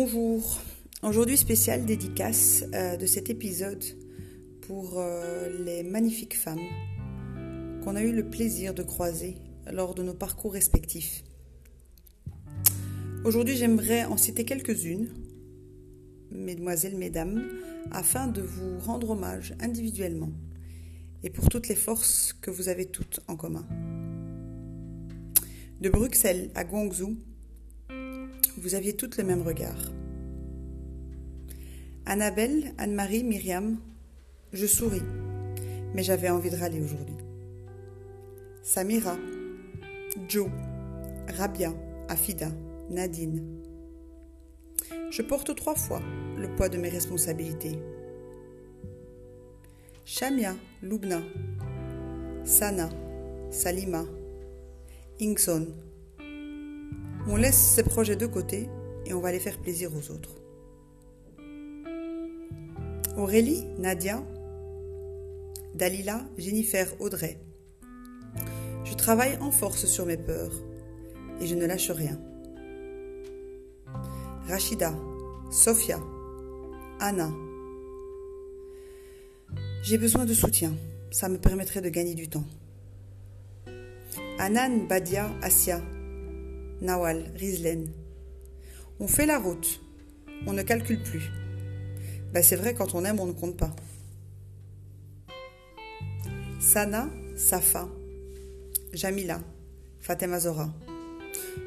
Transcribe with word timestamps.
Bonjour. 0.00 0.60
Aujourd'hui 1.02 1.36
spécial 1.36 1.84
dédicace 1.84 2.62
euh, 2.72 2.96
de 2.96 3.04
cet 3.04 3.30
épisode 3.30 3.82
pour 4.60 5.00
euh, 5.00 5.48
les 5.64 5.82
magnifiques 5.82 6.36
femmes 6.36 6.62
qu'on 7.82 7.96
a 7.96 8.02
eu 8.02 8.12
le 8.12 8.30
plaisir 8.30 8.74
de 8.74 8.84
croiser 8.84 9.38
lors 9.72 9.96
de 9.96 10.04
nos 10.04 10.14
parcours 10.14 10.52
respectifs. 10.52 11.24
Aujourd'hui 13.24 13.56
j'aimerais 13.56 14.04
en 14.04 14.16
citer 14.16 14.44
quelques-unes, 14.44 15.08
mesdemoiselles, 16.30 16.96
mesdames, 16.96 17.48
afin 17.90 18.28
de 18.28 18.40
vous 18.40 18.78
rendre 18.78 19.10
hommage 19.10 19.56
individuellement 19.58 20.30
et 21.24 21.30
pour 21.30 21.48
toutes 21.48 21.66
les 21.66 21.74
forces 21.74 22.32
que 22.40 22.52
vous 22.52 22.68
avez 22.68 22.86
toutes 22.86 23.18
en 23.26 23.34
commun. 23.34 23.66
De 25.80 25.90
Bruxelles 25.90 26.52
à 26.54 26.62
Guangzhou, 26.62 27.16
vous 28.60 28.74
aviez 28.74 28.94
toutes 28.96 29.16
le 29.18 29.24
même 29.24 29.42
regard. 29.42 29.78
Annabelle, 32.10 32.72
Anne-Marie, 32.78 33.22
Myriam, 33.22 33.76
je 34.54 34.64
souris, 34.64 35.02
mais 35.94 36.02
j'avais 36.02 36.30
envie 36.30 36.48
de 36.48 36.56
râler 36.56 36.80
aujourd'hui. 36.80 37.18
Samira, 38.62 39.14
Joe, 40.26 40.48
Rabia, 41.36 41.70
Afida, 42.08 42.48
Nadine. 42.88 43.44
Je 45.10 45.20
porte 45.20 45.54
trois 45.54 45.74
fois 45.74 46.00
le 46.38 46.48
poids 46.56 46.70
de 46.70 46.78
mes 46.78 46.88
responsabilités. 46.88 47.78
Shamia, 50.06 50.56
Lubna, 50.82 51.20
Sana, 52.42 52.88
Salima, 53.50 54.06
Ingson. 55.20 55.66
On 57.28 57.36
laisse 57.36 57.74
ces 57.74 57.82
projets 57.82 58.16
de 58.16 58.24
côté 58.24 58.70
et 59.04 59.12
on 59.12 59.20
va 59.20 59.30
les 59.30 59.40
faire 59.40 59.58
plaisir 59.58 59.90
aux 59.94 60.10
autres. 60.10 60.37
Aurélie, 63.18 63.64
Nadia, 63.78 64.22
Dalila, 65.74 66.24
Jennifer, 66.38 66.86
Audrey. 67.00 67.36
Je 68.84 68.94
travaille 68.94 69.36
en 69.38 69.50
force 69.50 69.86
sur 69.86 70.06
mes 70.06 70.16
peurs 70.16 70.52
et 71.40 71.46
je 71.48 71.56
ne 71.56 71.66
lâche 71.66 71.90
rien. 71.90 72.16
Rachida, 74.46 74.94
Sophia, 75.50 75.98
Anna. 77.00 77.32
J'ai 79.82 79.98
besoin 79.98 80.24
de 80.24 80.32
soutien, 80.32 80.72
ça 81.10 81.28
me 81.28 81.38
permettrait 81.38 81.80
de 81.80 81.88
gagner 81.88 82.14
du 82.14 82.28
temps. 82.28 82.46
Anan, 84.38 84.86
Badia, 84.86 85.28
Asia, 85.42 85.82
Nawal, 86.80 87.32
Rizlen. 87.34 87.90
On 89.00 89.08
fait 89.08 89.26
la 89.26 89.40
route, 89.40 89.80
on 90.46 90.52
ne 90.52 90.62
calcule 90.62 91.02
plus. 91.02 91.32
Ben 92.32 92.42
c'est 92.42 92.56
vrai, 92.56 92.74
quand 92.74 92.94
on 92.94 93.04
aime, 93.04 93.20
on 93.20 93.26
ne 93.26 93.32
compte 93.32 93.56
pas. 93.56 93.74
Sana, 96.60 97.08
Safa, 97.36 97.88
Jamila, 98.92 99.40
Fatima 100.00 100.40
Zora. 100.40 100.68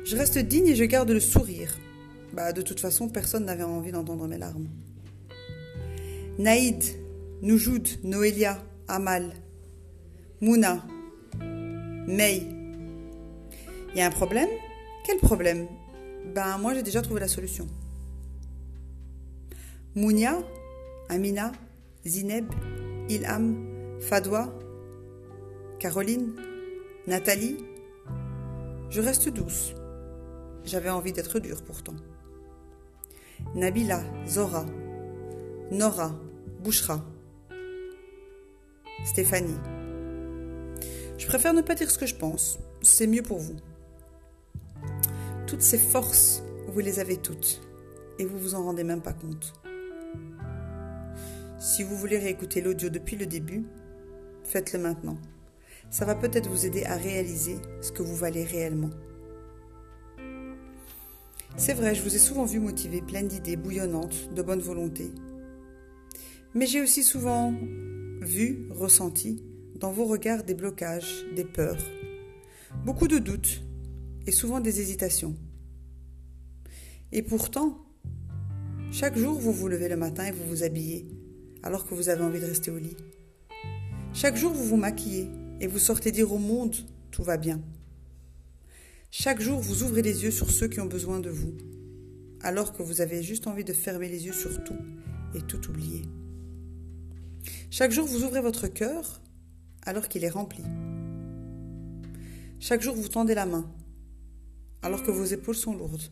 Je 0.03 0.15
reste 0.15 0.37
digne 0.37 0.67
et 0.67 0.75
je 0.75 0.83
garde 0.83 1.09
le 1.09 1.19
sourire. 1.19 1.77
Bah, 2.33 2.53
de 2.53 2.61
toute 2.61 2.79
façon, 2.79 3.09
personne 3.09 3.45
n'avait 3.45 3.63
envie 3.63 3.91
d'entendre 3.91 4.27
mes 4.27 4.37
larmes. 4.37 4.67
Naïd, 6.37 6.83
Noujoud, 7.41 7.87
Noélia, 8.03 8.63
Amal, 8.87 9.33
Mouna, 10.39 10.85
May. 12.07 12.47
Il 13.93 13.97
y 13.97 14.01
a 14.01 14.07
un 14.07 14.11
problème? 14.11 14.49
Quel 15.05 15.17
problème? 15.17 15.67
Ben, 16.33 16.57
moi, 16.57 16.73
j'ai 16.73 16.83
déjà 16.83 17.01
trouvé 17.01 17.19
la 17.19 17.27
solution. 17.27 17.67
Mounia, 19.94 20.41
Amina, 21.09 21.52
Zineb, 22.06 22.46
Ilham, 23.09 24.00
Fadwa, 24.00 24.57
Caroline, 25.79 26.34
Nathalie. 27.07 27.57
Je 28.90 29.01
reste 29.01 29.28
douce. 29.28 29.74
J'avais 30.63 30.90
envie 30.90 31.12
d'être 31.12 31.40
dure 31.40 31.62
pourtant. 31.62 31.96
Nabila, 33.53 34.01
Zora, 34.25 34.66
Nora, 35.72 36.16
Bouchra, 36.63 37.03
Stéphanie. 39.03 39.59
Je 41.18 41.28
préfère 41.28 41.53
ne 41.53 41.62
pas 41.62 41.75
dire 41.75 41.91
ce 41.91 41.97
que 41.97 42.06
je 42.06 42.16
pense, 42.16 42.59
c'est 42.81 43.07
mieux 43.07 43.24
pour 43.24 43.40
vous. 43.40 43.57
Toutes 45.47 45.62
ces 45.62 45.78
forces, 45.78 46.44
vous 46.69 46.80
les 46.80 47.01
avez 47.01 47.18
toutes, 47.18 47.62
et 48.19 48.25
vous 48.25 48.38
vous 48.38 48.56
en 48.56 48.63
rendez 48.63 48.85
même 48.85 49.01
pas 49.01 49.12
compte. 49.12 49.60
Si 51.61 51.83
vous 51.83 51.95
voulez 51.95 52.17
réécouter 52.17 52.59
l'audio 52.59 52.89
depuis 52.89 53.16
le 53.16 53.27
début, 53.27 53.66
faites-le 54.44 54.79
maintenant. 54.79 55.19
Ça 55.91 56.05
va 56.05 56.16
peut-être 56.16 56.49
vous 56.49 56.66
aider 56.66 56.85
à 56.85 56.95
réaliser 56.95 57.57
ce 57.81 57.91
que 57.91 58.01
vous 58.01 58.16
valez 58.16 58.44
réellement. 58.44 58.89
C'est 61.57 61.75
vrai, 61.75 61.94
je 61.94 62.01
vous 62.01 62.16
ai 62.16 62.17
souvent 62.17 62.45
vu 62.45 62.59
motivé, 62.59 63.03
pleine 63.03 63.27
d'idées 63.27 63.57
bouillonnantes, 63.57 64.33
de 64.33 64.41
bonne 64.41 64.59
volonté. 64.59 65.11
Mais 66.55 66.66
j'ai 66.66 66.81
aussi 66.81 67.03
souvent 67.03 67.53
vu, 68.21 68.67
ressenti, 68.71 69.45
dans 69.75 69.91
vos 69.91 70.05
regards 70.05 70.44
des 70.44 70.55
blocages, 70.55 71.27
des 71.35 71.45
peurs, 71.45 71.77
beaucoup 72.85 73.07
de 73.07 73.19
doutes 73.19 73.61
et 74.25 74.31
souvent 74.31 74.61
des 74.61 74.81
hésitations. 74.81 75.35
Et 77.11 77.21
pourtant, 77.21 77.85
chaque 78.91 79.16
jour, 79.16 79.39
vous 79.39 79.53
vous 79.53 79.67
levez 79.67 79.89
le 79.89 79.97
matin 79.97 80.25
et 80.25 80.31
vous 80.31 80.45
vous 80.45 80.63
habillez, 80.63 81.05
alors 81.63 81.88
que 81.88 81.94
vous 81.94 82.09
avez 82.09 82.23
envie 82.23 82.39
de 82.39 82.45
rester 82.45 82.72
au 82.72 82.77
lit. 82.77 82.97
Chaque 84.13 84.35
jour, 84.35 84.53
vous 84.53 84.66
vous 84.66 84.77
maquillez 84.77 85.29
et 85.59 85.67
vous 85.67 85.79
sortez 85.79 86.11
dire 86.11 86.31
au 86.31 86.38
monde 86.38 86.75
tout 87.11 87.23
va 87.23 87.38
bien. 87.38 87.61
Chaque 89.11 89.41
jour, 89.41 89.59
vous 89.59 89.83
ouvrez 89.83 90.01
les 90.01 90.23
yeux 90.23 90.31
sur 90.31 90.50
ceux 90.50 90.67
qui 90.67 90.79
ont 90.79 90.85
besoin 90.85 91.19
de 91.19 91.29
vous, 91.29 91.53
alors 92.41 92.73
que 92.73 92.81
vous 92.81 93.01
avez 93.01 93.21
juste 93.21 93.47
envie 93.47 93.66
de 93.66 93.73
fermer 93.73 94.07
les 94.07 94.25
yeux 94.25 94.33
sur 94.33 94.63
tout 94.63 94.77
et 95.35 95.41
tout 95.41 95.69
oublier. 95.69 96.03
Chaque 97.69 97.91
jour, 97.91 98.05
vous 98.05 98.23
ouvrez 98.23 98.41
votre 98.41 98.67
cœur 98.67 99.21
alors 99.85 100.07
qu'il 100.07 100.23
est 100.23 100.29
rempli. 100.29 100.63
Chaque 102.59 102.81
jour, 102.81 102.95
vous 102.95 103.07
tendez 103.07 103.35
la 103.35 103.45
main 103.45 103.69
alors 104.81 105.03
que 105.03 105.11
vos 105.11 105.25
épaules 105.25 105.55
sont 105.55 105.75
lourdes. 105.75 106.09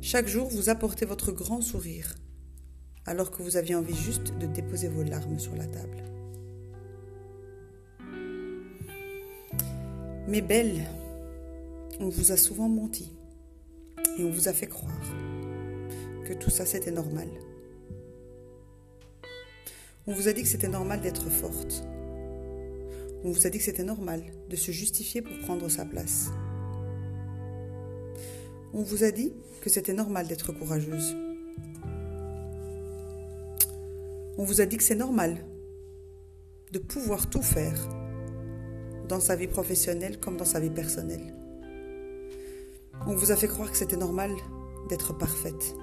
Chaque 0.00 0.28
jour, 0.28 0.48
vous 0.48 0.68
apportez 0.68 1.06
votre 1.06 1.32
grand 1.32 1.60
sourire 1.60 2.14
alors 3.06 3.30
que 3.30 3.42
vous 3.42 3.56
aviez 3.56 3.74
envie 3.74 3.94
juste 3.94 4.36
de 4.38 4.46
déposer 4.46 4.88
vos 4.88 5.02
larmes 5.02 5.38
sur 5.38 5.54
la 5.56 5.66
table. 5.66 6.02
Mais 10.26 10.40
belle, 10.40 10.80
on 12.00 12.08
vous 12.08 12.32
a 12.32 12.36
souvent 12.36 12.68
menti 12.68 13.12
et 14.18 14.24
on 14.24 14.30
vous 14.30 14.48
a 14.48 14.52
fait 14.52 14.66
croire 14.66 15.12
que 16.24 16.32
tout 16.32 16.50
ça 16.50 16.64
c'était 16.64 16.90
normal. 16.90 17.28
On 20.06 20.12
vous 20.12 20.28
a 20.28 20.32
dit 20.32 20.42
que 20.42 20.48
c'était 20.48 20.68
normal 20.68 21.00
d'être 21.00 21.28
forte. 21.28 21.84
On 23.22 23.30
vous 23.30 23.46
a 23.46 23.50
dit 23.50 23.58
que 23.58 23.64
c'était 23.64 23.84
normal 23.84 24.22
de 24.50 24.56
se 24.56 24.70
justifier 24.70 25.22
pour 25.22 25.38
prendre 25.40 25.68
sa 25.68 25.84
place. 25.84 26.30
On 28.74 28.82
vous 28.82 29.04
a 29.04 29.10
dit 29.10 29.32
que 29.60 29.70
c'était 29.70 29.94
normal 29.94 30.26
d'être 30.26 30.52
courageuse. 30.52 31.14
On 34.36 34.42
vous 34.42 34.60
a 34.60 34.66
dit 34.66 34.76
que 34.76 34.82
c'est 34.82 34.96
normal 34.96 35.44
de 36.72 36.80
pouvoir 36.80 37.30
tout 37.30 37.42
faire 37.42 37.88
dans 39.08 39.20
sa 39.20 39.36
vie 39.36 39.46
professionnelle 39.46 40.18
comme 40.18 40.36
dans 40.36 40.44
sa 40.44 40.58
vie 40.58 40.70
personnelle. 40.70 41.36
On 43.06 43.14
vous 43.14 43.30
a 43.30 43.36
fait 43.36 43.46
croire 43.46 43.70
que 43.70 43.76
c'était 43.76 43.96
normal 43.96 44.32
d'être 44.88 45.16
parfaite. 45.16 45.76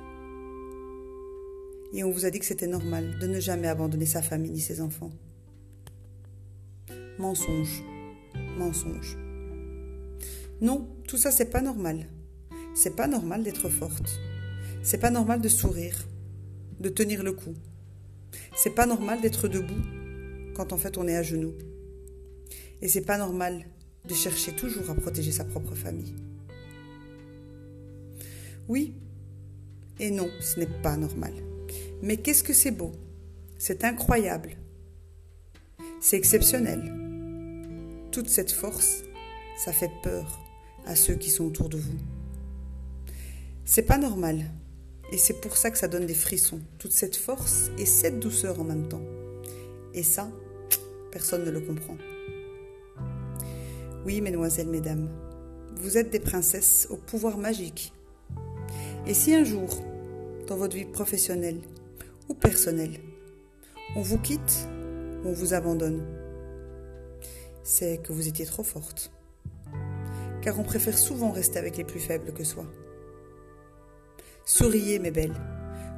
Et 1.94 2.03
on 2.03 2.12
vous 2.12 2.25
a 2.25 2.30
dit 2.30 2.39
que 2.39 2.45
c'était 2.45 2.68
normal 2.68 3.19
de 3.19 3.27
ne 3.27 3.39
jamais 3.39 3.69
abandonner 3.69 4.06
sa 4.06 4.21
famille 4.21 4.51
ni 4.51 4.59
ses 4.59 4.81
enfants. 4.81 5.12
Mensonge, 7.19 7.86
mensonge. 8.57 9.18
Non, 10.59 10.89
tout 11.07 11.18
ça 11.18 11.31
c'est 11.31 11.50
pas 11.51 11.62
normal. 11.62 12.09
C'est 12.74 12.97
pas 12.97 13.07
normal 13.07 13.44
d'être 13.44 13.69
forte. 13.69 14.19
C'est 14.83 14.97
pas 15.00 15.09
normal 15.09 15.39
de 15.39 15.47
sourire, 15.47 16.06
de 16.81 16.89
tenir 16.89 17.24
le 17.24 17.31
coup. 17.31 17.54
C'est 18.56 18.75
pas 18.75 18.86
normal 18.86 19.21
d'être 19.21 19.48
debout 19.48 19.81
quand 20.56 20.74
en 20.74 20.77
fait 20.77 20.98
on 20.98 21.07
est 21.07 21.15
à 21.15 21.24
genoux. 21.24 21.53
Et 22.81 22.88
c'est 22.88 23.06
pas 23.06 23.18
normal 23.18 23.65
de 24.07 24.13
chercher 24.13 24.53
toujours 24.56 24.89
à 24.89 24.95
protéger 24.95 25.31
sa 25.31 25.45
propre 25.45 25.75
famille. 25.75 26.15
Oui 28.68 28.95
et 30.00 30.09
non, 30.09 30.30
ce 30.39 30.59
n'est 30.59 30.81
pas 30.81 30.98
normal. 30.98 31.33
Mais 32.01 32.18
qu'est-ce 32.18 32.44
que 32.44 32.53
c'est 32.53 32.71
beau? 32.71 32.92
C'est 33.57 33.83
incroyable. 33.83 34.57
C'est 36.00 36.18
exceptionnel. 36.18 36.92
Toute 38.12 38.27
cette 38.27 38.51
force, 38.51 39.04
ça 39.63 39.71
fait 39.71 39.92
peur 40.01 40.39
à 40.86 40.95
ceux 40.95 41.13
qui 41.13 41.30
sont 41.30 41.45
autour 41.45 41.69
de 41.69 41.77
vous. 41.77 41.97
C'est 43.65 43.83
pas 43.83 44.00
normal. 44.00 44.45
Et 45.12 45.18
c'est 45.18 45.42
pour 45.42 45.58
ça 45.58 45.72
que 45.72 45.78
ça 45.78 45.88
donne 45.88 46.06
des 46.06 46.13
frissons, 46.13 46.62
toute 46.80 46.94
cette 46.94 47.18
force 47.18 47.69
et 47.78 47.86
cette 47.86 48.19
douceur 48.19 48.60
en 48.60 48.63
même 48.63 48.88
temps. 48.88 49.02
Et 49.94 50.04
ça, 50.04 50.30
personne 51.12 51.44
ne 51.44 51.52
le 51.52 51.60
comprend. 51.60 51.98
Oui, 54.06 54.22
mesdemoiselles, 54.22 54.69
mesdames, 54.69 55.10
vous 55.75 55.98
êtes 55.98 56.10
des 56.10 56.19
princesses 56.19 56.88
au 56.90 56.96
pouvoir 56.96 57.38
magique. 57.38 57.94
Et 59.06 59.13
si 59.13 59.36
un 59.36 59.44
jour, 59.44 59.69
dans 60.48 60.56
votre 60.56 60.75
vie 60.75 60.86
professionnelle 60.86 61.60
ou 62.30 62.34
personnelle, 62.34 63.00
on 63.96 64.02
vous 64.02 64.18
quitte, 64.18 64.68
on 65.25 65.34
vous 65.34 65.54
abandonne, 65.54 66.06
c'est 67.64 68.02
que 68.02 68.14
vous 68.14 68.28
étiez 68.28 68.46
trop 68.46 68.64
forte. 68.64 69.12
Car 70.42 70.57
on 70.60 70.64
préfère 70.64 70.98
souvent 70.98 71.31
rester 71.31 71.60
avec 71.60 71.78
les 71.78 71.84
plus 71.84 72.00
faibles 72.00 72.34
que 72.34 72.44
soi. 72.44 72.66
Souriez, 74.46 75.00
mes 75.00 75.12
belles. 75.12 75.36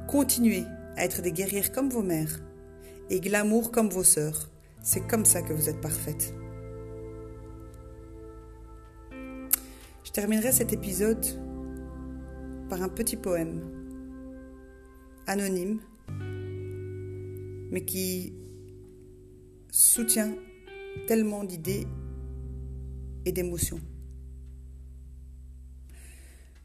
Continuez 0.06 0.64
à 0.96 1.04
être 1.04 1.22
des 1.22 1.32
guerrières 1.32 1.72
comme 1.72 1.88
vos 1.88 2.02
mères 2.02 2.40
et 3.10 3.20
glamour 3.20 3.70
comme 3.70 3.88
vos 3.88 4.04
sœurs. 4.04 4.50
C'est 4.82 5.06
comme 5.06 5.24
ça 5.24 5.42
que 5.42 5.52
vous 5.52 5.68
êtes 5.68 5.80
parfaites. 5.80 6.34
Je 10.04 10.10
terminerai 10.12 10.52
cet 10.52 10.72
épisode 10.72 11.24
par 12.68 12.82
un 12.82 12.88
petit 12.88 13.16
poème 13.16 13.62
anonyme, 15.26 15.80
mais 17.70 17.84
qui 17.84 18.34
soutient 19.70 20.34
tellement 21.06 21.44
d'idées 21.44 21.86
et 23.24 23.32
d'émotions. 23.32 23.80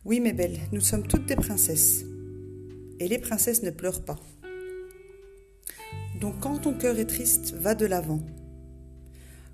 Oui, 0.06 0.22
mes 0.22 0.32
belles, 0.32 0.60
nous 0.72 0.80
sommes 0.80 1.06
toutes 1.06 1.26
des 1.26 1.36
princesses. 1.36 2.06
Et 3.00 3.10
les 3.10 3.20
princesses 3.20 3.64
ne 3.64 3.70
pleurent 3.70 4.06
pas. 4.06 4.18
Donc 6.22 6.40
quand 6.40 6.60
ton 6.60 6.74
cœur 6.74 6.98
est 6.98 7.06
triste, 7.06 7.54
va 7.54 7.76
de 7.76 7.86
l'avant. 7.86 8.22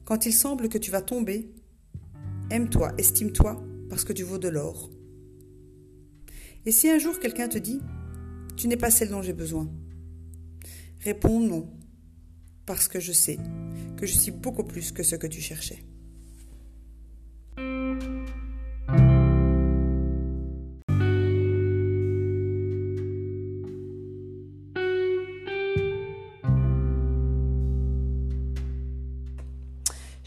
Quand 0.03 0.27
il 0.27 0.33
semble 0.33 0.69
que 0.69 0.77
tu 0.77 0.91
vas 0.91 1.01
tomber, 1.01 1.49
aime-toi, 2.51 2.93
estime-toi, 2.99 3.63
parce 3.89 4.03
que 4.03 4.13
tu 4.13 4.23
vaux 4.23 4.37
de 4.37 4.47
l'or. 4.47 4.91
Et 6.67 6.71
si 6.71 6.89
un 6.89 6.99
jour 6.99 7.19
quelqu'un 7.19 7.47
te 7.47 7.57
dit⁇ 7.57 7.79
Tu 8.55 8.67
n'es 8.67 8.77
pas 8.77 8.91
celle 8.91 9.09
dont 9.09 9.23
j'ai 9.23 9.33
besoin⁇ 9.33 9.63
réponds 11.03 11.39
non, 11.39 11.69
parce 12.67 12.87
que 12.87 12.99
je 12.99 13.11
sais 13.11 13.37
que 13.97 14.05
je 14.05 14.13
suis 14.13 14.31
beaucoup 14.31 14.63
plus 14.63 14.91
que 14.91 15.01
ce 15.01 15.15
que 15.15 15.27
tu 15.27 15.41
cherchais. 15.41 15.83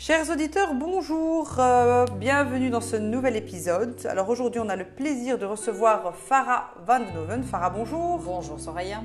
Chers 0.09 0.31
auditeurs, 0.31 0.73
bonjour, 0.73 1.57
euh, 1.59 2.07
bienvenue 2.19 2.71
dans 2.71 2.81
ce 2.81 2.97
nouvel 2.97 3.37
épisode. 3.37 3.95
Alors 4.07 4.31
aujourd'hui, 4.31 4.59
on 4.59 4.71
a 4.71 4.75
le 4.75 4.87
plaisir 4.87 5.37
de 5.37 5.45
recevoir 5.45 6.17
Farah 6.17 6.71
Van 6.87 7.01
Noven. 7.13 7.45
Farah, 7.45 7.69
bonjour. 7.69 8.19
Bonjour 8.19 8.59
Soraya. 8.59 9.03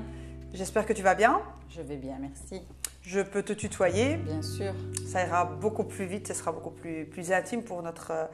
J'espère 0.54 0.86
que 0.86 0.94
tu 0.94 1.02
vas 1.02 1.14
bien. 1.14 1.42
Je 1.68 1.82
vais 1.82 1.98
bien, 1.98 2.16
merci. 2.18 2.62
Je 3.02 3.20
peux 3.20 3.42
te 3.42 3.52
tutoyer. 3.52 4.16
Bien 4.16 4.40
sûr. 4.40 4.72
Ça 5.06 5.26
ira 5.26 5.44
beaucoup 5.44 5.84
plus 5.84 6.06
vite, 6.06 6.26
ce 6.26 6.32
sera 6.32 6.52
beaucoup 6.52 6.70
plus, 6.70 7.04
plus 7.04 7.32
intime 7.32 7.62
pour 7.62 7.82
notre 7.82 8.10
euh, 8.10 8.24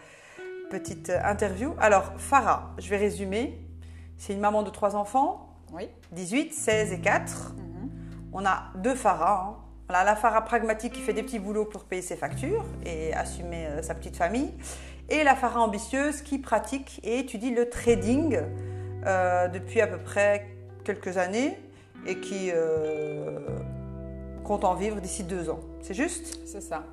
petite 0.70 1.10
interview. 1.24 1.74
Alors, 1.80 2.12
Farah, 2.18 2.70
je 2.78 2.88
vais 2.88 2.98
résumer. 2.98 3.58
C'est 4.16 4.32
une 4.32 4.38
maman 4.40 4.62
de 4.62 4.70
trois 4.70 4.94
enfants. 4.94 5.56
Oui. 5.72 5.88
18, 6.12 6.54
16 6.54 6.92
et 6.92 7.00
4. 7.00 7.54
Mhm. 7.56 7.90
On 8.32 8.46
a 8.46 8.66
deux 8.76 8.94
Farah. 8.94 9.56
Hein 9.58 9.69
la 9.90 10.16
Farah 10.16 10.42
pragmatique 10.42 10.92
qui 10.92 11.00
fait 11.00 11.12
des 11.12 11.22
petits 11.22 11.38
boulots 11.38 11.64
pour 11.64 11.84
payer 11.84 12.02
ses 12.02 12.16
factures 12.16 12.64
et 12.84 13.12
assumer 13.14 13.66
euh, 13.66 13.82
sa 13.82 13.94
petite 13.94 14.16
famille. 14.16 14.52
Et 15.08 15.24
la 15.24 15.34
Farah 15.34 15.60
ambitieuse 15.60 16.22
qui 16.22 16.38
pratique 16.38 17.00
et 17.02 17.18
étudie 17.18 17.50
le 17.50 17.68
trading 17.68 18.38
euh, 19.06 19.48
depuis 19.48 19.80
à 19.80 19.86
peu 19.86 19.98
près 19.98 20.46
quelques 20.84 21.18
années 21.18 21.58
et 22.06 22.20
qui 22.20 22.50
euh, 22.54 23.40
compte 24.44 24.64
en 24.64 24.74
vivre 24.74 25.00
d'ici 25.00 25.24
deux 25.24 25.50
ans. 25.50 25.60
C'est 25.80 25.94
juste? 25.94 26.40
C'est 26.46 26.60
ça. 26.60 26.84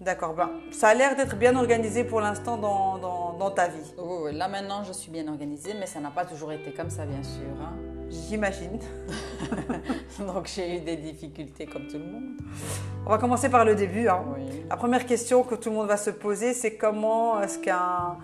D'accord. 0.00 0.34
Ben, 0.34 0.50
ça 0.72 0.88
a 0.88 0.94
l'air 0.94 1.16
d'être 1.16 1.36
bien 1.36 1.56
organisé 1.56 2.04
pour 2.04 2.20
l'instant 2.20 2.58
dans, 2.58 2.98
dans, 2.98 3.50
ta 3.50 3.68
vie. 3.68 3.94
Oui, 3.96 4.34
là 4.34 4.48
maintenant 4.48 4.82
je 4.84 4.92
suis 4.92 5.10
bien 5.10 5.26
organisée, 5.28 5.72
mais 5.78 5.86
ça 5.86 6.00
n'a 6.00 6.10
pas 6.10 6.26
toujours 6.26 6.52
été 6.52 6.72
comme 6.72 6.90
ça, 6.90 7.06
bien 7.06 7.22
sûr. 7.22 7.46
Hein. 7.62 7.74
J'imagine. 8.10 8.78
Donc 10.18 10.50
j'ai 10.54 10.76
eu 10.76 10.80
des 10.80 10.96
difficultés 10.96 11.66
comme 11.66 11.86
tout 11.86 11.98
le 11.98 12.04
monde. 12.04 12.36
On 13.04 13.10
va 13.10 13.18
commencer 13.18 13.48
par 13.48 13.64
le 13.64 13.74
début. 13.74 14.08
Hein. 14.08 14.24
La 14.68 14.76
première 14.76 15.06
question 15.06 15.42
que 15.42 15.54
tout 15.54 15.70
le 15.70 15.76
monde 15.76 15.88
va 15.88 15.96
se 15.96 16.10
poser, 16.10 16.54
c'est 16.54 16.76
comment 16.76 17.40
est-ce 17.42 17.58
qu'un 17.58 18.16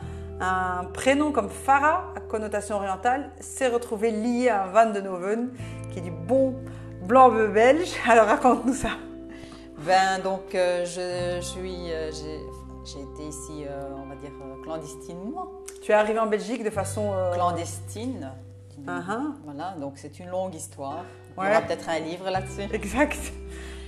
un 0.42 0.84
prénom 0.92 1.30
comme 1.30 1.48
Farah, 1.48 2.12
à 2.16 2.20
connotation 2.20 2.76
orientale, 2.76 3.30
s'est 3.40 3.68
retrouvé 3.68 4.10
lié 4.10 4.48
à 4.48 4.64
un 4.64 4.66
Van 4.66 4.90
de 4.90 5.00
Noven, 5.00 5.50
qui 5.92 6.00
est 6.00 6.02
du 6.02 6.10
bon 6.10 6.54
blanc 7.02 7.30
belge. 7.30 7.92
Alors 8.08 8.26
raconte-nous 8.26 8.74
ça. 8.74 8.90
Ben 9.86 10.20
donc 10.22 10.54
euh, 10.54 10.84
je, 10.84 11.40
suis, 11.40 11.92
euh, 11.92 12.10
j'ai 12.84 13.00
été 13.00 13.22
ici, 13.28 13.64
euh, 13.66 13.90
on 13.96 14.08
va 14.08 14.16
dire 14.16 14.30
clandestinement. 14.62 15.48
Tu 15.80 15.92
es 15.92 15.94
arrivé 15.94 16.18
en 16.18 16.26
Belgique 16.26 16.62
de 16.62 16.70
façon 16.70 17.12
clandestine. 17.34 18.32
Uh-huh. 18.86 19.34
Voilà, 19.44 19.74
donc 19.78 19.94
c'est 19.96 20.18
une 20.18 20.28
longue 20.28 20.54
histoire. 20.54 21.04
On 21.36 21.46
aura 21.46 21.60
peut-être 21.62 21.88
un 21.88 21.98
livre 22.00 22.28
là-dessus. 22.30 22.72
Exact. 22.72 23.32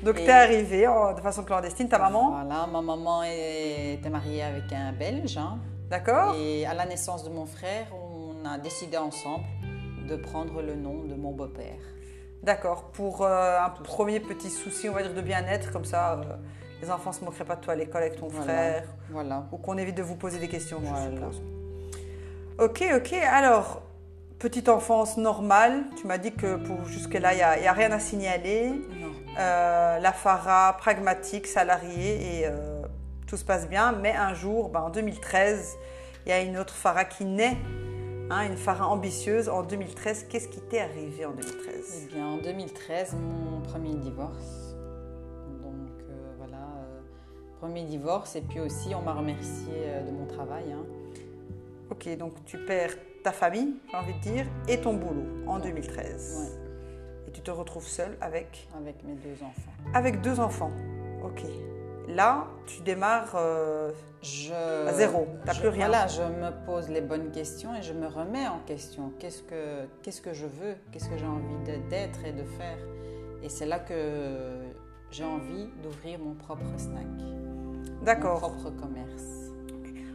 Donc 0.03 0.17
tu 0.17 0.23
es 0.23 0.31
arrivée 0.31 0.87
de 1.17 1.21
façon 1.21 1.45
clandestine, 1.45 1.89
ta 1.89 1.99
maman? 1.99 2.31
Voilà, 2.31 2.67
ma 2.67 2.81
maman 2.81 3.23
était 3.25 4.11
mariée 4.11 4.43
avec 4.43 4.73
un 4.73 4.93
Belge. 4.93 5.37
Hein. 5.37 5.59
D'accord. 5.91 6.35
Et 6.37 6.67
à 6.67 6.75
la 6.75 6.87
naissance 6.87 7.25
de 7.25 7.31
mon 7.31 7.47
frère, 7.47 7.87
on 7.93 8.47
a 8.47 8.59
décidé 8.59 8.97
ensemble 8.97 9.45
de 10.09 10.17
prendre 10.17 10.61
le 10.63 10.75
nom 10.75 11.05
de 11.05 11.15
mon 11.15 11.33
beau-père. 11.33 11.81
D'accord, 12.43 12.91
pour 12.93 13.23
euh, 13.23 13.59
un 13.59 13.71
premier 13.71 14.21
petit 14.21 14.51
souci, 14.51 14.89
on 14.89 14.93
va 14.93 15.03
dire, 15.03 15.15
de 15.15 15.23
bien-être, 15.23 15.73
comme 15.73 15.87
ça, 15.87 16.13
euh, 16.13 16.37
les 16.83 16.91
enfants 16.91 17.11
ne 17.11 17.15
se 17.15 17.25
moqueraient 17.25 17.47
pas 17.47 17.57
de 17.57 17.63
toi 17.63 17.73
à 17.73 17.77
l'école 17.77 18.03
avec 18.03 18.21
ton 18.21 18.29
frère. 18.29 18.85
Voilà. 19.09 19.47
Ou 19.51 19.57
qu'on 19.57 19.79
évite 19.79 19.97
de 19.97 20.03
vous 20.03 20.17
poser 20.17 20.39
des 20.39 20.49
questions, 20.49 20.79
je 20.83 21.11
suppose. 21.11 21.43
Ok, 22.59 22.85
ok. 22.95 23.13
Alors, 23.15 23.81
petite 24.39 24.69
enfance 24.69 25.17
normale. 25.17 25.85
Tu 25.97 26.07
m'as 26.07 26.19
dit 26.19 26.33
que 26.33 26.57
pour 26.57 26.85
jusque-là, 26.87 27.33
il 27.33 27.61
n'y 27.63 27.67
a, 27.67 27.73
rien 27.73 27.93
à 27.93 27.99
signaler. 27.99 28.73
Euh, 29.39 29.99
la 29.99 30.13
Farah, 30.13 30.77
pragmatique, 30.79 31.47
salariée, 31.47 32.41
et 32.41 32.47
euh, 32.47 32.83
tout 33.27 33.37
se 33.37 33.45
passe 33.45 33.69
bien. 33.69 33.93
Mais 33.93 34.15
un 34.15 34.35
jour, 34.35 34.69
ben, 34.69 34.81
en 34.81 34.91
2013, 34.91 35.77
il 36.27 36.29
y 36.29 36.33
a 36.33 36.41
une 36.41 36.59
autre 36.59 36.75
Farah 36.75 37.05
qui 37.05 37.25
naît. 37.25 37.57
Hein, 38.31 38.47
une 38.47 38.57
Farah 38.57 38.89
ambitieuse 38.89 39.49
en 39.49 39.63
2013. 39.63 40.27
Qu'est-ce 40.29 40.49
qui 40.49 40.61
t'est 40.61 40.81
arrivé 40.81 41.27
en 41.27 41.33
2013 41.33 42.09
Eh 42.11 42.15
bien, 42.15 42.27
en 42.27 42.39
2013, 42.39 43.15
mon 43.15 43.61
premier 43.61 43.95
divorce. 43.95 44.75
Donc 45.63 45.91
euh, 46.09 46.33
voilà, 46.39 46.59
premier 47.61 47.85
divorce. 47.85 48.37
Et 48.37 48.41
puis 48.41 48.61
aussi, 48.61 48.95
on 48.95 49.03
m'a 49.03 49.13
remercié 49.13 49.73
de 50.07 50.11
mon 50.11 50.27
travail. 50.27 50.73
Hein. 50.73 50.85
Ok, 51.91 52.17
donc 52.17 52.33
tu 52.47 52.57
perds 52.59 52.97
ta 53.25 53.33
famille, 53.33 53.75
j'ai 53.91 53.97
envie 53.97 54.13
de 54.13 54.21
dire, 54.21 54.47
et 54.69 54.81
ton 54.81 54.95
boulot 54.95 55.25
en 55.47 55.59
2013. 55.59 56.61
Et 57.27 57.31
tu 57.33 57.41
te 57.41 57.51
retrouves 57.51 57.89
seule 57.89 58.17
avec 58.21 58.69
Avec 58.77 59.03
mes 59.03 59.15
deux 59.15 59.43
enfants. 59.43 59.73
Avec 59.95 60.21
deux 60.21 60.39
enfants, 60.39 60.71
ok. 61.25 61.43
Là, 62.07 62.47
tu 62.67 62.83
démarres 62.83 63.35
euh, 63.35 63.91
je, 64.21 64.53
à 64.53 64.93
zéro, 64.93 65.27
tu 65.41 65.47
n'as 65.47 65.55
plus 65.55 65.69
rien. 65.69 65.87
Voilà, 65.87 66.07
je 66.07 66.21
me 66.21 66.67
pose 66.67 66.91
les 66.91 67.01
bonnes 67.01 67.31
questions 67.31 67.75
et 67.75 67.83
je 67.83 67.95
me 67.95 68.07
remets 68.07 68.47
en 68.47 68.59
question. 68.67 69.11
Qu'est-ce 69.19 69.43
que, 69.43 69.87
qu'est-ce 70.03 70.21
que 70.21 70.35
je 70.35 70.45
veux? 70.45 70.77
Qu'est-ce 70.93 71.09
que 71.09 71.17
j'ai 71.17 71.27
envie 71.27 71.57
d'être 71.89 72.23
et 72.27 72.33
de 72.33 72.45
faire? 72.45 72.77
Et 73.43 73.49
c'est 73.49 73.67
là 73.67 73.79
que 73.79 73.95
j'ai 75.11 75.25
envie 75.25 75.69
d'ouvrir 75.83 76.19
mon 76.19 76.35
propre 76.35 76.63
snack. 76.77 77.07
D'accord. 78.03 78.43
Mon 78.43 78.51
propre 78.51 78.71
commerce. 78.79 79.34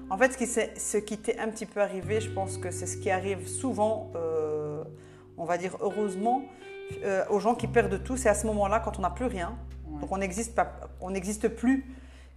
En 0.10 0.18
fait, 0.18 0.32
ce 0.78 0.98
qui, 0.98 1.18
t'est 1.18 1.40
un 1.40 1.50
petit 1.50 1.66
peu 1.66 1.82
arrivé, 1.82 2.20
je 2.20 2.30
pense 2.30 2.58
que 2.58 2.72
c'est 2.72 2.88
ce 2.88 2.98
qui 2.98 3.12
arrive 3.12 3.48
souvent, 3.48 4.12
euh, 4.16 4.84
on 5.38 5.46
va 5.46 5.58
dire 5.58 5.78
heureusement, 5.82 6.42
euh, 7.04 7.24
aux 7.30 7.40
gens 7.40 7.54
qui 7.54 7.68
perdent 7.68 8.04
tout. 8.04 8.18
C'est 8.18 8.30
à 8.30 8.34
ce 8.34 8.48
moment-là, 8.48 8.80
quand 8.80 8.98
on 8.98 9.02
n'a 9.02 9.12
plus 9.12 9.26
rien. 9.26 9.56
Donc 10.02 10.12
on 10.12 10.18
n'existe 10.18 11.48
plus 11.50 11.86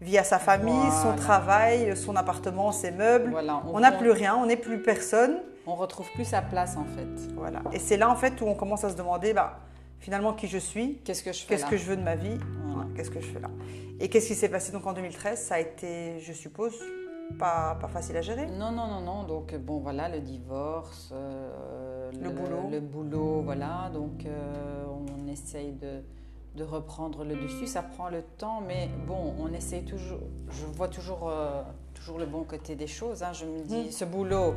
via 0.00 0.24
sa 0.24 0.38
famille, 0.38 0.90
son 1.02 1.14
travail, 1.14 1.96
son 1.96 2.16
appartement, 2.16 2.72
ses 2.72 2.90
meubles. 2.90 3.34
on 3.72 3.80
n'a 3.80 3.92
plus 3.92 4.10
rien, 4.10 4.36
on 4.36 4.46
n'est 4.46 4.56
plus 4.56 4.82
personne. 4.82 5.38
On 5.66 5.76
retrouve 5.76 6.10
plus 6.12 6.24
sa 6.24 6.42
place 6.42 6.76
en 6.76 6.84
fait. 6.84 7.32
Voilà. 7.36 7.62
Et 7.72 7.78
c'est 7.78 7.96
là 7.96 8.10
en 8.10 8.16
fait 8.16 8.40
où 8.40 8.46
on 8.46 8.54
commence 8.54 8.82
à 8.82 8.90
se 8.90 8.96
demander, 8.96 9.32
bah, 9.32 9.60
finalement 10.00 10.32
qui 10.32 10.48
je 10.48 10.58
suis, 10.58 10.98
qu'est-ce 11.04 11.22
que 11.22 11.32
je 11.32 11.42
fais, 11.42 11.54
qu'est-ce 11.54 11.66
que 11.66 11.76
je 11.76 11.84
veux 11.84 11.96
de 11.96 12.02
ma 12.02 12.16
vie, 12.16 12.36
qu'est-ce 12.96 13.10
que 13.10 13.20
je 13.20 13.26
fais 13.26 13.38
là? 13.38 13.48
Et 14.00 14.08
qu'est-ce 14.08 14.26
qui 14.26 14.34
s'est 14.34 14.48
passé 14.48 14.72
donc 14.72 14.84
en 14.86 14.92
2013 14.92 15.40
Ça 15.40 15.54
a 15.54 15.60
été, 15.60 16.18
je 16.18 16.32
suppose, 16.32 16.74
pas, 17.38 17.76
pas 17.80 17.88
facile 17.88 18.16
à 18.16 18.22
gérer. 18.22 18.46
Non, 18.46 18.70
non, 18.72 18.86
non, 18.86 19.00
non. 19.00 19.22
Donc, 19.24 19.54
bon, 19.56 19.78
voilà, 19.78 20.08
le 20.08 20.20
divorce, 20.20 21.10
euh, 21.12 22.10
Le 22.20 22.30
boulot. 22.30 22.68
Le 22.70 22.80
boulot, 22.80 23.42
voilà. 23.42 23.90
Donc, 23.92 24.26
euh, 24.26 24.84
on 24.88 25.26
essaye 25.28 25.72
de, 25.72 26.02
de 26.56 26.64
reprendre 26.64 27.24
le 27.24 27.34
dessus. 27.36 27.66
Ça 27.66 27.82
prend 27.82 28.08
le 28.08 28.22
temps, 28.38 28.60
mais 28.66 28.88
bon, 29.06 29.34
on 29.40 29.52
essaye 29.52 29.84
toujours. 29.84 30.20
Je 30.50 30.66
vois 30.66 30.88
toujours, 30.88 31.28
euh, 31.28 31.62
toujours 31.94 32.18
le 32.18 32.26
bon 32.26 32.44
côté 32.44 32.74
des 32.76 32.86
choses. 32.86 33.22
hein. 33.22 33.32
Je 33.32 33.44
me 33.44 33.62
dis, 33.62 33.84
Mm. 33.88 33.90
ce 33.90 34.04
boulot, 34.04 34.54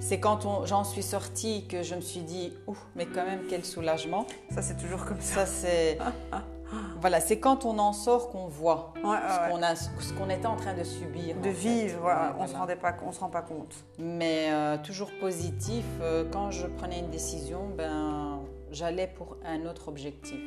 c'est 0.00 0.18
quand 0.18 0.66
j'en 0.66 0.84
suis 0.84 1.02
sortie 1.02 1.66
que 1.68 1.82
je 1.82 1.94
me 1.94 2.00
suis 2.00 2.22
dit, 2.22 2.52
ouf, 2.66 2.84
mais 2.96 3.06
quand 3.06 3.24
même, 3.24 3.42
quel 3.48 3.64
soulagement. 3.64 4.26
Ça, 4.50 4.62
c'est 4.62 4.76
toujours 4.76 5.04
comme 5.04 5.20
ça. 5.20 5.44
Ça, 5.44 5.46
c'est. 5.46 5.98
Voilà, 7.00 7.20
c'est 7.20 7.38
quand 7.38 7.64
on 7.64 7.78
en 7.78 7.92
sort 7.92 8.30
qu'on 8.30 8.46
voit 8.46 8.92
Ouais, 9.02 9.10
ouais, 9.10 9.16
ce 9.28 9.50
qu'on 9.50 9.62
a, 9.62 9.74
ce 9.74 10.12
qu'on 10.14 10.30
était 10.30 10.46
en 10.46 10.56
train 10.56 10.74
de 10.74 10.84
subir. 10.84 11.36
De 11.42 11.48
vivre, 11.50 12.04
Ouais, 12.04 12.12
on 12.38 12.42
se 12.46 12.50
voilà. 12.52 12.58
rendait 12.60 12.76
pas, 12.76 12.94
on 13.04 13.12
se 13.12 13.20
rend 13.20 13.28
pas 13.28 13.42
compte. 13.42 13.74
Mais 13.98 14.46
euh, 14.50 14.76
toujours 14.78 15.10
positif. 15.20 15.84
euh, 16.00 16.24
quand 16.32 16.50
je 16.50 16.66
prenais 16.66 17.00
une 17.00 17.10
décision, 17.10 17.68
ben, 17.76 18.40
j'allais 18.70 19.06
pour 19.08 19.36
un 19.44 19.66
autre 19.66 19.88
objectif. 19.88 20.38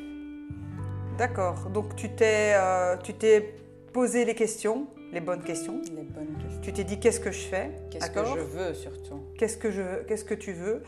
D'accord. 1.18 1.68
Donc 1.70 1.96
tu 1.96 2.10
t'es, 2.10 2.52
euh, 2.54 2.96
tu 3.02 3.14
t'es 3.14 3.54
posé 3.92 4.24
les 4.24 4.34
questions, 4.34 4.86
les 5.12 5.20
bonnes 5.20 5.42
questions. 5.42 5.80
Les 5.94 6.02
bonnes 6.02 6.36
questions. 6.38 6.60
Tu 6.60 6.72
t'es 6.72 6.84
dit 6.84 6.98
qu'est-ce 7.00 7.20
que 7.20 7.30
je 7.30 7.46
fais? 7.46 7.70
Qu'est-ce 7.90 8.10
que 8.10 8.24
je 8.24 8.38
veux 8.40 8.74
surtout? 8.74 9.20
Qu'est-ce 9.38 9.56
que 9.56 9.70
je 9.70 9.80
veux 9.82 10.04
Qu'est-ce 10.06 10.24
que 10.24 10.34
tu 10.34 10.52
veux? 10.52 10.82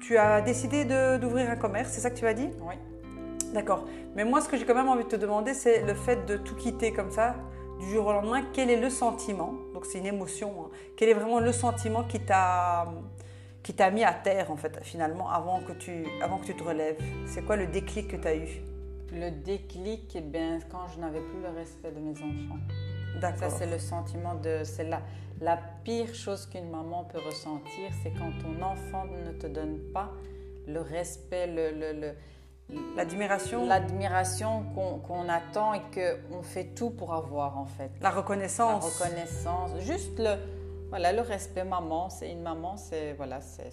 Tu 0.00 0.18
as 0.18 0.40
décidé 0.40 0.84
de- 0.84 1.16
d'ouvrir 1.18 1.48
un 1.50 1.56
commerce, 1.56 1.90
c'est 1.92 2.00
ça 2.00 2.10
que 2.10 2.16
tu 2.18 2.26
as 2.26 2.34
dit? 2.34 2.48
Oui. 2.60 2.74
D'accord. 3.52 3.84
Mais 4.14 4.24
moi, 4.24 4.40
ce 4.40 4.48
que 4.48 4.56
j'ai 4.56 4.64
quand 4.64 4.74
même 4.74 4.88
envie 4.88 5.04
de 5.04 5.08
te 5.08 5.16
demander, 5.16 5.54
c'est 5.54 5.82
le 5.82 5.94
fait 5.94 6.26
de 6.26 6.36
tout 6.36 6.54
quitter 6.56 6.92
comme 6.92 7.10
ça, 7.10 7.36
du 7.80 7.90
jour 7.90 8.06
au 8.06 8.12
lendemain. 8.12 8.42
Quel 8.52 8.70
est 8.70 8.80
le 8.80 8.90
sentiment 8.90 9.54
Donc, 9.74 9.86
c'est 9.86 9.98
une 9.98 10.06
émotion. 10.06 10.52
hein. 10.66 10.70
Quel 10.96 11.08
est 11.10 11.14
vraiment 11.14 11.40
le 11.40 11.52
sentiment 11.52 12.04
qui 12.04 12.20
t'a 12.20 12.86
qui 13.62 13.74
t'a 13.74 13.90
mis 13.90 14.04
à 14.04 14.12
terre, 14.12 14.52
en 14.52 14.56
fait, 14.56 14.78
finalement, 14.84 15.28
avant 15.28 15.60
que 15.60 15.72
tu, 15.72 16.04
avant 16.22 16.38
que 16.38 16.46
tu 16.46 16.54
te 16.54 16.62
relèves? 16.62 16.96
C'est 17.26 17.44
quoi 17.44 17.56
le 17.56 17.66
déclic 17.66 18.06
que 18.08 18.16
tu 18.16 18.28
as 18.28 18.36
eu? 18.36 18.62
Le 19.12 19.30
déclic, 19.30 20.14
eh 20.14 20.20
bien, 20.20 20.60
quand 20.70 20.86
je 20.94 21.00
n'avais 21.00 21.20
plus 21.20 21.40
le 21.42 21.48
respect 21.48 21.90
de 21.90 21.98
mes 21.98 22.12
enfants. 22.12 22.60
Ça, 23.14 23.18
D'accord. 23.20 23.50
c'est 23.58 23.66
le 23.66 23.78
sentiment 23.78 24.34
de. 24.36 24.60
C'est 24.62 24.84
la, 24.84 25.00
la 25.40 25.58
pire 25.84 26.14
chose 26.14 26.46
qu'une 26.46 26.70
maman 26.70 27.04
peut 27.04 27.18
ressentir, 27.26 27.90
c'est 28.02 28.10
quand 28.10 28.30
ton 28.40 28.62
enfant 28.64 29.04
ne 29.06 29.32
te 29.32 29.46
donne 29.48 29.78
pas 29.92 30.12
le 30.68 30.80
respect, 30.80 31.46
le. 31.48 31.70
le- 31.72 32.00
le- 32.00 32.14
L'admiration, 32.96 33.64
la, 33.64 33.78
L'admiration 33.78 34.64
qu'on 34.74 34.98
qu'on 34.98 35.28
attend 35.28 35.74
et 35.74 35.82
qu'on 35.94 36.42
fait 36.42 36.74
tout 36.74 36.90
pour 36.90 37.14
avoir 37.14 37.58
en 37.58 37.66
fait. 37.66 37.90
La 38.00 38.10
reconnaissance. 38.10 38.84
reconnaissance, 38.98 39.70
juste 39.80 40.18
le, 40.18 40.34
voilà, 40.88 41.12
le 41.12 41.20
respect 41.20 41.64
maman, 41.64 42.08
c'est 42.10 42.30
une 42.30 42.42
maman, 42.42 42.76
c'est 42.76 43.12
voilà, 43.12 43.40
c'est 43.40 43.70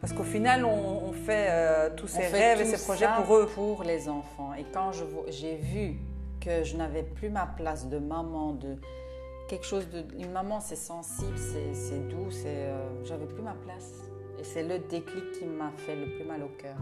Parce 0.00 0.12
qu'au 0.12 0.24
final, 0.24 0.64
on, 0.66 1.08
on 1.08 1.12
fait 1.12 1.48
euh, 1.50 1.90
tous 1.96 2.06
ces 2.06 2.26
rêves 2.26 2.60
et 2.60 2.64
ces 2.66 2.84
projets 2.84 3.08
pour 3.16 3.34
eux. 3.36 3.46
pour 3.46 3.82
les 3.82 4.08
enfants. 4.08 4.52
Et 4.54 4.64
quand 4.72 4.90
j'ai 5.28 5.56
vu 5.56 5.96
que 6.40 6.64
je 6.64 6.76
n'avais 6.76 7.02
plus 7.02 7.30
ma 7.30 7.46
place 7.46 7.88
de 7.88 7.98
maman, 7.98 8.52
de 8.52 8.76
quelque 9.48 9.66
chose 9.66 9.88
de 9.88 10.04
une 10.18 10.32
maman, 10.32 10.60
c'est 10.60 10.76
sensible, 10.76 11.36
c'est 11.38 11.74
c'est 11.74 12.08
doux, 12.08 12.30
c'est 12.30 12.46
euh, 12.46 13.04
j'avais 13.04 13.26
plus 13.26 13.42
ma 13.42 13.54
place. 13.54 13.90
Et 14.38 14.44
c'est 14.44 14.62
le 14.62 14.78
déclic 14.78 15.32
qui 15.38 15.44
m'a 15.46 15.70
fait 15.76 15.96
le 15.96 16.06
plus 16.16 16.24
mal 16.24 16.42
au 16.42 16.48
cœur. 16.60 16.76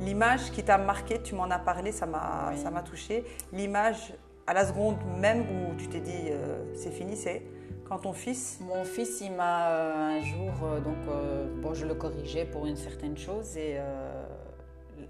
L'image 0.00 0.50
qui 0.50 0.62
t'a 0.62 0.78
marqué, 0.78 1.20
tu 1.22 1.34
m'en 1.34 1.44
as 1.50 1.58
parlé, 1.58 1.92
ça 1.92 2.06
m'a 2.06 2.50
Oui. 2.50 2.58
ça 2.58 2.70
m'a 2.70 2.82
touché. 2.82 3.24
L'image 3.52 4.14
à 4.46 4.52
la 4.52 4.66
seconde 4.66 4.96
même 5.18 5.40
où 5.42 5.74
tu 5.76 5.88
t'es 5.88 6.00
dit 6.00 6.28
euh, 6.30 6.74
c'est 6.74 6.90
fini, 6.90 7.16
c'est 7.16 7.42
quand 7.88 7.98
ton 7.98 8.12
fils. 8.12 8.58
Mon 8.60 8.84
fils, 8.84 9.20
il 9.20 9.32
m'a 9.32 9.68
euh, 9.70 10.16
un 10.18 10.20
jour, 10.20 10.52
euh, 10.64 10.80
donc, 10.80 10.96
euh, 11.08 11.46
bon, 11.60 11.74
je 11.74 11.86
le 11.86 11.94
corrigeais 11.94 12.44
pour 12.46 12.66
une 12.66 12.76
certaine 12.76 13.16
chose 13.16 13.56
et 13.56 13.78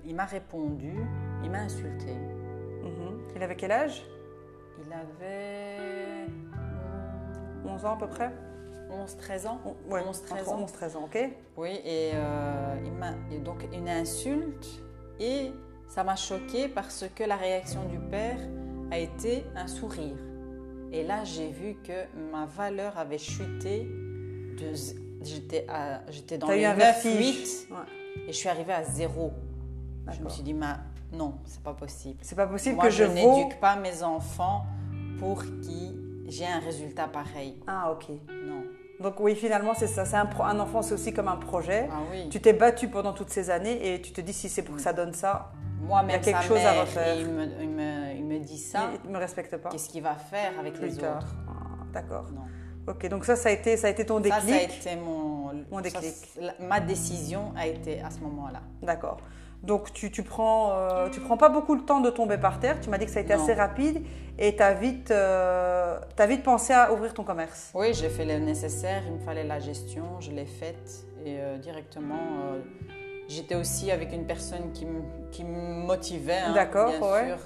il 0.07 0.15
m'a 0.15 0.25
répondu, 0.25 0.93
il 1.43 1.51
m'a 1.51 1.59
insulté. 1.61 2.13
Mhm. 2.13 3.19
Il 3.37 3.43
avait 3.43 3.57
quel 3.57 3.73
âge? 3.73 4.03
Il 4.85 4.93
avait 4.93 6.27
11 7.65 7.85
ans 7.85 7.95
à 7.95 7.97
peu 7.97 8.09
près? 8.09 8.31
11-13 8.95 9.47
ans. 9.47 9.61
Ouais, 9.91 10.01
11-13 10.01 10.05
entre 10.41 10.49
ans. 10.53 10.63
11, 10.63 10.73
13 10.73 10.97
ans, 10.97 11.05
ok 11.05 11.31
Oui, 11.57 11.71
et 11.85 12.11
euh, 12.15 12.77
il 12.85 12.93
m'a 12.93 13.13
et 13.31 13.39
donc 13.39 13.67
une 13.73 13.89
insulte 13.89 14.67
et 15.21 15.53
ça 15.89 16.05
m'a 16.05 16.17
choquée 16.17 16.69
parce 16.69 17.05
que 17.15 17.25
la 17.25 17.37
réaction 17.37 17.85
du 17.85 17.99
père 17.99 18.39
a 18.91 18.99
été 18.99 19.45
un 19.57 19.67
sourire. 19.67 20.17
Et 20.93 21.03
là, 21.03 21.25
j'ai 21.25 21.49
vu 21.49 21.77
que 21.83 22.05
ma 22.33 22.47
valeur 22.47 22.97
avait 22.99 23.19
chuté. 23.19 23.85
de 24.59 24.73
J'étais 25.23 25.65
à- 25.69 26.03
j'étais 26.11 26.37
dans 26.37 26.47
T'as 26.49 26.55
les 26.57 26.65
un 26.67 26.75
9, 26.75 26.79
vertige 26.79 27.17
8 27.17 27.69
Ouais. 27.71 27.77
et 28.29 28.33
je 28.33 28.37
suis 28.37 28.49
arrivée 28.49 28.75
à 28.75 28.85
zéro. 28.85 29.33
Je 30.07 30.11
me 30.11 30.17
D'accord. 30.17 30.31
suis 30.33 30.43
dit, 30.43 30.53
ma... 30.53 30.81
non, 31.13 31.39
c'est 31.47 31.63
pas 31.63 31.73
possible. 31.73 32.19
C'est 32.21 32.35
pas 32.37 32.47
possible 32.47 32.75
Moi, 32.77 32.85
que 32.85 32.91
je, 32.91 33.05
je 33.05 33.11
n'éduque 33.11 33.59
pas 33.59 33.75
mes 33.77 34.03
enfants 34.03 34.67
pour 35.19 35.43
qu'ils 35.63 35.99
j'ai 36.27 36.47
un 36.47 36.59
résultat 36.59 37.07
pareil. 37.09 37.57
Ah, 37.67 37.91
ok. 37.93 38.11
Non. 38.47 38.64
Donc, 39.01 39.19
oui, 39.21 39.35
finalement, 39.35 39.75
c'est 39.75 39.87
ça. 39.89 40.05
C'est 40.05 40.17
un, 40.17 40.61
enfant, 40.61 40.83
c'est 40.83 40.95
aussi 40.95 41.13
comme 41.13 41.29
un 41.29 41.37
projet. 41.37 41.89
Ah 41.91 41.97
oui. 42.11 42.29
Tu 42.31 42.41
t'es 42.41 42.53
battu 42.53 42.89
pendant 42.89 43.13
toutes 43.13 43.31
ces 43.31 43.51
années 43.51 43.95
et 43.95 44.01
tu 44.01 44.13
te 44.13 44.21
dis 44.21 44.33
si 44.33 44.49
c'est 44.49 44.63
pour 44.63 44.77
que 44.77 44.81
ça 44.83 44.93
donne 44.93 45.13
ça, 45.13 45.51
Il 45.83 46.11
y 46.11 46.15
a 46.15 46.19
quelque 46.19 46.43
chose 46.43 46.61
à 46.65 46.81
refaire. 46.81 47.17
Il 47.19 47.29
me, 47.29 47.45
il 47.61 47.69
me- 47.69 48.15
il 48.17 48.25
me 48.25 48.39
dit 48.39 48.59
ça. 48.59 48.91
il 49.05 49.09
ne 49.09 49.15
me 49.15 49.19
respecte 49.19 49.57
pas. 49.59 49.69
Qu'est-ce 49.69 49.89
qu'il 49.89 50.03
va 50.03 50.15
faire 50.15 50.53
avec 50.59 50.75
Plus 50.75 50.87
les 50.89 50.97
tard. 50.97 51.17
autres? 51.19 51.35
Ah, 51.49 51.85
D'accord. 51.93 52.27
Ok, 52.87 53.07
donc 53.09 53.25
ça, 53.25 53.35
ça 53.37 53.49
a 53.49 53.53
été, 53.53 53.77
ça 53.79 53.87
a 53.87 53.91
été 53.91 54.05
ton 54.07 54.17
Ça, 54.17 54.23
déclic. 54.41 54.71
ça 54.81 54.91
a 54.91 54.93
été 54.93 54.97
mon, 55.01 55.53
Mon 55.71 55.77
ça, 55.77 55.81
déclic. 55.83 56.15
ma 56.61 56.81
décision 56.81 57.53
a 57.57 57.67
été 57.67 58.01
à 58.03 58.11
ce 58.11 58.21
moment-là. 58.21 58.61
D'accord. 58.83 59.17
Donc 59.65 59.93
tu, 59.93 60.11
tu 60.11 60.23
prends, 60.23 60.73
euh, 60.73 61.09
tu 61.09 61.21
prends 61.21 61.37
pas 61.37 61.49
beaucoup 61.49 61.75
le 61.75 61.83
temps 61.83 62.01
de 62.01 62.11
tomber 62.11 62.37
par 62.39 62.61
terre. 62.61 62.81
Tu 62.81 62.91
m'as 62.91 62.99
dit 62.99 63.07
que 63.07 63.11
ça 63.11 63.21
a 63.21 63.23
été 63.23 63.35
Non. 63.35 63.43
assez 63.43 63.55
rapide 63.55 64.03
et 64.39 64.55
tu 64.57 64.63
as 64.63 64.75
vite, 64.75 65.11
euh, 65.11 65.99
t'as 66.17 66.27
vite 66.27 66.43
pensé 66.43 66.73
à 66.73 66.93
ouvrir 66.93 67.15
ton 67.15 67.25
commerce. 67.25 67.71
Oui, 67.75 67.95
j'ai 67.95 68.09
fait 68.11 68.25
le 68.27 68.39
nécessaire. 68.45 69.03
Il 69.07 69.15
me 69.15 69.19
fallait 69.21 69.45
la 69.45 69.61
gestion. 69.61 70.05
Je 70.21 70.31
l'ai 70.33 70.45
faite 70.47 71.07
et 71.25 71.37
euh, 71.41 71.57
directement. 71.59 72.15
J'étais 73.27 73.55
aussi 73.55 73.91
avec 73.91 74.13
une 74.13 74.27
personne 74.27 74.71
qui 74.73 74.85
me, 74.85 75.01
qui 75.31 75.45
me 75.45 75.87
motivait. 75.87 76.41
hein. 76.47 76.53
D'accord, 76.53 76.91
Bien 76.91 77.01
ouais. 77.01 77.27
sûr, 77.29 77.39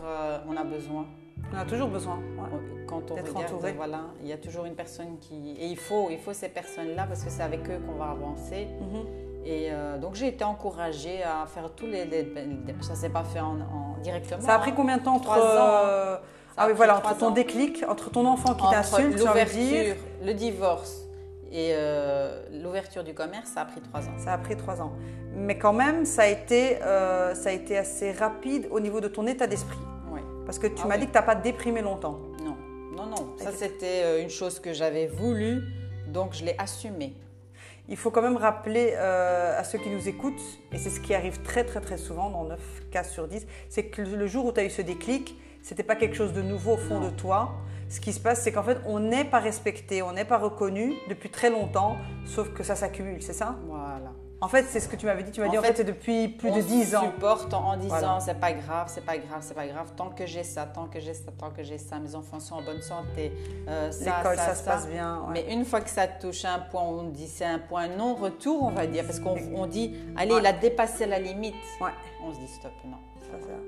on 0.48 0.56
a 0.56 0.64
besoin. 0.64 1.06
On 1.52 1.56
a 1.56 1.64
toujours 1.64 1.88
besoin. 1.88 2.16
ouais. 2.16 2.58
Quand 2.88 3.10
on 3.10 3.14
D'être 3.14 3.32
regarde, 3.34 3.52
entouré. 3.54 3.72
voilà, 3.76 4.00
il 4.22 4.26
y 4.28 4.32
a 4.32 4.38
toujours 4.38 4.64
une 4.64 4.74
personne 4.74 5.18
qui... 5.20 5.52
Et 5.60 5.66
il 5.66 5.76
faut, 5.76 6.08
il 6.10 6.18
faut 6.18 6.32
ces 6.32 6.48
personnes-là 6.48 7.04
parce 7.06 7.22
que 7.22 7.30
c'est 7.30 7.42
avec 7.42 7.60
eux 7.68 7.78
qu'on 7.86 7.94
va 7.98 8.06
avancer. 8.10 8.66
Mhm. 8.80 9.27
Et 9.44 9.68
euh, 9.70 9.98
donc 9.98 10.14
j'ai 10.14 10.28
été 10.28 10.44
encouragée 10.44 11.22
à 11.22 11.46
faire 11.46 11.70
tous 11.74 11.86
les... 11.86 12.04
les- 12.04 12.22
les- 12.22 12.74
ça 12.82 12.94
s'est 12.94 13.08
pas 13.08 13.24
fait 13.24 13.40
en, 13.40 13.56
en- 13.60 13.96
directement. 14.02 14.40
Ça 14.42 14.54
a 14.54 14.58
pris 14.58 14.70
hein. 14.70 14.74
combien 14.76 14.98
de 14.98 15.02
temps 15.02 15.14
entre, 15.14 15.24
Trois 15.24 15.38
ans. 15.38 15.80
euh, 15.86 16.16
ah 16.56 16.66
oui, 16.66 16.72
voilà, 16.76 16.96
entre 16.98 17.16
ton 17.16 17.28
ans. 17.28 17.30
déclic, 17.30 17.84
entre 17.88 18.10
ton 18.10 18.26
enfant 18.26 18.54
qui 18.54 18.68
t'insulte, 18.68 19.18
l'ouverture, 19.18 19.94
le 20.24 20.34
divorce 20.34 21.04
et 21.50 21.70
euh, 21.72 22.42
l'ouverture 22.62 23.04
du 23.04 23.14
commerce, 23.14 23.48
ça 23.54 23.62
a 23.62 23.64
pris 23.64 23.80
trois 23.80 24.00
ans. 24.00 24.12
ça 24.18 24.32
a 24.34 24.38
pris 24.38 24.56
trois 24.56 24.82
ans. 24.82 24.92
Mais 25.34 25.56
quand 25.56 25.72
même, 25.72 26.04
ça 26.04 26.22
a 26.22 26.26
été, 26.26 26.82
euh, 26.82 27.34
ça 27.34 27.50
a 27.50 27.52
été 27.52 27.78
assez 27.78 28.12
rapide 28.12 28.66
au 28.70 28.80
niveau 28.80 29.00
de 29.00 29.08
ton 29.08 29.26
état 29.26 29.46
d'esprit. 29.46 29.78
Oui. 30.10 30.20
Parce 30.44 30.58
que 30.58 30.66
tu 30.66 30.82
Ah 30.84 30.88
m'as 30.88 30.94
oui. 30.96 31.00
dit 31.00 31.06
que 31.06 31.12
tu 31.12 31.16
n'as 31.18 31.22
pas 31.22 31.36
déprimé 31.36 31.80
longtemps. 31.80 32.18
Non, 32.44 32.56
non, 32.96 33.06
non. 33.06 33.34
Ça, 33.38 33.52
c'était 33.52 34.20
une 34.22 34.30
chose 34.30 34.58
que 34.60 34.72
j'avais 34.74 35.06
voulu, 35.06 35.62
donc 36.08 36.34
je 36.34 36.44
l'ai 36.44 36.56
assumée. 36.58 37.14
Il 37.88 37.96
faut 37.96 38.10
quand 38.10 38.22
même 38.22 38.36
rappeler 38.36 38.92
euh, 38.96 39.58
à 39.58 39.64
ceux 39.64 39.78
qui 39.78 39.88
nous 39.88 40.08
écoutent, 40.08 40.40
et 40.72 40.78
c'est 40.78 40.90
ce 40.90 41.00
qui 41.00 41.14
arrive 41.14 41.40
très 41.42 41.64
très 41.64 41.80
très 41.80 41.96
souvent 41.96 42.28
dans 42.30 42.44
9 42.44 42.60
cas 42.90 43.02
sur 43.02 43.26
10, 43.28 43.46
c'est 43.70 43.84
que 43.84 44.02
le 44.02 44.26
jour 44.26 44.44
où 44.46 44.52
tu 44.52 44.60
as 44.60 44.64
eu 44.64 44.70
ce 44.70 44.82
déclic, 44.82 45.36
c'était 45.62 45.82
pas 45.82 45.96
quelque 45.96 46.14
chose 46.14 46.32
de 46.32 46.42
nouveau 46.42 46.74
au 46.74 46.76
fond 46.76 47.00
Non. 47.00 47.06
de 47.06 47.10
toi. 47.10 47.54
Ce 47.88 48.00
qui 48.00 48.12
se 48.12 48.20
passe, 48.20 48.42
c'est 48.42 48.52
qu'en 48.52 48.62
fait, 48.62 48.78
on 48.84 49.00
n'est 49.00 49.24
pas 49.24 49.38
respecté, 49.40 50.02
on 50.02 50.12
n'est 50.12 50.26
pas 50.26 50.36
reconnu 50.36 50.92
depuis 51.08 51.30
très 51.30 51.48
longtemps, 51.48 51.96
sauf 52.26 52.52
que 52.52 52.62
ça 52.62 52.76
s'accumule, 52.76 53.22
c'est 53.22 53.32
ça? 53.32 53.56
Voilà. 53.66 54.12
En 54.40 54.46
fait, 54.46 54.66
c'est 54.68 54.78
ce 54.78 54.88
que 54.88 54.94
tu 54.94 55.04
m'avais 55.06 55.24
dit. 55.24 55.32
Tu 55.32 55.40
m'as 55.40 55.48
dit 55.48 55.58
en 55.58 55.62
fait, 55.62 55.76
c'est 55.76 55.82
depuis 55.84 56.28
plus 56.28 56.50
on 56.50 56.56
de 56.56 56.62
10 56.62 56.94
ans. 56.94 57.02
supporte 57.12 57.52
en, 57.52 57.70
en 57.70 57.76
disant 57.76 57.88
Voilà. 57.98 58.20
c'est 58.20 58.38
pas 58.38 58.52
grave, 58.52 58.86
c'est 58.88 59.04
pas 59.04 59.18
grave, 59.18 59.38
c'est 59.40 59.54
pas 59.54 59.66
grave. 59.66 59.88
Tant 59.96 60.10
que 60.10 60.26
j'ai 60.26 60.44
ça, 60.44 60.64
tant 60.64 60.86
que 60.86 61.00
j'ai 61.00 61.12
ça, 61.14 61.32
tant 61.36 61.50
que 61.50 61.64
j'ai 61.64 61.76
ça, 61.78 61.98
mes 61.98 62.14
enfants 62.14 62.38
sont 62.38 62.54
en 62.54 62.62
bonne 62.62 62.80
santé. 62.80 63.32
euh, 63.66 63.90
L'école, 63.98 64.36
ça, 64.36 64.46
ça, 64.46 64.54
se 64.54 64.62
passe 64.64 64.86
bien. 64.88 65.22
ouais. 65.22 65.30
Mais 65.32 65.52
une 65.52 65.64
fois 65.64 65.80
que 65.80 65.90
ça 65.90 66.06
touche 66.06 66.44
un 66.44 66.60
point, 66.60 66.82
on 66.82 67.02
dit 67.08 67.26
c'est 67.26 67.44
un 67.46 67.58
point 67.58 67.88
non-retour, 67.88 68.62
on 68.62 68.70
va 68.70 68.86
dire, 68.86 69.04
parce 69.04 69.18
qu'on 69.18 69.36
on 69.56 69.66
dit 69.66 69.96
allez, 70.16 70.32
Ouais. 70.34 70.40
il 70.40 70.46
a 70.46 70.52
dépassé 70.52 71.06
la 71.06 71.18
limite. 71.18 71.54
Ouais, 71.80 71.90
On 72.22 72.32
se 72.32 72.38
dit 72.38 72.46
stop, 72.48 72.70
non. 72.84 72.98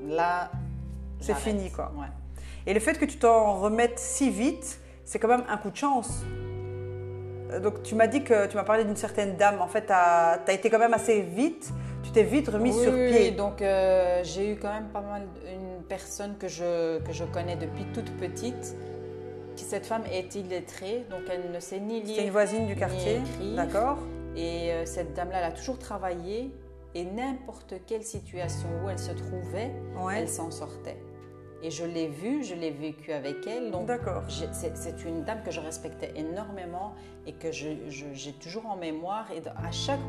Là, 0.07 0.51
C'est 1.19 1.35
fini, 1.37 1.71
quoi. 1.73 1.91
Et 2.65 2.73
le 2.75 2.81
fait 2.81 2.95
que 2.97 3.07
tu 3.07 3.19
t'en 3.19 3.55
remettes 3.59 3.99
si 3.99 4.31
vite, 4.31 4.79
c'est 5.05 5.19
quand 5.19 5.29
même 5.29 5.45
un 5.49 5.57
coup 5.57 5.71
de 5.71 5.77
chance. 5.77 6.23
Donc 7.59 7.83
tu 7.83 7.95
m'as 7.95 8.07
dit 8.07 8.23
que 8.23 8.47
tu 8.47 8.57
m'as 8.57 8.65
parlé 8.65 8.85
d'une 8.85 8.97
certaine 8.97 9.37
dame. 9.37 9.61
En 9.61 9.67
fait, 9.69 9.87
tu 9.87 9.93
as, 9.93 10.41
été 10.53 10.71
quand 10.71 10.79
même 10.79 10.95
assez 10.95 11.23
vite. 11.23 11.71
Tu 12.03 12.13
t'es 12.13 12.23
vite 12.23 12.49
remise 12.49 12.77
Oui, 12.77 12.83
sur 12.85 12.93
pied. 12.93 13.31
oui. 13.31 13.33
donc 13.33 13.61
euh, 13.61 14.21
j'ai 14.25 14.53
eu 14.53 14.57
quand 14.57 14.73
même 14.73 14.89
pas 14.89 15.03
mal 15.03 15.23
une 15.47 15.83
personne 15.85 16.37
que 16.39 16.49
je, 16.49 16.99
que 17.01 17.13
je 17.13 17.25
connais 17.25 17.57
depuis 17.57 17.85
toute 17.93 18.11
petite 18.17 18.75
cette 19.65 19.87
femme 19.87 20.03
est 20.11 20.35
illettrée, 20.35 21.07
donc 21.11 21.21
elle 21.31 21.53
ne 21.53 21.61
sait 21.61 21.81
ni 21.81 22.03
lire. 22.03 22.17
C'est 22.17 22.25
une 22.25 22.33
voisine 22.33 22.67
du 22.67 22.75
quartier. 22.77 23.21
D'accord. 23.55 23.99
Et 24.37 24.73
euh, 24.73 24.85
cette 24.87 25.15
dame-là, 25.15 25.39
elle 25.39 25.53
a 25.53 25.53
toujours 25.53 25.79
travaillé 25.79 26.51
et 26.95 27.05
n'importe 27.05 27.75
quelle 27.87 28.03
situation 28.03 28.69
où 28.85 28.89
elle 28.89 28.99
se 28.99 29.13
trouvait, 29.13 29.71
Ouais. 30.01 30.19
elle 30.19 30.29
s'en 30.29 30.51
sortait. 30.51 30.97
Et 31.63 31.71
je 31.71 31.85
l'ai 31.85 32.09
vue, 32.09 32.43
je 32.43 32.55
l'ai 32.55 32.71
vécue 32.71 33.13
avec 33.13 33.47
elle. 33.47 33.71
Donc 33.71 33.89
c'est 34.29 35.05
une 35.07 35.25
dame 35.25 35.43
que 35.45 35.51
je 35.51 35.61
respectais 35.61 36.13
énormément 36.17 36.95
et 37.27 37.33
que 37.33 37.51
j'ai 37.53 38.33
toujours 38.41 38.67
en 38.67 38.77
mémoire. 38.77 39.27
Et 39.33 39.43
à 39.49 39.71
chaque, 39.71 40.01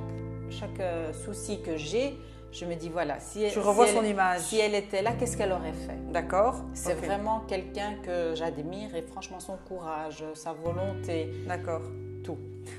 chaque 0.50 0.80
euh, 0.80 1.12
souci 1.14 1.62
que 1.62 1.76
j'ai, 1.78 2.18
je 2.54 2.66
me 2.66 2.76
dis 2.76 2.90
voilà, 2.90 3.20
si 3.20 3.44
elle, 3.44 3.52
Tu 3.52 3.60
revois 3.60 3.88
si 3.88 3.94
son 3.94 4.02
elle- 4.04 4.10
image. 4.10 4.42
si 4.42 4.60
elle 4.60 4.76
était 4.76 5.02
là, 5.02 5.12
qu'est-ce 5.14 5.38
qu'elle 5.38 5.52
aurait 5.52 5.72
fait? 5.74 5.98
D'accord. 6.12 6.56
C'est 6.74 6.94
vraiment 6.96 7.42
quelqu'un 7.48 7.96
que 8.04 8.34
j'admire 8.36 8.94
et 8.96 9.02
franchement 9.02 9.40
son 9.40 9.58
courage, 9.68 10.24
sa 10.34 10.52
volonté, 10.54 11.32
D'accord. 11.48 11.82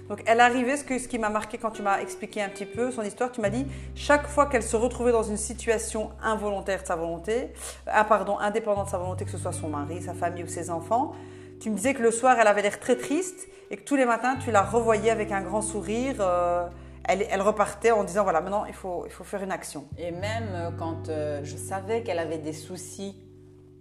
Donc 0.08 0.22
elle 0.26 0.40
arrivait, 0.40 0.76
ce, 0.76 0.84
que, 0.84 0.98
ce 0.98 1.08
qui 1.08 1.18
m'a 1.18 1.30
marqué 1.30 1.58
quand 1.58 1.70
tu 1.70 1.82
m'as 1.82 2.00
expliqué 2.00 2.42
un 2.42 2.48
petit 2.48 2.66
peu 2.66 2.90
son 2.90 3.02
histoire, 3.02 3.32
tu 3.32 3.40
m'as 3.40 3.50
dit 3.50 3.66
chaque 3.94 4.26
fois 4.26 4.46
qu'elle 4.46 4.62
se 4.62 4.76
retrouvait 4.76 5.12
dans 5.12 5.22
une 5.22 5.36
situation 5.36 6.10
involontaire 6.22 6.82
de 6.82 6.86
sa 6.86 6.96
volonté, 6.96 7.52
ah 7.86 8.04
pardon, 8.04 8.38
indépendante 8.38 8.86
de 8.86 8.90
sa 8.90 8.98
volonté, 8.98 9.24
que 9.24 9.30
ce 9.30 9.38
soit 9.38 9.52
son 9.52 9.68
mari, 9.68 10.02
sa 10.02 10.14
famille 10.14 10.44
ou 10.44 10.48
ses 10.48 10.70
enfants, 10.70 11.12
tu 11.60 11.70
me 11.70 11.76
disais 11.76 11.94
que 11.94 12.02
le 12.02 12.10
soir 12.10 12.36
elle 12.40 12.46
avait 12.46 12.62
l'air 12.62 12.80
très 12.80 12.96
triste 12.96 13.48
et 13.70 13.76
que 13.76 13.84
tous 13.84 13.96
les 13.96 14.04
matins 14.04 14.36
tu 14.36 14.50
la 14.50 14.62
revoyais 14.62 15.10
avec 15.10 15.32
un 15.32 15.40
grand 15.42 15.62
sourire. 15.62 16.16
euh, 16.20 16.66
elle, 17.04 17.42
repartait 17.42 17.90
en 17.90 18.04
disant 18.04 18.22
voilà 18.22 18.40
maintenant 18.40 18.64
il 18.66 18.74
faut, 18.74 19.04
il 19.06 19.12
faut 19.12 19.24
faire 19.24 19.42
une 19.42 19.52
action. 19.52 19.86
Et 19.98 20.10
même 20.10 20.48
euh, 20.54 20.70
quand 20.78 21.08
euh, 21.08 21.40
je 21.42 21.56
savais 21.56 22.02
qu'elle 22.02 22.18
avait 22.18 22.38
des 22.38 22.52
soucis, 22.52 23.16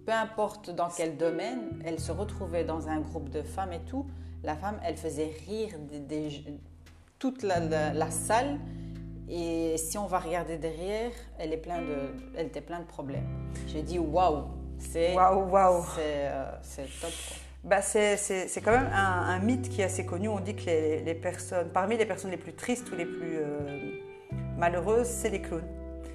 peu 0.04 0.12
importe 0.12 0.70
dans 0.70 0.88
quel 0.88 1.16
domaine, 1.16 1.80
elle 1.84 2.00
se 2.00 2.10
retrouvait 2.10 2.64
dans 2.64 2.88
un 2.88 3.00
groupe 3.00 3.30
de 3.30 3.42
femmes 3.42 3.72
et 3.72 3.80
tout. 3.80 4.06
La 4.44 4.56
femme, 4.56 4.78
elle 4.84 4.96
faisait 4.96 5.30
rire 5.46 5.74
des- 5.90 6.00
des- 6.00 6.44
toute 7.18 7.42
la, 7.42 7.60
la- 7.60 7.92
la 7.92 8.10
salle. 8.10 8.58
Et 9.28 9.76
si 9.78 9.96
on 9.96 10.06
va 10.06 10.18
regarder 10.18 10.58
derrière, 10.58 11.12
elle, 11.38 11.52
est 11.52 11.56
plein 11.58 11.78
de, 11.80 12.12
elle 12.36 12.46
était 12.46 12.60
plein 12.60 12.80
de 12.80 12.84
problèmes. 12.84 13.26
J'ai 13.68 13.82
dit 13.82 13.98
waouh, 13.98 14.44
c'est 14.78 15.14
Waouh 15.14 15.48
waouh. 15.48 15.84
c'est, 15.94 16.00
euh, 16.28 16.44
c'est 16.62 16.82
top. 17.00 17.10
quoi. 17.28 17.36
Bah, 17.64 17.80
c'est, 17.80 18.16
quand 18.64 18.72
même 18.72 18.90
un, 18.92 19.20
un 19.28 19.38
mythe 19.38 19.68
qui 19.68 19.80
est 19.80 19.84
assez 19.84 20.04
connu. 20.04 20.28
On 20.28 20.40
dit 20.40 20.56
que 20.56 20.66
les, 20.66 21.00
les 21.02 21.14
personnes, 21.14 21.68
parmi 21.72 21.96
les 21.96 22.04
personnes 22.06 22.32
les 22.32 22.36
plus 22.36 22.52
tristes 22.54 22.90
ou 22.90 22.96
les 22.96 23.06
plus 23.06 23.36
euh, 23.38 23.92
malheureuses, 24.58 25.06
c'est 25.06 25.30
les 25.30 25.40
clowns. 25.40 25.62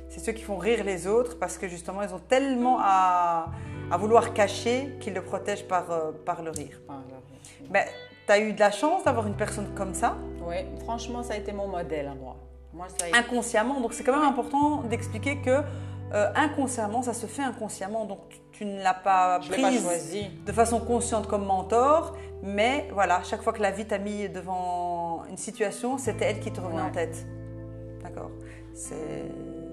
C'est 0.09 0.19
ceux 0.19 0.33
qui 0.33 0.43
font 0.43 0.57
rire 0.57 0.83
les 0.83 1.07
autres 1.07 1.39
parce 1.39 1.57
que 1.57 1.67
justement, 1.69 2.01
ils 2.03 2.13
ont 2.13 2.19
tellement 2.19 2.77
à, 2.81 3.51
à 3.89 3.97
vouloir 3.97 4.33
cacher 4.33 4.95
qu'ils 4.99 5.13
le 5.13 5.21
protègent 5.23 5.67
par, 5.67 5.89
euh, 5.91 6.11
par 6.25 6.41
le 6.43 6.51
rire. 6.51 6.81
Enfin, 6.87 7.01
alors, 7.07 7.21
Ben, 7.69 7.85
tu 8.27 8.33
as 8.33 8.39
eu 8.39 8.53
de 8.53 8.59
la 8.59 8.71
chance 8.71 9.03
d'avoir 9.05 9.25
une 9.27 9.35
personne 9.35 9.73
comme 9.75 9.93
ça, 9.93 10.15
Oui, 10.45 10.57
franchement, 10.83 11.23
ça 11.23 11.33
a 11.33 11.37
été 11.37 11.51
mon 11.53 11.67
modèle 11.67 12.07
à 12.07 12.13
moi. 12.15 12.35
Moi, 12.73 12.87
ça 12.89 13.05
a 13.05 13.09
été... 13.09 13.17
inconsciemment. 13.17 13.79
Donc, 13.81 13.93
c'est 13.93 14.03
quand 14.03 14.13
même 14.17 14.27
important 14.27 14.83
d'expliquer 14.83 15.37
que 15.41 15.61
euh, 16.13 16.31
inconsciemment, 16.35 17.01
ça 17.01 17.13
se 17.13 17.25
fait 17.25 17.41
inconsciemment. 17.41 18.05
Donc, 18.05 18.19
tu, 18.29 18.37
tu 18.51 18.65
ne 18.65 18.81
l'as 18.81 18.93
pas 18.93 19.39
Je 19.41 19.51
l'ai 19.51 19.61
pas 19.61 19.67
prise 19.69 19.81
choisi. 19.83 20.29
de 20.45 20.51
façon 20.51 20.79
consciente 20.79 21.27
comme 21.27 21.45
mentor, 21.45 22.15
mais 22.43 22.87
voilà, 22.93 23.21
chaque 23.23 23.41
fois 23.41 23.51
que 23.53 23.61
la 23.61 23.71
vie 23.71 23.85
t'a 23.85 23.97
mis 23.97 24.29
devant 24.29 25.23
une 25.29 25.37
situation, 25.37 25.97
c'était 25.97 26.25
elle 26.25 26.39
qui 26.39 26.51
te 26.51 26.61
revenait 26.61 26.81
Ouais. 26.81 26.87
en 26.87 26.91
tête. 26.91 27.25
D'accord. 28.03 28.29
C'est, 28.73 29.25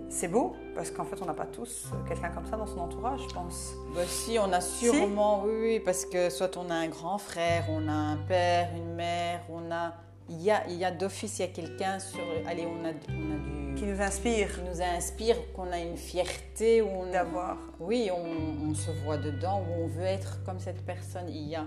c'est 0.08 0.28
beau, 0.28 0.54
parce 0.74 0.90
qu'en 0.90 1.04
fait, 1.04 1.16
on 1.22 1.26
n'a 1.26 1.34
pas 1.34 1.46
tous 1.46 1.86
euh, 1.92 2.08
quelqu'un 2.08 2.28
comme 2.30 2.46
ça 2.46 2.56
dans 2.56 2.66
son 2.66 2.78
entourage, 2.78 3.20
je 3.28 3.34
pense. 3.34 3.72
Bah 3.94 4.02
si, 4.06 4.38
on 4.38 4.52
a 4.52 4.60
sûrement, 4.60 5.42
oui, 5.44 5.52
oui, 5.60 5.80
parce 5.80 6.04
que 6.04 6.30
soit 6.30 6.56
on 6.56 6.70
a 6.70 6.74
un 6.74 6.88
grand 6.88 7.18
frère, 7.18 7.64
on 7.68 7.88
a 7.88 7.92
un 7.92 8.16
père, 8.16 8.68
une 8.76 8.94
mère, 8.94 9.40
on 9.50 9.70
a, 9.72 9.94
il 10.28 10.40
y 10.42 10.50
a, 10.50 10.62
il 10.68 10.76
y 10.76 10.84
a 10.84 10.90
d'office, 10.90 11.38
il 11.38 11.42
y 11.42 11.44
a 11.44 11.48
quelqu'un 11.48 11.98
sur, 11.98 12.20
allez, 12.46 12.66
on 12.66 12.84
a, 12.84 12.90
on 12.90 13.32
a 13.32 13.38
du, 13.38 13.74
Qui 13.74 13.84
nous 13.86 14.00
inspire 14.00 14.48
qui 14.54 14.60
nous 14.62 14.80
inspire, 14.82 15.36
qu'on 15.52 15.70
a 15.72 15.78
une 15.80 15.96
fierté, 15.96 16.80
on, 16.82 17.10
d'avoir. 17.10 17.56
oui, 17.80 18.10
on, 18.12 18.70
on 18.70 18.74
se 18.74 18.90
voit 19.04 19.16
dedans, 19.18 19.62
où 19.68 19.84
on 19.84 19.86
veut 19.86 20.04
être 20.06 20.42
comme 20.44 20.60
cette 20.60 20.84
personne. 20.86 21.28
Il 21.28 21.48
y 21.48 21.56
a, 21.56 21.64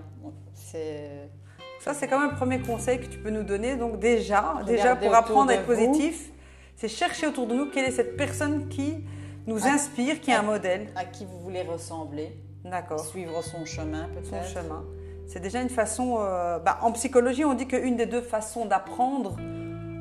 c'est, 0.53 1.29
Ça, 1.81 1.93
c'est 1.93 2.07
quand 2.07 2.19
même 2.19 2.31
le 2.31 2.35
premier 2.35 2.59
conseil 2.59 2.99
que 2.99 3.05
tu 3.07 3.19
peux 3.19 3.29
nous 3.29 3.43
donner. 3.43 3.75
Donc 3.75 3.99
déjà, 3.99 4.61
déjà 4.65 4.95
pour 4.95 5.13
apprendre 5.13 5.51
à 5.51 5.55
être 5.55 5.65
vous. 5.65 5.75
positif, 5.75 6.31
c'est 6.77 6.87
chercher 6.87 7.27
autour 7.27 7.45
de 7.47 7.53
nous 7.55 7.69
quelle 7.69 7.83
est 7.85 7.91
cette 7.91 8.15
personne 8.15 8.69
qui 8.69 9.03
nous 9.47 9.67
inspire, 9.67 10.21
qui 10.21 10.31
est 10.31 10.35
un 10.35 10.41
modèle. 10.43 10.87
à 10.95 11.03
qui 11.03 11.25
vous 11.25 11.39
voulez 11.39 11.63
ressembler, 11.63 12.37
D'accord. 12.63 12.99
suivre 13.05 13.41
son 13.43 13.65
chemin 13.65 14.07
son 14.23 14.29
peut-être. 14.29 14.47
chemin. 14.47 14.85
C'est 15.27 15.41
déjà 15.41 15.61
une 15.61 15.69
façon. 15.69 16.17
euh, 16.21 16.57
bah, 16.59 16.77
en 16.81 16.91
psychologie, 16.93 17.43
on 17.43 17.53
dit 17.53 17.67
qu'une 17.67 17.97
des 17.97 18.05
deux 18.05 18.21
façons 18.21 18.65
d'apprendre 18.65 19.35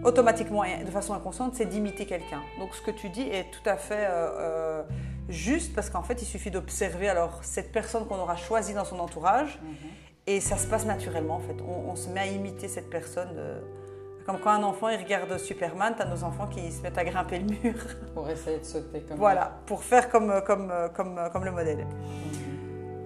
automatiquement 0.05 0.63
et 0.65 0.85
de 0.85 0.91
façon 0.91 1.15
inconsciente, 1.15 1.55
c'est 1.57 1.67
d'imiter 1.67 2.07
quelqu'un. 2.07 2.43
Donc 2.61 2.75
ce 2.75 2.83
que 2.83 2.91
tu 2.93 3.09
dis 3.09 3.23
est 3.23 3.47
tout 3.51 3.69
à 3.69 3.77
fait 3.77 4.07
euh, 4.09 4.29
euh, 4.39 4.83
juste 5.29 5.75
parce 5.75 5.91
qu'en 5.91 6.03
fait, 6.03 6.23
il 6.23 6.27
suffit 6.27 6.51
d'observer 6.53 7.09
alors 7.09 7.41
cette 7.43 7.73
personne 7.73 8.07
qu'on 8.07 8.19
aura 8.19 8.37
choisie 8.37 8.75
dans 8.75 8.85
son 8.85 8.99
entourage 9.01 9.59
Mhm. 9.63 9.75
et 10.29 10.41
ça 10.41 10.57
se 10.57 10.67
passe 10.69 10.85
naturellement 10.87 11.37
en 11.37 11.41
fait. 11.41 11.57
On, 11.67 11.91
on 11.91 11.97
se 11.97 12.09
met 12.09 12.21
à 12.21 12.27
imiter 12.27 12.69
cette 12.69 12.91
personne. 12.91 13.31
Comme 14.27 14.39
quand 14.41 14.51
un 14.51 14.63
enfant 14.65 14.89
il 14.89 14.99
regarde 14.99 15.39
Superman, 15.39 15.95
tu 15.97 16.03
as 16.03 16.07
nos 16.07 16.25
enfants 16.25 16.49
qui 16.49 16.71
se 16.73 16.83
mettent 16.83 16.99
à 16.99 17.05
grimper 17.05 17.39
le 17.39 17.45
mur. 17.47 17.75
Pour 18.15 18.29
essayer 18.29 18.59
de 18.59 18.65
sauter 18.65 19.01
comme 19.09 19.17
Voilà, 19.19 19.53
pour 19.67 19.83
faire 19.85 20.11
comme, 20.11 20.43
comme, 20.45 20.73
comme, 20.95 21.21
comme 21.33 21.45
le 21.45 21.53
modèle. 21.53 21.87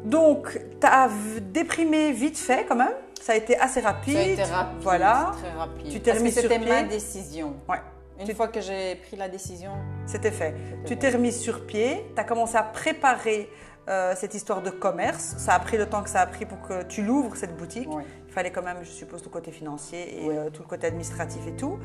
Donc, 0.05 0.59
tu 0.81 0.87
as 0.87 1.09
déprimé 1.43 2.13
vite 2.13 2.39
fait 2.39 2.65
quand 2.67 2.77
même. 2.77 2.95
Ça 3.21 3.33
a 3.33 3.37
été 3.37 3.59
assez 3.59 3.81
rapide. 3.81 4.15
Ça 4.15 4.21
a 4.21 4.23
été 4.25 4.43
rapide, 4.45 4.79
Voilà, 4.83 5.33
très 5.39 5.51
rapide. 5.53 5.93
Tu 5.93 6.01
t'es 6.01 6.13
remis 6.13 6.33
c'était 6.33 6.59
ma 6.59 6.83
décision. 6.85 7.55
Ouais, 7.69 7.77
Une 8.19 8.27
Tu- 8.27 8.35
fois 8.35 8.49
que 8.49 8.61
j'ai 8.63 8.95
pris 8.97 9.17
la 9.17 9.29
décision, 9.29 9.73
c'était 10.07 10.31
fait. 10.31 10.55
Tu 10.87 10.97
t'es 10.97 11.11
remise 11.11 11.39
sur 11.39 11.67
pied. 11.67 12.07
Tu 12.15 12.21
as 12.21 12.25
commencé 12.25 12.57
à 12.57 12.63
préparer 12.63 13.51
euh, 13.89 14.15
cette 14.17 14.35
histoire 14.35 14.63
de 14.63 14.71
commerce. 14.71 15.35
Ça 15.37 15.53
a 15.55 15.59
pris 15.59 15.77
le 15.77 15.85
temps 15.87 16.03
que 16.03 16.09
ça 16.11 16.21
a 16.21 16.27
pris 16.27 16.47
pour 16.47 16.61
que 16.63 16.83
tu 16.85 17.03
l'ouvres, 17.03 17.37
cette 17.37 17.57
boutique. 17.57 17.93
Ouais. 17.93 18.05
Il 18.31 18.33
fallait 18.33 18.53
quand 18.53 18.63
même, 18.63 18.77
je 18.83 18.91
suppose, 18.91 19.23
tout 19.23 19.29
le 19.29 19.33
côté 19.33 19.51
financier 19.51 20.25
et 20.25 20.29
euh, 20.29 20.51
tout 20.51 20.63
le 20.63 20.69
côté 20.69 20.87
administratif 20.87 21.41
et 21.49 21.57
tout. 21.57 21.81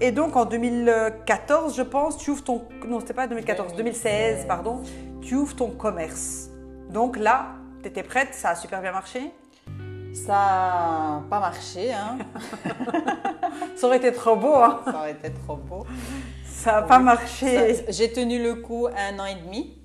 Et 0.00 0.10
donc, 0.10 0.36
en 0.36 0.46
2014, 0.46 1.76
je 1.76 1.82
pense, 1.82 2.16
tu 2.16 2.30
ouvres 2.30 2.42
ton... 2.42 2.64
Non, 2.88 2.98
c'était 3.00 3.12
pas 3.12 3.26
2014, 3.26 3.74
2016, 3.74 4.46
pardon. 4.46 4.80
Tu 5.20 5.34
ouvres 5.34 5.54
ton 5.54 5.68
commerce. 5.68 6.48
Donc 6.88 7.18
là, 7.18 7.48
tu 7.82 7.88
étais 7.88 8.02
prête, 8.02 8.32
ça 8.32 8.48
a 8.48 8.54
super 8.54 8.80
bien 8.80 8.92
marché? 8.92 9.20
Ça 10.14 10.32
n'a 10.32 11.22
pas 11.28 11.40
marché, 11.40 11.92
hein. 11.92 12.16
Ça 13.76 13.86
aurait 13.86 13.98
été 13.98 14.12
trop 14.12 14.34
beau, 14.36 14.54
hein. 14.54 14.80
ça 14.86 14.96
aurait 14.96 15.12
été 15.12 15.30
trop 15.30 15.56
beau. 15.56 15.84
Ça 16.46 16.72
n'a 16.72 16.82
pas 16.82 17.00
marché. 17.00 17.84
J'ai 17.90 18.10
tenu 18.10 18.42
le 18.42 18.54
coup 18.54 18.86
un 18.86 19.18
an 19.18 19.26
et 19.26 19.34
demi. 19.34 19.78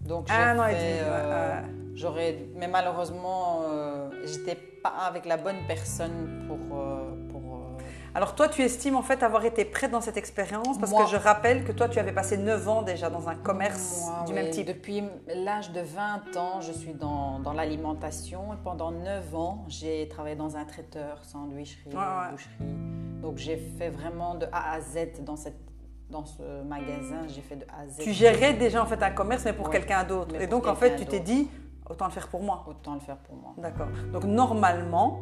Donc 0.00 0.28
j'ai 0.28 0.34
Un 0.34 0.58
an 0.58 0.66
et 0.66 0.72
demi, 0.72 0.98
euh, 1.02 1.60
ouais. 1.60 1.85
J'aurais, 1.96 2.38
mais 2.54 2.68
malheureusement, 2.68 3.62
euh, 3.64 4.10
j'étais 4.24 4.54
pas 4.54 4.90
avec 5.08 5.24
la 5.24 5.36
bonne 5.38 5.56
personne 5.66 6.44
pour. 6.46 6.78
euh, 6.78 7.10
pour 7.30 7.40
euh, 7.40 7.82
Alors 8.14 8.34
toi, 8.34 8.48
tu 8.48 8.60
estimes 8.62 8.96
en 8.96 9.02
fait 9.02 9.22
avoir 9.22 9.44
été 9.46 9.64
prête 9.64 9.90
dans 9.90 10.02
cette 10.02 10.18
expérience? 10.18 10.78
Parce 10.78 10.92
Moi- 10.92 11.04
que 11.04 11.10
je 11.10 11.16
rappelle 11.16 11.64
que 11.64 11.72
toi, 11.72 11.88
tu 11.88 11.98
avais 11.98 12.12
passé 12.12 12.36
9 12.36 12.68
ans 12.68 12.82
déjà 12.82 13.08
dans 13.08 13.28
un 13.30 13.34
commerce 13.34 14.02
Moi, 14.04 14.24
du 14.26 14.32
oui, 14.32 14.38
même 14.42 14.50
type. 14.50 14.66
Depuis 14.66 15.04
l'âge 15.34 15.72
de 15.72 15.80
20 15.80 16.36
ans, 16.36 16.60
je 16.60 16.72
suis 16.72 16.92
dans, 16.92 17.40
dans 17.40 17.54
l'alimentation 17.54 18.52
et 18.52 18.56
pendant 18.62 18.90
9 18.90 19.34
ans, 19.34 19.64
j'ai 19.68 20.06
travaillé 20.08 20.36
dans 20.36 20.56
un 20.58 20.66
traiteur, 20.66 21.24
sandwicherie, 21.24 21.90
Ouais, 21.90 21.96
ouais. 21.96 22.30
boucherie. 22.32 22.76
Donc 23.22 23.38
j'ai 23.38 23.56
fait 23.56 23.88
vraiment 23.88 24.34
de 24.34 24.46
A 24.52 24.74
à 24.74 24.80
Z 24.82 25.22
dans, 25.24 25.36
cette, 25.36 25.56
dans 26.10 26.26
ce 26.26 26.42
magasin, 26.62 27.26
j'ai 27.26 27.40
fait 27.40 27.56
de 27.56 27.64
A 27.64 27.84
à 27.84 27.88
Z. 27.88 28.00
Tu 28.02 28.12
gérais 28.12 28.52
déjà 28.52 28.82
en 28.82 28.86
fait 28.86 29.02
un 29.02 29.10
commerce 29.10 29.44
mais 29.46 29.54
pour 29.54 29.66
Ouais, 29.66 29.72
quelqu'un 29.72 30.04
d'autre. 30.04 30.34
Et 30.38 30.46
donc 30.46 30.66
en 30.66 30.74
fait, 30.76 30.96
tu 30.96 31.06
t'es 31.06 31.20
dit, 31.20 31.48
autant 31.90 32.06
le 32.06 32.12
faire 32.12 32.28
pour 32.28 32.42
moi. 32.42 32.64
Autant 32.68 32.94
le 32.94 33.00
faire 33.00 33.16
pour 33.18 33.36
moi. 33.36 33.52
D'accord. 33.58 33.88
Donc 34.12 34.24
normalement, 34.24 35.20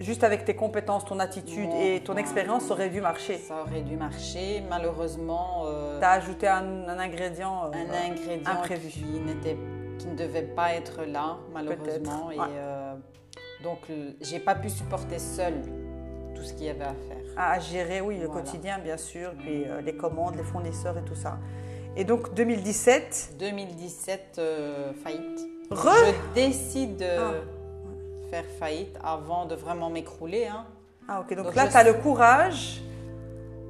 juste 0.00 0.24
avec 0.24 0.44
tes 0.44 0.54
compétences, 0.56 1.04
ton 1.04 1.18
attitude 1.18 1.70
et 1.80 2.00
ton 2.04 2.16
expérience, 2.16 2.64
ça 2.64 2.72
aurait 2.74 2.90
dû 2.90 3.00
marcher. 3.00 3.38
Ça 3.38 3.62
aurait 3.62 3.82
dû 3.82 3.96
marcher. 3.96 4.62
Malheureusement, 4.68 5.64
euh, 5.66 5.98
Tu 5.98 6.04
as 6.04 6.10
ajouté 6.12 6.48
un, 6.48 6.88
un 6.88 6.98
ingrédient. 6.98 7.64
euh, 7.66 7.70
un 7.72 8.10
ingrédient 8.12 8.50
imprévu. 8.50 8.88
qui, 8.88 9.04
n'était, 9.04 9.56
qui 9.98 10.06
ne 10.08 10.16
devait 10.16 10.42
pas 10.42 10.74
être 10.74 11.04
là, 11.04 11.36
malheureusement. 11.52 12.30
Et 12.30 12.38
ouais. 12.38 12.44
euh, 12.50 12.94
donc, 13.62 13.78
j'ai 14.20 14.38
pas 14.38 14.54
pu 14.54 14.68
supporter 14.70 15.18
seule 15.18 15.62
tout 16.34 16.42
ce 16.42 16.52
qu'il 16.52 16.66
y 16.66 16.68
avait 16.68 16.84
à 16.84 16.94
faire. 16.94 17.16
à 17.38 17.58
gérer, 17.58 18.02
oui, 18.02 18.18
le 18.18 18.26
Voilà. 18.26 18.42
quotidien, 18.42 18.78
bien 18.78 18.98
sûr, 18.98 19.32
puis 19.38 19.64
euh, 19.64 19.80
les 19.80 19.96
commandes, 19.96 20.36
les 20.36 20.42
fournisseurs 20.42 20.96
et 20.98 21.02
tout 21.02 21.14
ça. 21.14 21.38
Et 21.96 22.04
donc 22.04 22.34
2017, 22.34 23.36
2017, 23.38 24.36
euh, 24.38 24.92
faillite. 25.02 25.45
Re- 25.70 25.90
Je 26.06 26.34
décide 26.34 26.96
de 26.98 27.04
Ah. 27.18 27.32
faire 28.30 28.44
faillite 28.58 28.96
avant 29.02 29.46
de 29.46 29.54
vraiment 29.54 29.90
m'écrouler. 29.90 30.46
hein. 30.46 30.64
ah 31.08 31.20
ok, 31.20 31.34
donc, 31.36 31.46
Donc, 31.46 31.54
là 31.54 31.68
tu 31.68 31.76
as 31.76 31.82
le 31.84 31.94
courage, 31.94 32.80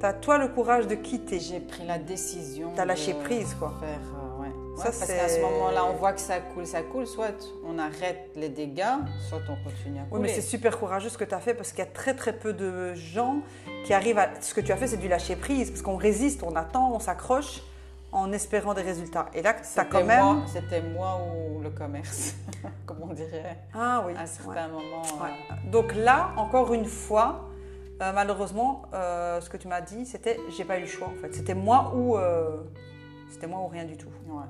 tu 0.01 0.05
as 0.07 0.13
toi 0.13 0.39
le 0.39 0.49
courage 0.49 0.87
de 0.87 0.95
quitter. 0.95 1.39
J'ai 1.41 1.61
pris 1.61 1.87
la 1.87 1.99
décision. 1.99 2.71
T'as 2.77 2.85
lâché 2.85 3.13
de 3.15 3.19
prise, 3.23 3.55
quoi. 3.59 3.75
Faire, 3.81 3.89
euh, 3.89 4.43
ouais, 4.43 4.47
Ouais, 4.49 4.77
Ça, 4.77 4.85
parce 4.85 4.97
c'est- 4.99 5.17
qu'à 5.17 5.29
ce 5.29 5.41
moment-là, 5.41 5.87
on 5.87 5.95
voit 5.95 6.13
que 6.13 6.21
ça 6.21 6.39
coule, 6.39 6.67
ça 6.67 6.83
coule. 6.83 7.07
Soit 7.07 7.33
on 7.67 7.79
arrête 7.79 8.29
les 8.37 8.51
dégâts, 8.51 8.83
soit 9.27 9.39
on 9.49 9.57
continue 9.65 9.99
à 9.99 10.03
Oui, 10.03 10.09
couler. 10.11 10.23
mais 10.25 10.29
c'est 10.29 10.43
super 10.43 10.79
courageux 10.79 11.09
ce 11.09 11.17
que 11.17 11.25
tu 11.25 11.35
as 11.35 11.41
fait 11.41 11.55
parce 11.55 11.71
qu'il 11.71 11.79
y 11.79 11.89
a 11.89 11.91
très 11.91 12.13
très 12.15 12.35
peu 12.35 12.53
de 12.53 12.93
gens 12.93 13.37
qui 13.87 13.95
arrivent 13.95 14.19
à. 14.19 14.29
Ce 14.43 14.53
que 14.53 14.61
tu 14.61 14.73
as 14.73 14.77
fait, 14.77 14.87
c'est 14.87 14.99
du 14.99 15.09
lâcher 15.09 15.35
prise 15.37 15.71
parce 15.71 15.81
qu'on 15.81 15.97
résiste, 15.97 16.43
on 16.43 16.55
attend, 16.57 16.93
on 16.93 16.99
s'accroche 16.99 17.63
en 18.13 18.33
espérant 18.33 18.73
des 18.75 18.83
résultats. 18.83 19.27
Et 19.35 19.43
là, 19.43 19.55
tu 19.55 19.79
as 19.79 19.85
quand 19.85 20.05
même. 20.05 20.43
C'était 20.47 20.81
moi 20.83 21.21
ou 21.21 21.61
le 21.61 21.71
commerce, 21.71 22.35
comme 22.87 22.99
on 23.03 23.13
dirait, 23.13 23.59
Ah 23.75 24.03
oui. 24.07 24.13
à 24.15 24.19
un 24.19 24.21
ouais. 24.23 24.27
certain 24.27 24.69
moment. 24.69 25.03
euh. 25.03 25.71
Donc 25.71 25.95
là, 25.95 26.31
encore 26.37 26.73
une 26.73 26.85
fois, 26.87 27.49
euh, 28.03 28.13
malheureusement, 28.15 28.83
euh, 28.95 29.41
ce 29.41 29.51
que 29.51 29.57
tu 29.57 29.69
m'as 29.69 29.81
dit, 29.81 30.07
c'était 30.07 30.39
j'ai 30.57 30.65
pas 30.65 30.79
eu 30.79 30.83
le 30.83 30.87
choix 30.87 31.09
en 31.09 31.21
fait. 31.21 31.35
C'était 31.35 31.55
moi 31.55 31.93
ou 31.95 32.17
c'était 33.31 33.47
moi 33.47 33.61
ou 33.61 33.69
rien 33.69 33.85
du 33.85 33.97
tout. 33.97 34.09
ouais. 34.29 34.45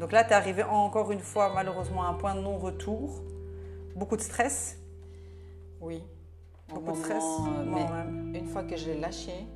Donc 0.00 0.10
là, 0.12 0.24
tu 0.24 0.30
es 0.30 0.34
arrivé 0.34 0.62
encore 0.64 1.12
une 1.12 1.20
fois 1.20 1.52
malheureusement 1.54 2.04
à 2.04 2.08
un 2.08 2.14
point 2.14 2.34
de 2.34 2.40
non-retour. 2.40 3.22
Beaucoup 3.96 4.16
de 4.16 4.22
stress, 4.22 4.78
Oui. 5.80 6.02
Au 6.72 6.80
beaucoup 6.80 6.98
de 6.98 7.04
stress. 7.04 7.24
mais 7.66 8.38
une 8.38 8.46
fois 8.48 8.62
que 8.64 8.76
je 8.76 8.86
l'ai 8.86 8.98
lâché, 8.98 9.46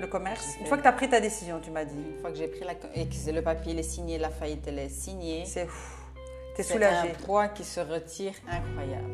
Le 0.00 0.06
commerce. 0.06 0.56
Une 0.60 0.66
fois 0.66 0.76
que 0.76 0.82
tu 0.82 0.88
as 0.88 0.92
pris 0.92 1.08
ta 1.08 1.20
décision, 1.20 1.60
tu 1.62 1.70
m'as 1.70 1.84
dit. 1.84 1.94
une 1.94 2.20
fois 2.20 2.30
que 2.30 2.36
j'ai 2.36 2.48
pris 2.48 2.64
la 2.64 2.72
et 2.94 3.06
que 3.06 3.30
le 3.30 3.42
papier 3.42 3.72
il 3.72 3.78
est 3.78 3.82
signé, 3.84 4.18
la 4.18 4.30
faillite 4.30 4.64
elle 4.66 4.78
est 4.80 4.88
signée, 4.88 5.44
C'est 5.46 5.66
T'es 6.56 6.62
c'est 6.62 6.74
soulagée. 6.74 7.10
un 7.12 7.24
poids 7.24 7.48
qui 7.48 7.64
se 7.64 7.80
retire 7.80 8.32
incroyable. 8.46 9.08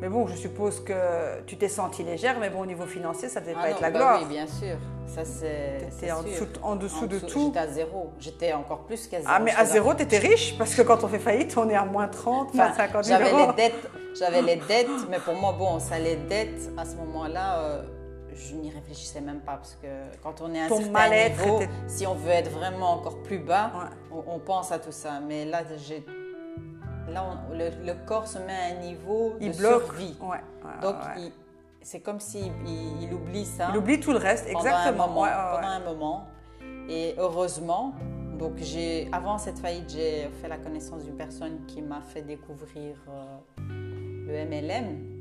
Mais 0.00 0.08
bon, 0.08 0.26
je 0.26 0.34
suppose 0.34 0.80
que 0.80 1.40
tu 1.46 1.56
t'es 1.56 1.68
sentie 1.68 2.02
légère, 2.02 2.38
mais 2.40 2.50
bon, 2.50 2.60
au 2.62 2.66
niveau 2.66 2.86
financier, 2.86 3.28
ça 3.28 3.40
devait 3.40 3.54
Ah 3.56 3.62
pas 3.62 3.68
non, 3.68 3.74
être 3.76 3.80
la 3.80 3.90
bah 3.92 3.98
gloire. 3.98 4.18
Oui, 4.20 4.28
bien 4.28 4.46
sûr. 4.48 4.76
Ça 5.06 5.24
c'est. 5.24 5.78
T'étais 5.78 5.90
c'est 6.00 6.12
en, 6.12 6.22
sûr. 6.22 6.30
dessous, 6.30 6.46
en 6.62 6.76
dessous 6.76 7.04
En 7.04 7.06
de 7.06 7.18
tout. 7.20 7.44
J'étais 7.46 7.58
à 7.60 7.66
zéro. 7.68 8.10
J'étais 8.18 8.52
encore 8.52 8.80
plus 8.84 9.06
qu'à 9.06 9.18
zéro. 9.20 9.32
Ah, 9.32 9.38
mais 9.38 9.52
à 9.54 9.64
zéro, 9.64 9.94
t'étais 9.94 10.18
riche, 10.18 10.58
parce 10.58 10.74
que 10.74 10.82
quand 10.82 11.04
on 11.04 11.08
fait 11.08 11.20
faillite, 11.20 11.56
on 11.56 11.68
est 11.70 11.76
à 11.76 11.84
moins 11.84 12.08
30, 12.08 12.52
moins 12.52 12.66
Enfin, 12.66 12.74
50 12.76 13.04
000 13.04 13.18
j'avais 13.20 13.30
euros. 13.30 13.52
les 13.56 13.56
dettes, 13.68 13.90
j'avais 14.18 14.42
les 14.42 14.56
dettes, 14.56 14.88
mais 15.08 15.18
pour 15.20 15.34
moi, 15.34 15.52
bon, 15.56 15.78
ça, 15.78 15.98
les 16.00 16.16
dettes, 16.16 16.70
à 16.76 16.84
ce 16.84 16.96
moment-là, 16.96 17.58
euh, 17.60 17.82
je 18.34 18.54
n'y 18.54 18.70
réfléchissais 18.70 19.20
même 19.20 19.40
pas 19.40 19.56
parce 19.56 19.74
que 19.80 19.86
quand 20.22 20.40
on 20.40 20.52
est 20.54 20.60
à 20.60 20.64
un 20.64 20.68
Ton 20.68 20.80
certain 20.80 21.28
niveau, 21.28 21.60
si 21.86 22.06
on 22.06 22.14
veut 22.14 22.30
être 22.30 22.50
vraiment 22.50 22.92
encore 22.92 23.22
plus 23.22 23.38
bas, 23.38 23.70
Ouais. 23.74 24.20
on, 24.26 24.34
on 24.34 24.38
pense 24.38 24.72
à 24.72 24.78
tout 24.78 24.92
ça. 24.92 25.20
Mais 25.20 25.44
là, 25.44 25.62
j'ai, 25.76 26.04
là, 27.08 27.24
on- 27.24 27.54
le, 27.56 27.70
le 27.84 27.94
corps 28.06 28.26
se 28.26 28.38
met 28.38 28.52
à 28.52 28.76
un 28.76 28.80
niveau 28.80 29.34
Il 29.40 29.52
de 29.52 29.56
bloque. 29.58 29.84
survie. 29.84 30.16
Ouais, 30.20 30.28
ouais, 30.28 30.80
Donc, 30.82 30.96
c'est 31.80 32.00
comme 32.00 32.20
s'il 32.20 32.52
il, 32.66 33.02
il 33.02 33.12
oublie 33.14 33.44
ça. 33.44 33.68
Il 33.72 33.76
oublie 33.78 33.98
tout 34.00 34.12
le 34.12 34.18
reste, 34.18 34.46
pendant 34.46 34.60
exactement. 34.60 35.04
Un 35.04 35.06
moment, 35.08 35.26
pendant 35.54 35.68
un 35.68 35.80
moment. 35.80 36.24
Et 36.88 37.14
heureusement, 37.18 37.92
donc 38.38 38.52
j'ai, 38.58 39.08
avant 39.12 39.38
cette 39.38 39.58
faillite, 39.58 39.90
j'ai 39.90 40.28
fait 40.40 40.48
la 40.48 40.58
connaissance 40.58 41.04
d'une 41.04 41.16
personne 41.16 41.64
qui 41.66 41.80
m'a 41.82 42.00
fait 42.00 42.22
découvrir 42.22 42.96
euh, 43.08 43.38
le 44.26 44.44
MLM. 44.46 45.11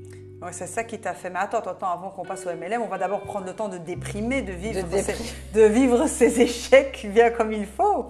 Ouais, 0.41 0.51
c'est 0.51 0.65
ça 0.67 0.83
qui 0.83 0.97
t'a 0.99 1.13
fait. 1.13 1.29
Mais 1.29 1.39
attends, 1.39 1.59
attends, 1.59 1.91
avant 1.91 2.09
qu'on 2.09 2.23
passe 2.25 2.45
au 2.47 2.49
MLM, 2.49 2.81
on 2.81 2.87
va 2.87 2.97
d'abord 2.97 3.21
prendre 3.21 3.45
le 3.45 3.53
temps 3.53 3.67
de 3.69 3.77
déprimer, 3.77 4.41
de 4.41 4.51
vivre, 4.53 4.79
De 5.53 5.61
vivre 5.61 6.07
ces 6.07 6.41
échecs 6.41 7.05
bien 7.13 7.29
comme 7.29 7.51
il 7.53 7.67
faut. 7.67 8.07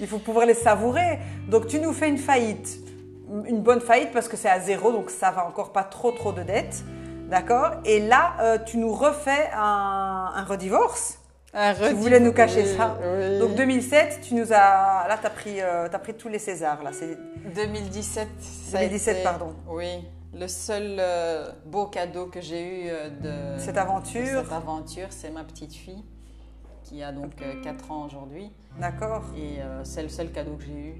Il 0.00 0.06
faut 0.06 0.18
pouvoir 0.18 0.46
les 0.46 0.54
savourer. 0.54 1.18
Donc 1.48 1.66
tu 1.66 1.78
nous 1.78 1.92
fais 1.92 2.08
une 2.08 2.16
faillite, 2.18 2.78
une 3.46 3.60
bonne 3.60 3.80
faillite 3.80 4.12
parce 4.12 4.26
que 4.28 4.36
c'est 4.38 4.48
à 4.48 4.58
zéro, 4.60 4.90
donc 4.90 5.10
ça 5.10 5.30
va 5.30 5.46
encore 5.46 5.72
pas 5.72 5.84
trop 5.84 6.12
trop 6.12 6.32
de 6.32 6.42
dettes. 6.42 6.82
D'accord? 7.28 7.72
Et 7.84 8.00
là, 8.00 8.34
euh, 8.40 8.58
tu 8.64 8.78
nous 8.78 8.92
refais 8.94 9.50
un, 9.54 10.30
un 10.34 10.44
redivorce. 10.44 11.18
Tu 11.88 11.94
voulais 11.94 12.20
nous 12.20 12.32
cacher 12.32 12.64
ça? 12.64 12.96
Donc 13.40 13.54
2007, 13.56 14.20
tu 14.22 14.34
nous 14.34 14.52
as. 14.52 15.06
Là, 15.08 15.18
tu 15.20 15.26
as, 15.26 15.30
pris, 15.30 15.60
euh, 15.60 15.88
t'as 15.90 15.98
pris 15.98 16.14
tous 16.14 16.28
les 16.28 16.38
Césars. 16.38 16.82
Là. 16.82 16.90
C'est 16.92 17.18
2017. 17.54 18.28
ça 18.40 18.76
a 18.78 18.80
2017, 18.80 19.14
été- 19.16 19.24
pardon. 19.24 19.54
Oui, 19.68 20.04
le 20.38 20.48
seul 20.48 20.96
euh, 20.98 21.50
beau 21.64 21.86
cadeau 21.86 22.26
que 22.26 22.40
j'ai 22.40 22.62
eu 22.84 22.88
euh, 22.90 23.56
de 23.56 23.60
Cette 23.60 23.78
aventure. 23.78 24.20
de 24.22 24.44
cette 24.44 24.52
aventure, 24.52 25.06
c'est 25.10 25.30
ma 25.30 25.44
petite 25.44 25.74
fille 25.74 26.04
qui 26.82 27.02
a 27.02 27.10
donc 27.10 27.32
4 27.64 27.90
ans 27.90 28.04
aujourd'hui. 28.06 28.50
D'accord 28.78 29.24
Et 29.36 29.60
euh, 29.60 29.82
c'est 29.84 30.02
le 30.02 30.08
seul 30.08 30.30
cadeau 30.30 30.56
que 30.56 30.64
j'ai 30.64 30.72
eu 30.72 30.94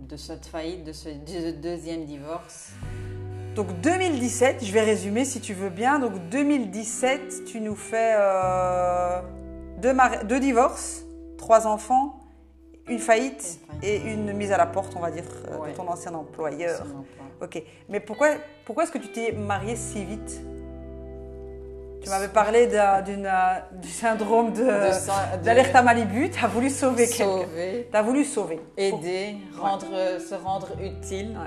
de 0.00 0.16
cette 0.16 0.46
faillite, 0.46 0.84
de 0.84 0.92
ce 0.92 1.08
deux- 1.08 1.52
deuxième 1.52 2.04
divorce. 2.04 2.72
Donc 3.54 3.68
2017, 3.80 4.64
je 4.64 4.72
vais 4.72 4.80
résumer 4.82 5.24
si 5.24 5.40
tu 5.40 5.54
veux 5.54 5.70
bien. 5.70 5.98
Donc 5.98 6.12
2017, 6.30 7.44
tu 7.46 7.60
nous 7.60 7.76
fais 7.76 8.14
euh, 8.18 9.20
deux 9.78 10.40
divorces, 10.40 11.04
trois 11.38 11.66
enfants, 11.66 12.18
une 12.92 12.98
faillite 12.98 13.58
Une 13.72 13.80
faillite. 13.80 14.06
et 14.06 14.12
une 14.12 14.32
mise 14.32 14.52
à 14.52 14.56
la 14.56 14.66
porte, 14.66 14.92
on 14.96 15.00
va 15.00 15.10
dire, 15.10 15.24
euh, 15.50 15.58
Ouais. 15.58 15.70
de 15.72 15.76
ton 15.76 15.88
ancien 15.88 16.14
employeur. 16.14 16.80
Emploi. 16.82 17.04
Ok. 17.42 17.62
Mais 17.88 18.00
pourquoi, 18.00 18.28
pourquoi 18.64 18.84
est-ce 18.84 18.92
que 18.92 18.98
tu 18.98 19.08
t'es 19.08 19.32
mariée 19.32 19.76
si 19.76 20.04
vite? 20.04 20.40
Tu 22.02 22.08
m'avais 22.10 22.28
parlé 22.28 22.66
d'un- 22.66 23.00
d'une, 23.02 23.26
euh, 23.26 23.58
du 23.80 23.88
syndrome 23.88 24.52
de, 24.52 24.66
d'alerte 25.44 25.74
à 25.74 25.82
Malibu. 25.82 26.30
Tu 26.30 26.44
as 26.44 26.48
voulu 26.48 26.68
sauver 26.68 27.06
quelqu'un. 27.06 27.46
Tu 27.90 27.96
as 27.96 28.02
voulu 28.02 28.24
sauver. 28.24 28.60
aider, 28.76 29.36
rendre, 29.56 29.86
se 30.18 30.34
rendre 30.34 30.68
utile. 30.80 31.38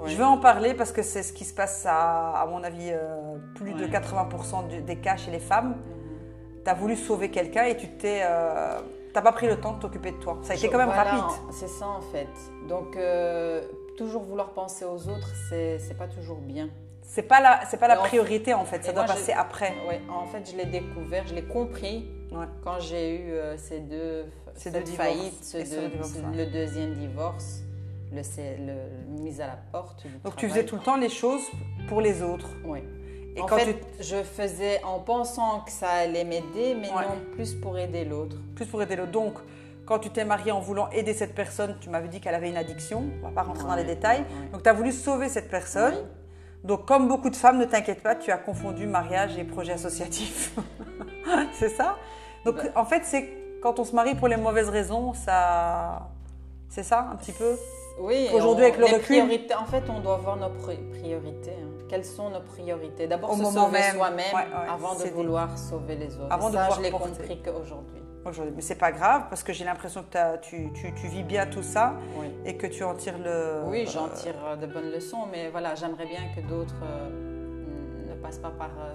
Ouais. 0.00 0.10
Je 0.10 0.16
vais 0.16 0.22
en 0.22 0.38
parler 0.38 0.74
parce 0.74 0.92
que 0.92 1.02
c'est 1.02 1.24
ce 1.24 1.32
qui 1.32 1.44
se 1.44 1.52
passe 1.52 1.84
à, 1.88 2.40
à 2.40 2.46
mon 2.46 2.62
avis, 2.62 2.90
euh, 2.92 3.36
plus 3.56 3.72
de 3.72 3.84
Ouais. 3.84 3.90
80% 3.90 4.62
du- 4.62 4.80
des 4.80 4.94
cas 4.96 5.16
chez 5.16 5.32
les 5.32 5.40
femmes. 5.40 5.70
Mhm. 5.70 6.62
Tu 6.64 6.70
as 6.70 6.74
voulu 6.74 6.94
sauver 6.94 7.30
quelqu'un 7.32 7.64
et 7.64 7.76
tu 7.76 7.88
t'es. 7.88 8.20
euh, 8.22 8.78
t'as 9.18 9.22
pas 9.22 9.32
pris 9.32 9.48
le 9.48 9.58
temps 9.60 9.72
de 9.72 9.80
t'occuper 9.80 10.12
de 10.12 10.16
toi. 10.18 10.38
Ça 10.42 10.52
a 10.52 10.56
été 10.56 10.68
quand 10.68 10.78
même 10.78 10.86
Voilà, 10.86 11.02
rapide. 11.10 11.38
C'est 11.50 11.68
ça 11.68 11.88
en 11.88 12.00
fait. 12.00 12.28
Donc 12.68 12.96
euh, 12.96 13.66
toujours 13.96 14.22
vouloir 14.22 14.50
penser 14.50 14.84
aux 14.84 15.08
autres, 15.08 15.32
c'est 15.48 15.96
pas 15.98 16.06
toujours 16.06 16.38
bien. 16.38 16.68
C'est 17.02 17.22
pas 17.22 17.40
la, 17.40 17.60
c'est 17.68 17.78
pas 17.78 17.88
la 17.88 17.94
Et 17.94 17.98
en- 17.98 18.02
priorité 18.02 18.54
en 18.54 18.64
fait. 18.64 18.84
Ça 18.84 18.92
doit 18.92 19.04
passer 19.04 19.32
après. 19.32 19.74
Ouais, 19.88 20.00
en 20.10 20.26
fait, 20.26 20.48
je 20.50 20.56
l'ai 20.56 20.66
découvert, 20.66 21.26
je 21.26 21.34
l'ai 21.34 21.44
compris 21.44 22.06
Ouais. 22.30 22.44
quand 22.62 22.78
j'ai 22.78 23.16
eu 23.16 23.30
euh, 23.32 23.56
ces 23.56 23.80
deux, 23.80 24.26
Ces 24.54 24.64
cette 24.70 24.74
deux 24.74 24.80
divorces 24.82 25.08
faillite, 25.08 25.44
ce 25.44 25.56
et 25.56 25.64
ce 25.64 25.74
deux- 25.80 25.88
divorce, 25.88 26.12
ce- 26.12 26.18
ouais. 26.18 26.36
le 26.36 26.46
deuxième 26.52 26.92
divorce, 26.94 27.60
le, 28.12 29.22
mise 29.22 29.40
à 29.40 29.46
la 29.46 29.58
porte. 29.72 30.06
du 30.06 30.12
Donc 30.22 30.36
tu 30.36 30.48
faisais 30.48 30.64
tout 30.64 30.76
le 30.76 30.82
temps 30.82 30.96
les 30.98 31.08
choses 31.08 31.42
pour 31.88 32.00
les 32.02 32.22
autres. 32.22 32.50
Oui. 32.66 32.80
Et 33.36 33.40
en 33.40 33.46
quand 33.46 33.58
fait, 33.58 33.74
tu 33.74 34.04
je 34.04 34.16
faisais 34.22 34.82
en 34.84 34.98
pensant 34.98 35.60
que 35.60 35.70
ça 35.70 35.88
allait 35.88 36.24
m'aider, 36.24 36.74
mais 36.80 36.88
Ouais. 36.88 37.02
non 37.08 37.32
plus 37.34 37.54
pour 37.54 37.78
aider 37.78 38.04
l'autre. 38.04 38.36
plus 38.56 38.66
pour 38.66 38.82
aider 38.82 38.96
l'autre. 38.96 39.12
Donc 39.12 39.34
quand 39.86 39.98
tu 40.00 40.10
t'es 40.10 40.24
mariée 40.24 40.52
en 40.52 40.60
voulant 40.60 40.90
aider 40.90 41.14
cette 41.14 41.34
personne, 41.34 41.76
tu 41.80 41.88
m'avais 41.88 42.08
dit 42.08 42.20
qu'elle 42.20 42.34
avait 42.34 42.50
une 42.50 42.56
addiction. 42.56 43.04
On 43.22 43.26
va 43.28 43.32
pas 43.32 43.42
rentrer 43.42 43.66
dans 43.66 43.74
les 43.76 43.84
détails. 43.84 44.20
ouais. 44.20 44.48
Donc 44.52 44.62
tu 44.62 44.68
as 44.68 44.72
voulu 44.72 44.92
sauver 44.92 45.28
cette 45.28 45.48
personne. 45.50 45.94
Donc, 46.64 46.86
comme 46.86 47.06
beaucoup 47.06 47.30
de 47.30 47.36
femmes, 47.36 47.56
ne 47.58 47.64
t'inquiète 47.64 48.02
pas, 48.02 48.16
tu 48.16 48.32
as 48.32 48.36
confondu 48.36 48.86
mariage 48.88 49.38
et 49.38 49.44
projet 49.44 49.72
associatif. 49.74 50.52
c'est 51.52 51.68
ça? 51.68 51.96
Donc, 52.44 52.56
Bah. 52.56 52.62
en 52.74 52.84
fait, 52.84 53.02
c'est 53.04 53.28
quand 53.62 53.78
on 53.78 53.84
se 53.84 53.94
marie 53.94 54.16
pour 54.16 54.26
les 54.26 54.36
mauvaises 54.36 54.68
raisons, 54.68 55.14
ça. 55.14 56.08
C'est 56.68 56.82
ça, 56.82 57.08
un 57.12 57.16
petit 57.16 57.30
peu? 57.32 57.56
Oui, 58.00 58.28
Aujourd'hui, 58.34 58.64
avec 58.64 58.76
le 58.76 58.86
recul- 58.86 59.54
en 59.56 59.64
fait, 59.66 59.84
on 59.88 60.00
doit 60.00 60.16
voir 60.18 60.36
nos 60.36 60.48
pri- 60.48 60.82
priorités. 60.98 61.52
hein. 61.52 61.77
Quelles 61.88 62.04
sont 62.04 62.30
nos 62.30 62.40
priorités 62.40 63.06
D'abord, 63.06 63.34
se 63.34 63.44
sauver 63.44 63.70
même. 63.78 63.96
soi-même 63.96 64.34
Ouais, 64.34 64.40
ouais, 64.42 64.68
avant 64.70 64.94
de 64.94 65.02
dit. 65.04 65.10
vouloir 65.10 65.56
sauver 65.58 65.96
les 65.96 66.16
autres. 66.16 66.26
Avant 66.32 66.50
de 66.50 66.54
ça, 66.54 66.60
pouvoir 66.66 66.78
je 66.78 66.82
l'ai 66.82 66.90
compris 66.90 67.42
qu'aujourd'hui. 67.42 68.02
aujourd'hui. 68.26 68.52
Mais 68.56 68.62
c'est 68.62 68.74
pas 68.74 68.92
grave, 68.92 69.24
parce 69.30 69.42
que 69.42 69.52
j'ai 69.52 69.64
l'impression 69.64 70.02
que 70.10 70.36
tu, 70.38 70.70
tu, 70.74 70.92
tu 70.94 71.06
vis 71.08 71.22
bien 71.22 71.46
tout 71.46 71.62
ça 71.62 71.94
Oui. 72.18 72.26
et 72.44 72.56
que 72.56 72.66
tu 72.66 72.84
en 72.84 72.94
tires 72.94 73.18
le. 73.18 73.62
Oui, 73.66 73.86
j'en 73.92 74.08
tire 74.08 74.34
euh, 74.44 74.56
de 74.56 74.66
bonnes 74.66 74.90
leçons, 74.90 75.26
mais 75.32 75.48
voilà, 75.50 75.74
j'aimerais 75.74 76.06
bien 76.06 76.20
que 76.36 76.40
d'autres 76.46 76.74
euh, 76.82 78.08
ne 78.10 78.14
passent 78.22 78.38
pas 78.38 78.50
par. 78.50 78.70
euh, 78.78 78.94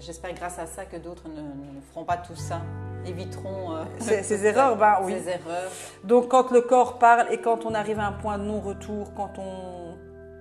J'espère 0.00 0.34
grâce 0.34 0.58
à 0.58 0.66
ça 0.66 0.84
que 0.84 0.96
d'autres 0.96 1.28
ne, 1.28 1.40
ne 1.40 1.80
feront 1.92 2.04
pas 2.04 2.16
tout 2.16 2.36
ça, 2.36 2.60
éviteront 3.06 3.74
euh, 3.76 3.84
Ces- 3.98 4.46
erreurs, 4.46 4.76
ben 4.76 4.96
oui. 5.02 5.12
Ces 5.18 5.28
erreurs. 5.30 5.70
Donc, 6.04 6.28
quand 6.28 6.50
le 6.50 6.60
corps 6.62 6.98
parle 6.98 7.26
et 7.32 7.38
quand 7.40 7.64
on 7.64 7.74
arrive 7.74 7.98
à 7.98 8.06
un 8.06 8.12
point 8.12 8.38
de 8.38 8.44
non-retour, 8.44 9.12
quand 9.16 9.32
on, 9.38 9.83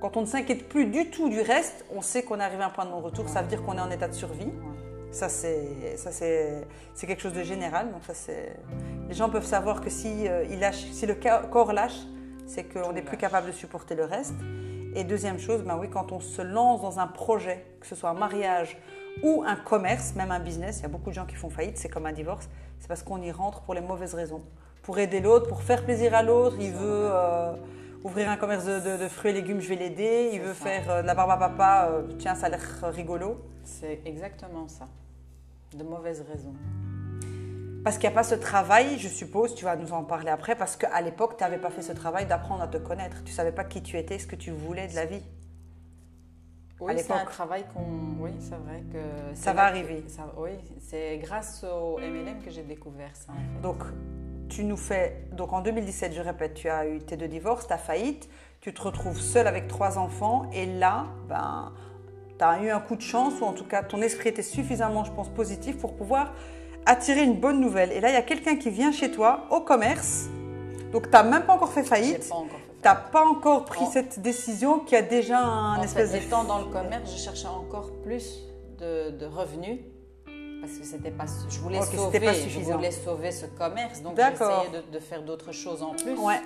quand 0.04 0.18
on 0.18 0.22
ne 0.22 0.26
s'inquiète 0.26 0.68
plus 0.68 0.88
du 0.88 1.10
tout 1.10 1.30
du 1.30 1.40
reste, 1.40 1.86
on 1.96 2.02
sait 2.02 2.24
qu'on 2.24 2.42
arrive 2.42 2.60
à 2.60 2.66
un 2.66 2.70
point 2.70 2.84
de 2.84 2.90
non-retour. 2.90 3.30
Ça 3.30 3.42
veut 3.42 3.48
dire 3.48 3.64
qu'on 3.64 3.78
est 3.78 3.82
en 3.82 3.90
état 3.90 4.10
de 4.10 4.14
survie. 4.14 4.52
Ça, 5.12 5.30
c'est, 5.30 5.96
ça 5.96 6.12
c'est, 6.12 6.68
c'est 6.94 7.08
quelque 7.08 7.22
chose 7.22 7.32
de 7.32 7.44
général. 7.44 7.90
Donc, 7.90 8.04
ça, 8.06 8.14
c'est... 8.14 8.58
Les 9.08 9.14
gens 9.14 9.30
peuvent 9.30 9.46
savoir 9.46 9.80
que 9.80 9.90
si, 9.90 10.28
euh, 10.28 10.44
il 10.52 10.60
lâche, 10.60 10.84
si 10.92 11.06
le 11.06 11.16
corps 11.16 11.72
lâche, 11.72 12.00
c'est 12.48 12.66
qu'on 12.66 12.92
n'est 12.92 13.02
plus 13.02 13.16
capable 13.16 13.48
de 13.48 13.54
supporter 13.54 13.96
le 13.96 14.04
reste. 14.04 14.36
Et 14.94 15.06
deuxième 15.06 15.40
chose, 15.40 15.64
ben 15.64 15.78
oui, 15.80 15.90
quand 15.90 16.12
on 16.12 16.20
se 16.20 16.42
lance 16.42 16.82
dans 16.82 17.00
un 17.00 17.08
projet, 17.08 17.66
que 17.80 17.88
ce 17.88 17.96
soit 17.96 18.10
un 18.10 18.14
mariage 18.14 18.78
ou 19.24 19.42
un 19.48 19.56
commerce, 19.56 20.16
même 20.16 20.32
un 20.32 20.42
business, 20.42 20.80
il 20.80 20.82
y 20.82 20.86
a 20.86 20.90
beaucoup 20.90 21.12
de 21.12 21.16
gens 21.16 21.26
qui 21.26 21.36
font 21.36 21.50
faillite, 21.50 21.78
c'est 21.78 21.88
comme 21.88 22.08
un 22.08 22.12
divorce, 22.12 22.50
c'est 22.82 22.90
parce 22.90 23.04
qu'on 23.04 23.22
y 23.22 23.32
rentre 23.32 23.62
pour 23.62 23.74
les 23.74 23.80
mauvaises 23.80 24.16
raisons. 24.16 24.42
Pour 24.82 25.00
aider 25.00 25.22
l'autre, 25.22 25.48
pour 25.48 25.62
faire 25.62 25.86
plaisir 25.86 26.14
à 26.14 26.24
l'autre, 26.24 26.58
il 26.60 26.74
veut 26.74 27.08
euh, 27.10 27.54
ouvrir 28.04 28.30
un 28.30 28.38
commerce 28.38 28.66
de, 28.66 28.80
de- 28.80 29.04
de 29.04 29.08
fruits 29.08 29.32
et 29.32 29.34
légumes, 29.34 29.60
je 29.62 29.70
vais 29.70 29.76
l'aider, 29.76 30.30
il 30.34 30.42
veut 30.42 30.54
ça. 30.54 30.66
faire 30.66 30.90
euh, 30.90 31.02
de 31.02 31.08
la 31.08 31.16
barbe 31.16 31.32
à 31.32 31.38
papa, 31.38 31.90
euh, 31.92 32.04
tiens, 32.20 32.36
ça 32.36 32.48
a 32.48 32.50
l'air 32.50 32.62
rigolo. 32.94 33.42
C'est 33.64 34.02
exactement 34.06 34.68
ça. 34.68 34.88
De 35.76 35.84
mauvaises 35.84 36.24
raisons. 36.32 36.54
Parce 37.84 37.98
qu'il 37.98 38.08
n'y 38.08 38.14
a 38.14 38.16
pas 38.16 38.24
ce 38.24 38.36
travail, 38.36 38.98
je 38.98 39.08
suppose, 39.10 39.56
tu 39.56 39.66
vas 39.66 39.76
nous 39.76 39.92
en 39.92 40.04
parler 40.04 40.30
après, 40.30 40.56
parce 40.56 40.78
qu'à 40.78 41.02
l'époque, 41.02 41.36
tu 41.38 41.44
n'avais 41.44 41.58
pas 41.58 41.70
fait 41.70 41.82
ce 41.82 41.92
travail 41.92 42.26
d'apprendre 42.26 42.62
à 42.64 42.68
te 42.68 42.78
connaître. 42.78 43.18
Tu 43.24 43.32
ne 43.32 43.36
savais 43.36 43.52
pas 43.52 43.64
qui 43.66 43.82
tu 43.82 43.98
étais, 43.98 44.20
ce 44.20 44.28
que 44.28 44.36
tu 44.38 44.52
voulais 44.52 44.88
de 44.88 44.96
la 44.96 45.06
vie. 45.06 45.22
Oui, 46.80 46.94
c'est 46.98 47.12
un 47.14 47.26
travail 47.26 47.64
qu'on. 47.74 48.22
Oui, 48.24 48.32
c'est 48.40 48.56
vrai 48.56 48.84
que. 48.92 49.36
Ça 49.36 49.54
va 49.54 49.64
arriver. 49.66 50.04
Ça... 50.08 50.34
Oui, 50.38 50.52
c'est 50.82 51.18
grâce 51.20 51.64
au 51.66 51.98
MLM 52.00 52.42
que 52.44 52.50
j'ai 52.52 52.64
découvert 52.64 53.16
ça. 53.16 53.32
En 53.32 53.36
fait. 53.36 53.62
Donc, 53.62 53.78
tu 54.50 54.64
nous 54.64 54.78
fais. 54.78 55.26
Donc, 55.32 55.54
en 55.54 55.62
2017, 55.62 56.14
je 56.14 56.22
répète, 56.22 56.54
tu 56.54 56.70
as 56.70 56.88
eu 56.88 57.00
tes 57.00 57.18
deux 57.18 57.28
divorces, 57.28 57.68
ta 57.68 57.78
faillite, 57.78 58.30
tu 58.62 58.74
te 58.74 58.82
retrouves 58.82 59.20
seule 59.20 59.48
avec 59.48 59.68
trois 59.68 59.98
enfants, 59.98 60.50
et 60.54 60.66
là, 60.66 61.08
ben, 61.28 61.72
tu 62.38 62.46
as 62.46 62.62
eu 62.62 62.70
un 62.70 62.80
coup 62.80 62.96
de 62.96 63.02
chance, 63.02 63.34
ou 63.42 63.46
en 63.46 63.54
tout 63.54 63.66
cas, 63.66 63.84
ton 63.84 64.02
esprit 64.02 64.30
était 64.30 64.42
suffisamment, 64.42 65.04
je 65.04 65.12
pense, 65.12 65.30
positif 65.30 65.78
pour 65.78 65.96
pouvoir 65.96 66.34
attirer 66.86 67.24
une 67.24 67.40
bonne 67.40 67.60
nouvelle. 67.60 67.92
Et 67.92 68.02
là, 68.02 68.10
il 68.10 68.14
y 68.14 68.18
a 68.18 68.22
quelqu'un 68.22 68.56
qui 68.56 68.70
vient 68.70 68.92
chez 68.92 69.12
toi 69.12 69.48
au 69.52 69.62
commerce. 69.62 70.28
Donc, 70.92 71.10
tu 71.10 71.12
n'as 71.12 71.24
même 71.24 71.44
pas 71.44 71.54
encore 71.54 71.72
fait 71.74 71.84
faillite. 71.84 72.30
Tu 72.30 72.90
n'as 72.90 72.96
pas 72.96 73.26
encore 73.26 73.66
pris 73.66 73.86
cette 73.92 74.20
décision 74.20 74.80
qui 74.80 74.96
a 74.96 75.02
déjà 75.02 75.40
un 75.40 75.80
en 75.80 75.82
espèce 75.82 76.12
fait, 76.12 76.26
Étant 76.26 76.44
dans 76.44 76.60
le 76.60 76.66
commerce, 76.66 77.12
je 77.12 77.18
cherchais 77.18 77.48
encore 77.48 77.92
plus 78.04 78.44
de, 78.80 79.26
revenus 79.26 79.80
parce 80.64 80.78
que 80.78 80.86
c'était 80.86 81.12
pas, 81.12 81.26
je 81.50 81.60
voulais 81.60 81.82
sauver, 81.82 82.34
je 82.48 82.60
voulais 82.62 82.92
sauver 82.92 83.32
ce 83.34 83.48
commerce, 83.48 84.02
donc 84.02 84.16
j'essayais 84.16 84.70
de, 84.72 84.94
de, 84.94 85.00
faire 85.00 85.22
d'autres 85.22 85.52
choses 85.52 85.84
en 85.84 85.94
plus. 85.94 86.14
Ouais. 86.14 86.40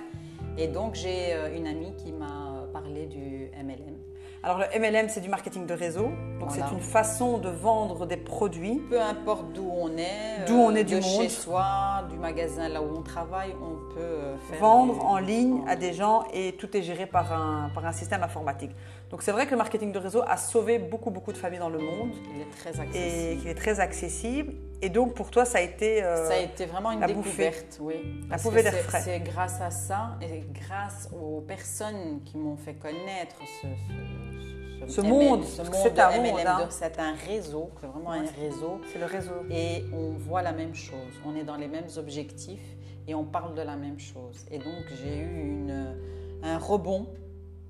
Et 0.56 0.66
donc 0.66 0.96
j'ai 0.96 1.34
euh, 1.34 1.56
une 1.56 1.68
amie 1.68 1.94
qui 1.94 2.10
m'a 2.10 2.64
parlé 2.72 3.06
du 3.06 3.48
MLM. 3.64 3.96
Alors 4.42 4.58
le 4.58 4.66
MLM, 4.76 5.08
c'est 5.08 5.20
du 5.20 5.28
marketing 5.28 5.66
de 5.66 5.74
réseau. 5.74 6.10
Donc 6.40 6.50
c'est 6.50 6.62
une 6.72 6.80
façon 6.80 7.38
de 7.38 7.48
vendre 7.48 8.06
des 8.06 8.16
produits. 8.16 8.80
Peu 8.90 9.00
importe 9.00 9.52
d'où 9.52 9.68
on 9.70 9.96
est, 9.96 10.46
d'où 10.48 10.54
on 10.54 10.74
est 10.74 10.84
de 10.84 10.96
du 10.96 11.02
chez 11.02 11.28
soi, 11.28 12.04
du 12.10 12.16
magasin 12.16 12.68
là 12.68 12.82
où 12.82 12.96
on 12.96 13.02
travaille, 13.02 13.54
on 13.62 13.94
peut 13.94 14.00
euh, 14.00 14.36
faire 14.50 14.60
vendre 14.60 15.04
en 15.04 15.18
ligne 15.18 15.62
à 15.68 15.76
des 15.76 15.92
gens 15.92 16.24
et 16.32 16.56
tout 16.56 16.76
est 16.76 16.82
géré 16.82 17.06
par 17.06 17.32
un, 17.32 17.70
par 17.74 17.86
un 17.86 17.92
système 17.92 18.24
informatique. 18.24 18.72
Donc 19.10 19.22
c'est 19.22 19.32
vrai 19.32 19.46
que 19.46 19.52
le 19.52 19.56
marketing 19.56 19.90
de 19.90 19.98
réseau 19.98 20.22
a 20.26 20.36
sauvé 20.36 20.78
beaucoup 20.78 21.10
beaucoup 21.10 21.32
de 21.32 21.38
familles 21.38 21.60
dans 21.60 21.70
le 21.70 21.78
monde. 21.78 22.10
Il 22.34 22.42
est 22.42 22.50
très 22.50 22.78
accessible. 22.80 22.96
Et 22.96 23.36
qu'il 23.36 23.48
est 23.48 23.54
très 23.54 23.80
accessible. 23.80 24.52
Et 24.82 24.90
donc 24.90 25.14
pour 25.14 25.30
toi, 25.30 25.44
ça 25.44 25.58
a 25.58 25.60
été 25.62 26.04
euh, 26.04 26.28
ça 26.28 26.34
a 26.34 26.38
été 26.38 26.66
vraiment 26.66 26.92
une 26.92 27.00
découverte, 27.00 27.78
oui. 27.80 28.26
La 28.28 28.36
bouffée 28.36 28.62
d'air 28.62 28.74
frais. 28.74 29.00
C'est 29.00 29.20
grâce 29.20 29.60
à 29.60 29.70
ça 29.70 30.18
et 30.20 30.44
grâce 30.52 31.08
aux 31.12 31.40
personnes 31.40 32.20
qui 32.24 32.36
m'ont 32.36 32.56
fait 32.56 32.74
connaître 32.74 33.36
ce 33.62 33.66
ce 34.86 35.00
monde, 35.00 35.44
ce 35.44 35.62
monde 35.62 35.74
c'est 35.74 35.98
un 35.98 36.10
hein. 36.10 36.66
c'est 36.70 36.98
un 36.98 37.14
réseau, 37.14 37.70
c'est 37.80 37.86
vraiment 37.86 38.12
un 38.12 38.24
réseau. 38.40 38.80
C'est 38.92 38.98
le 38.98 39.06
réseau. 39.06 39.32
Et 39.50 39.84
on 39.92 40.10
voit 40.12 40.42
la 40.42 40.52
même 40.52 40.74
chose, 40.74 41.20
on 41.26 41.34
est 41.34 41.42
dans 41.42 41.56
les 41.56 41.66
mêmes 41.66 41.88
objectifs 41.96 42.76
et 43.06 43.14
on 43.14 43.24
parle 43.24 43.54
de 43.54 43.62
la 43.62 43.76
même 43.76 43.98
chose. 43.98 44.46
Et 44.50 44.58
donc 44.58 44.84
j'ai 45.02 45.16
eu 45.16 45.40
une, 45.40 45.96
un 46.42 46.58
rebond. 46.58 47.08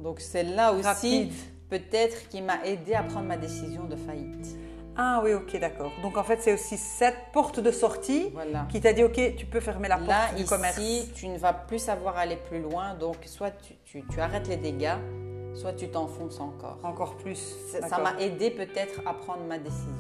Donc 0.00 0.20
c'est 0.20 0.44
là 0.44 0.72
aussi 0.72 1.30
peut-être 1.68 2.28
qui 2.28 2.40
m'a 2.40 2.64
aidé 2.64 2.94
à 2.94 3.02
prendre 3.02 3.26
ma 3.26 3.36
décision 3.36 3.84
de 3.84 3.96
faillite. 3.96 4.56
Ah 5.00 5.20
oui, 5.22 5.32
ok, 5.32 5.58
d'accord. 5.60 5.92
Donc 6.02 6.16
en 6.16 6.24
fait, 6.24 6.42
c'est 6.42 6.52
aussi 6.52 6.76
cette 6.76 7.16
porte 7.32 7.60
de 7.60 7.70
sortie 7.70 8.32
qui 8.68 8.80
t'a 8.80 8.92
dit, 8.92 9.04
ok, 9.04 9.36
tu 9.36 9.46
peux 9.46 9.60
fermer 9.60 9.86
la 9.86 9.96
porte 9.96 10.08
Là, 10.08 10.32
du 10.34 10.42
ici, 10.42 10.48
commerce. 10.48 10.80
tu 11.14 11.28
ne 11.28 11.38
vas 11.38 11.52
plus 11.52 11.78
savoir 11.78 12.16
aller 12.18 12.36
plus 12.36 12.60
loin. 12.60 12.94
Donc 12.94 13.16
soit 13.26 13.52
tu, 13.84 14.02
tu 14.10 14.20
arrêtes 14.20 14.48
les 14.48 14.56
dégâts, 14.56 14.96
soit 15.54 15.72
tu 15.72 15.88
t'enfonces 15.88 16.40
encore. 16.40 16.78
Encore 16.82 17.16
plus. 17.16 17.54
Ça 17.88 17.98
m'a 17.98 18.18
aidé 18.20 18.50
peut-être 18.50 19.00
à 19.06 19.14
prendre 19.14 19.44
ma 19.48 19.58
décision. 19.58 19.92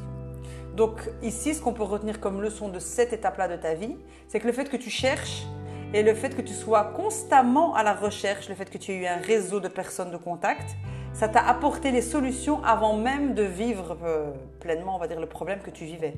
Donc 0.74 1.00
ici, 1.22 1.54
ce 1.54 1.60
qu'on 1.62 1.72
peut 1.74 1.84
retenir 1.84 2.18
comme 2.20 2.40
leçon 2.42 2.68
de 2.68 2.78
cette 2.80 3.12
étape-là 3.12 3.46
de 3.48 3.56
ta 3.56 3.74
vie, 3.74 3.96
c'est 4.26 4.40
que 4.40 4.46
le 4.46 4.52
fait 4.52 4.68
que 4.68 4.76
tu 4.76 4.90
cherches 4.90 5.44
et 5.94 6.02
le 6.02 6.14
fait 6.14 6.36
que 6.36 6.42
tu 6.42 6.52
sois 6.52 6.84
constamment 6.84 7.74
à 7.74 7.82
la 7.82 7.94
recherche, 7.94 8.48
le 8.48 8.54
fait 8.54 8.70
que 8.70 8.78
tu 8.78 8.92
aies 8.92 8.96
eu 8.96 9.06
un 9.06 9.16
réseau 9.16 9.60
de 9.60 9.68
personnes 9.68 10.10
de 10.10 10.16
contact, 10.16 10.76
ça 11.14 11.28
t'a 11.28 11.40
apporté 11.40 11.90
les 11.90 12.02
solutions 12.02 12.62
avant 12.62 12.96
même 12.96 13.34
de 13.34 13.42
vivre 13.42 13.96
euh, 14.04 14.30
pleinement, 14.60 14.96
on 14.96 14.98
va 14.98 15.08
dire, 15.08 15.18
le 15.18 15.26
problème 15.26 15.60
que 15.60 15.70
tu 15.70 15.84
vivais. 15.84 16.14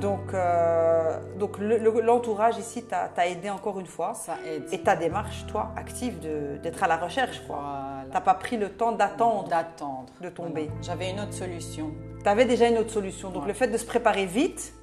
Donc, 0.00 0.34
euh, 0.34 1.18
donc 1.38 1.58
l'entourage 1.58 2.58
ici 2.58 2.84
t'a 2.84 3.26
aidé 3.26 3.50
encore 3.50 3.80
une 3.80 3.86
fois. 3.86 4.14
Ça 4.14 4.36
aide. 4.46 4.64
Et 4.70 4.80
ta 4.80 4.96
démarche, 4.96 5.46
toi, 5.46 5.72
active 5.76 6.18
d'être 6.62 6.82
à 6.82 6.88
la 6.88 6.96
recherche. 6.96 7.40
Tu 7.46 7.52
n'as 8.12 8.20
pas 8.20 8.34
pris 8.34 8.56
le 8.56 8.68
temps 8.68 8.92
d'attendre. 8.92 9.48
D'attendre. 9.48 10.06
De 10.20 10.28
tomber. 10.28 10.70
J'avais 10.82 11.10
une 11.10 11.20
autre 11.20 11.32
solution. 11.32 11.92
Tu 12.22 12.28
avais 12.28 12.44
déjà 12.44 12.68
une 12.68 12.78
autre 12.78 12.90
solution. 12.90 13.30
Donc 13.30 13.46
le 13.46 13.54
fait 13.54 13.68
de 13.68 13.76
se 13.76 13.86
préparer 13.86 14.26
vite 14.26 14.74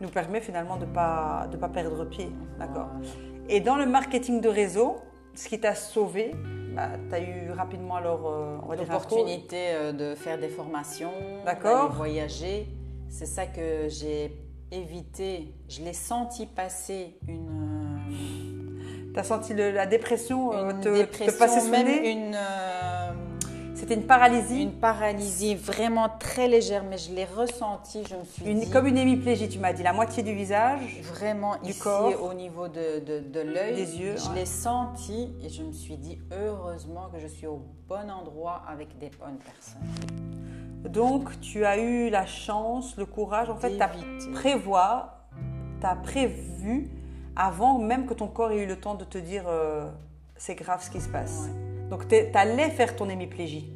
nous 0.00 0.08
permet 0.08 0.40
finalement 0.40 0.76
de 0.76 0.84
ne 0.84 0.92
pas, 0.92 1.46
de 1.50 1.56
pas 1.56 1.68
perdre 1.68 2.04
pied. 2.04 2.30
D'accord 2.58 2.88
Et 3.48 3.60
dans 3.60 3.76
le 3.76 3.86
marketing 3.86 4.40
de 4.40 4.48
réseau, 4.48 4.96
ce 5.34 5.48
qui 5.48 5.60
t'a 5.60 5.74
sauvé, 5.74 6.32
bah, 6.74 6.90
tu 7.08 7.14
as 7.14 7.20
eu 7.20 7.50
rapidement 7.52 7.96
alors, 7.96 8.26
euh, 8.26 8.76
l'opportunité 8.76 9.68
euh, 9.70 9.92
de 9.92 10.14
faire 10.14 10.38
des 10.38 10.48
formations, 10.48 11.12
d'aller 11.44 11.94
voyager. 11.94 12.66
C'est 13.08 13.26
ça 13.26 13.46
que 13.46 13.88
j'ai 13.88 14.36
évité. 14.72 15.54
Je 15.68 15.82
l'ai 15.82 15.92
senti 15.92 16.46
passer 16.46 17.18
une. 17.28 17.48
Euh, 18.10 19.12
tu 19.14 19.20
as 19.20 19.24
senti 19.24 19.54
la 19.54 19.86
dépression, 19.86 20.52
euh, 20.52 20.70
une 20.70 20.80
te, 20.80 20.88
dépression, 20.88 21.38
passer 21.38 21.70
même 21.70 22.04
une. 22.04 22.36
C'était 23.76 23.94
une 23.94 24.06
paralysie 24.06 24.62
Une 24.62 24.72
paralysie 24.72 25.54
vraiment 25.54 26.08
très 26.08 26.48
légère, 26.48 26.82
mais 26.82 26.96
je 26.96 27.12
l'ai 27.12 27.26
ressenti. 27.26 28.02
Je 28.08 28.16
me 28.16 28.24
suis 28.24 28.50
une, 28.50 28.70
Comme 28.70 28.86
une 28.86 28.96
hémiplégie, 28.96 29.50
tu 29.50 29.58
m'as 29.58 29.74
dit, 29.74 29.82
la 29.82 29.92
moitié 29.92 30.22
du 30.22 30.32
visage, 30.32 31.00
vraiment 31.02 31.56
du 31.62 31.70
ici, 31.70 31.80
corps, 31.80 32.22
au 32.22 32.32
niveau 32.32 32.68
de, 32.68 33.00
de, 33.00 33.20
de 33.20 33.40
l'œil, 33.40 33.74
des 33.74 33.98
yeux. 33.98 34.14
Je 34.16 34.34
l'ai 34.34 34.46
senti 34.46 35.34
et 35.44 35.50
je 35.50 35.62
me 35.62 35.72
suis 35.72 35.98
dit, 35.98 36.18
heureusement 36.32 37.10
que 37.12 37.20
je 37.20 37.26
suis 37.26 37.46
au 37.46 37.62
bon 37.86 38.10
endroit 38.10 38.62
avec 38.66 38.96
des 38.98 39.10
bonnes 39.10 39.38
personnes. 39.38 40.90
Donc, 40.90 41.38
tu 41.40 41.66
as 41.66 41.78
eu 41.78 42.08
la 42.08 42.24
chance, 42.24 42.96
le 42.96 43.04
courage, 43.04 43.50
en 43.50 43.56
fait, 43.56 43.76
tu 43.76 43.82
as 43.82 43.90
prévoir, 44.32 45.26
tu 45.80 45.86
as 45.86 45.96
prévu 45.96 46.90
avant 47.36 47.78
même 47.78 48.06
que 48.06 48.14
ton 48.14 48.28
corps 48.28 48.52
ait 48.52 48.62
eu 48.62 48.66
le 48.66 48.80
temps 48.80 48.94
de 48.94 49.04
te 49.04 49.18
dire 49.18 49.44
euh, 49.46 49.86
c'est 50.36 50.54
grave 50.54 50.82
ce 50.82 50.90
qui 50.90 51.02
se 51.02 51.08
passe. 51.10 51.50
Donc, 51.90 52.08
tu 52.08 52.16
allais 52.34 52.70
faire 52.70 52.96
ton 52.96 53.08
hémiplégie. 53.08 53.72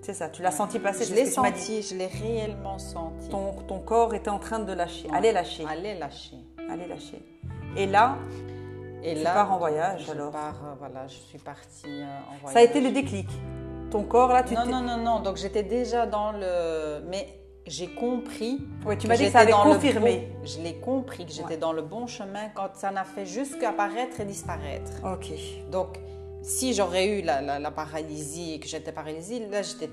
C'est 0.00 0.14
ça, 0.14 0.28
tu 0.28 0.42
l'as 0.42 0.50
senti 0.50 0.80
passer. 0.80 1.04
Je 1.04 1.14
l'ai 1.14 1.26
senti, 1.26 1.80
je 1.80 1.94
l'ai 1.94 2.08
réellement 2.08 2.76
senti. 2.78 3.28
Ton, 3.28 3.52
ton, 3.68 3.78
corps 3.78 4.14
était 4.14 4.30
en 4.30 4.40
train 4.40 4.58
de 4.58 4.72
lâcher, 4.72 5.08
allez 5.12 5.30
lâcher. 5.30 5.64
Allez 5.68 5.96
lâcher. 5.96 6.38
Allez 6.68 6.88
lâcher. 6.88 7.22
Et 7.76 7.86
là, 7.86 8.16
et 9.04 9.14
tu 9.14 9.22
là, 9.22 9.32
pars 9.32 9.52
en 9.52 9.58
voyage 9.58 10.04
je 10.04 10.10
alors. 10.10 10.32
Pars, 10.32 10.60
euh, 10.64 10.74
voilà, 10.80 11.06
je 11.06 11.14
suis 11.14 11.38
partie 11.38 11.86
euh, 11.86 12.04
en 12.32 12.38
voyage. 12.40 12.52
Ça 12.52 12.58
a 12.58 12.62
été 12.62 12.80
le 12.80 12.90
déclic 12.90 13.28
ton 13.92 14.04
corps 14.04 14.32
là 14.32 14.42
tu 14.42 14.54
Non, 14.54 14.66
non, 14.66 14.80
non, 14.80 14.96
non. 14.96 15.20
Donc 15.20 15.36
j'étais 15.36 15.62
déjà 15.62 16.06
dans 16.06 16.32
le. 16.32 17.04
Mais 17.08 17.28
j'ai 17.66 17.88
compris. 17.88 18.66
Oui, 18.84 18.98
tu 18.98 19.06
m'as 19.06 19.16
dit 19.16 19.26
que 19.26 19.32
ça 19.32 19.40
avait 19.40 19.52
confirmé. 19.52 20.32
Je 20.44 20.58
l'ai 20.60 20.76
compris 20.76 21.26
que 21.26 21.32
j'étais 21.32 21.58
dans 21.58 21.72
le 21.72 21.82
bon 21.82 22.06
chemin 22.06 22.48
quand 22.54 22.70
ça 22.74 22.90
n'a 22.90 23.04
fait 23.04 23.26
juste 23.26 23.60
qu'apparaître 23.60 24.20
et 24.20 24.24
disparaître. 24.24 24.90
Ok. 25.04 25.30
Donc 25.70 25.98
si 26.42 26.74
j'aurais 26.74 27.06
eu 27.06 27.22
la, 27.22 27.58
la, 27.58 27.70
paralysie 27.70 28.54
et 28.54 28.60
que 28.60 28.66
j'étais 28.66 28.92
paralysée, 28.92 29.46
là 29.48 29.62
j'étais. 29.62 29.90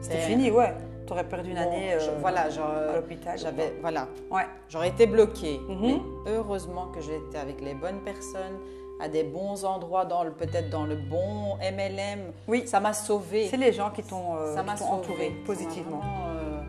C'était 0.00 0.18
fini, 0.18 0.50
ouais. 0.50 0.72
Tu 1.06 1.12
aurais 1.12 1.28
perdu 1.28 1.50
une 1.50 1.58
année 1.58 1.94
euh, 1.94 2.18
voilà, 2.20 2.50
genre, 2.50 2.70
à 2.70 2.96
l'hôpital. 2.96 3.38
J'avais, 3.38 3.74
voilà. 3.80 4.08
Ouais. 4.30 4.46
J'aurais 4.68 4.88
été 4.88 5.06
bloquée. 5.06 5.60
Mhm. 5.68 5.80
Mais 6.24 6.32
heureusement 6.32 6.88
que 6.88 7.00
j'étais 7.00 7.38
avec 7.38 7.60
les 7.60 7.74
bonnes 7.74 8.02
personnes 8.02 8.58
à 9.00 9.08
des 9.08 9.24
bons 9.24 9.64
endroits, 9.64 10.04
dans 10.04 10.24
le, 10.24 10.32
peut-être 10.32 10.70
dans 10.70 10.84
le 10.84 10.96
bon 10.96 11.56
MLM. 11.58 12.32
Oui. 12.48 12.66
Ça 12.66 12.80
m'a 12.80 12.92
sauvé. 12.92 13.46
C'est 13.48 13.56
les 13.56 13.72
gens 13.72 13.90
qui 13.90 14.02
t'ont 14.02 14.36
euh, 14.36 14.56
entouré 14.56 15.32
positivement. 15.44 16.02
Euh, 16.28 16.62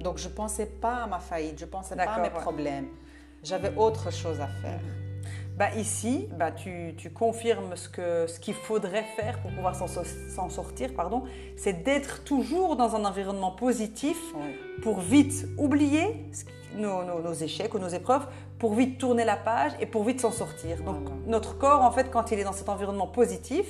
donc 0.00 0.18
je 0.18 0.28
ne 0.28 0.32
pensais 0.34 0.66
pas 0.66 1.02
à 1.02 1.06
ma 1.06 1.18
faillite, 1.18 1.58
je 1.58 1.64
ne 1.64 1.70
pensais 1.70 1.96
pas 1.96 2.04
à 2.04 2.20
mes 2.20 2.30
problèmes. 2.30 2.88
J'avais 3.42 3.74
autre 3.76 4.12
chose 4.12 4.40
à 4.40 4.46
faire. 4.46 4.80
Bah 5.56 5.74
ici, 5.74 6.28
bah 6.38 6.50
tu, 6.52 6.92
tu 6.98 7.10
confirmes 7.10 7.76
ce 7.76 7.88
qu'il 7.88 8.28
ce 8.28 8.38
qu'il 8.38 8.52
faudrait 8.52 9.06
faire 9.16 9.40
pour 9.40 9.50
pouvoir 9.52 9.74
s'en 9.74 10.50
sortir, 10.50 10.92
pardon, 10.94 11.22
c'est 11.56 11.82
d'être 11.82 12.24
toujours 12.24 12.76
dans 12.76 12.94
un 12.94 13.06
environnement 13.06 13.52
positif 13.52 14.18
pour 14.82 15.00
vite 15.00 15.48
oublier 15.56 16.26
nos, 16.76 17.04
nos, 17.04 17.22
nos, 17.22 17.32
échecs 17.32 17.72
ou 17.72 17.78
nos 17.78 17.88
épreuves, 17.88 18.26
pour 18.58 18.74
vite 18.74 18.98
tourner 18.98 19.24
la 19.24 19.36
page 19.36 19.72
et 19.80 19.86
pour 19.86 20.04
vite 20.04 20.20
s'en 20.20 20.30
sortir. 20.30 20.82
Donc 20.82 21.08
notre 21.26 21.56
corps, 21.56 21.80
en 21.80 21.90
fait, 21.90 22.10
quand 22.10 22.30
il 22.32 22.38
est 22.38 22.44
dans 22.44 22.52
cet 22.52 22.68
environnement 22.68 23.06
positif, 23.06 23.66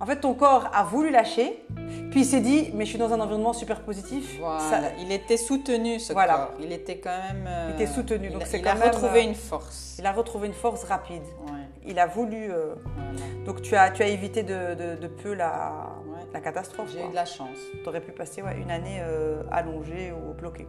en 0.00 0.06
fait, 0.06 0.20
ton 0.20 0.34
corps 0.34 0.68
a 0.72 0.82
voulu 0.84 1.10
lâcher, 1.10 1.64
puis 2.10 2.20
il 2.20 2.24
s'est 2.24 2.40
dit, 2.40 2.70
mais 2.74 2.84
je 2.84 2.90
suis 2.90 2.98
dans 2.98 3.12
un 3.12 3.20
environnement 3.20 3.52
super 3.52 3.80
positif. 3.80 4.38
Voilà. 4.40 4.90
Il 5.00 5.10
était 5.12 5.36
soutenu, 5.36 5.98
ce 5.98 6.12
corps. 6.12 6.50
Il 6.60 6.72
était 6.72 6.98
quand 6.98 7.16
même. 7.16 7.48
il 7.68 7.74
était 7.74 7.92
soutenu. 7.92 8.30
Donc 8.30 8.42
il, 8.52 8.58
il 8.60 8.68
a 8.68 8.74
retrouvé 8.74 9.20
euh, 9.20 9.28
une 9.28 9.34
force. 9.34 9.96
Il 9.98 10.06
a 10.06 10.12
retrouvé 10.12 10.46
une 10.48 10.54
force 10.54 10.84
rapide. 10.84 11.22
Ouais. 11.46 11.52
Il 11.86 11.98
a 11.98 12.06
voulu. 12.06 12.50
Euh, 12.50 12.74
donc 13.46 13.62
tu 13.62 13.76
as, 13.76 13.90
tu 13.90 14.02
as 14.02 14.08
évité 14.08 14.42
de, 14.42 14.74
de, 14.74 14.96
de 15.00 15.06
peu 15.06 15.34
la, 15.34 15.86
la 16.32 16.40
catastrophe. 16.40 16.90
J'ai 16.92 17.04
eu 17.04 17.10
de 17.10 17.14
la 17.14 17.24
chance. 17.24 17.58
Tu 17.82 17.88
aurais 17.88 18.00
pu 18.00 18.12
passer 18.12 18.42
ouais, 18.42 18.56
une 18.60 18.70
année 18.70 18.98
euh, 19.00 19.42
allongée 19.50 20.12
ou 20.12 20.32
bloquée. 20.34 20.66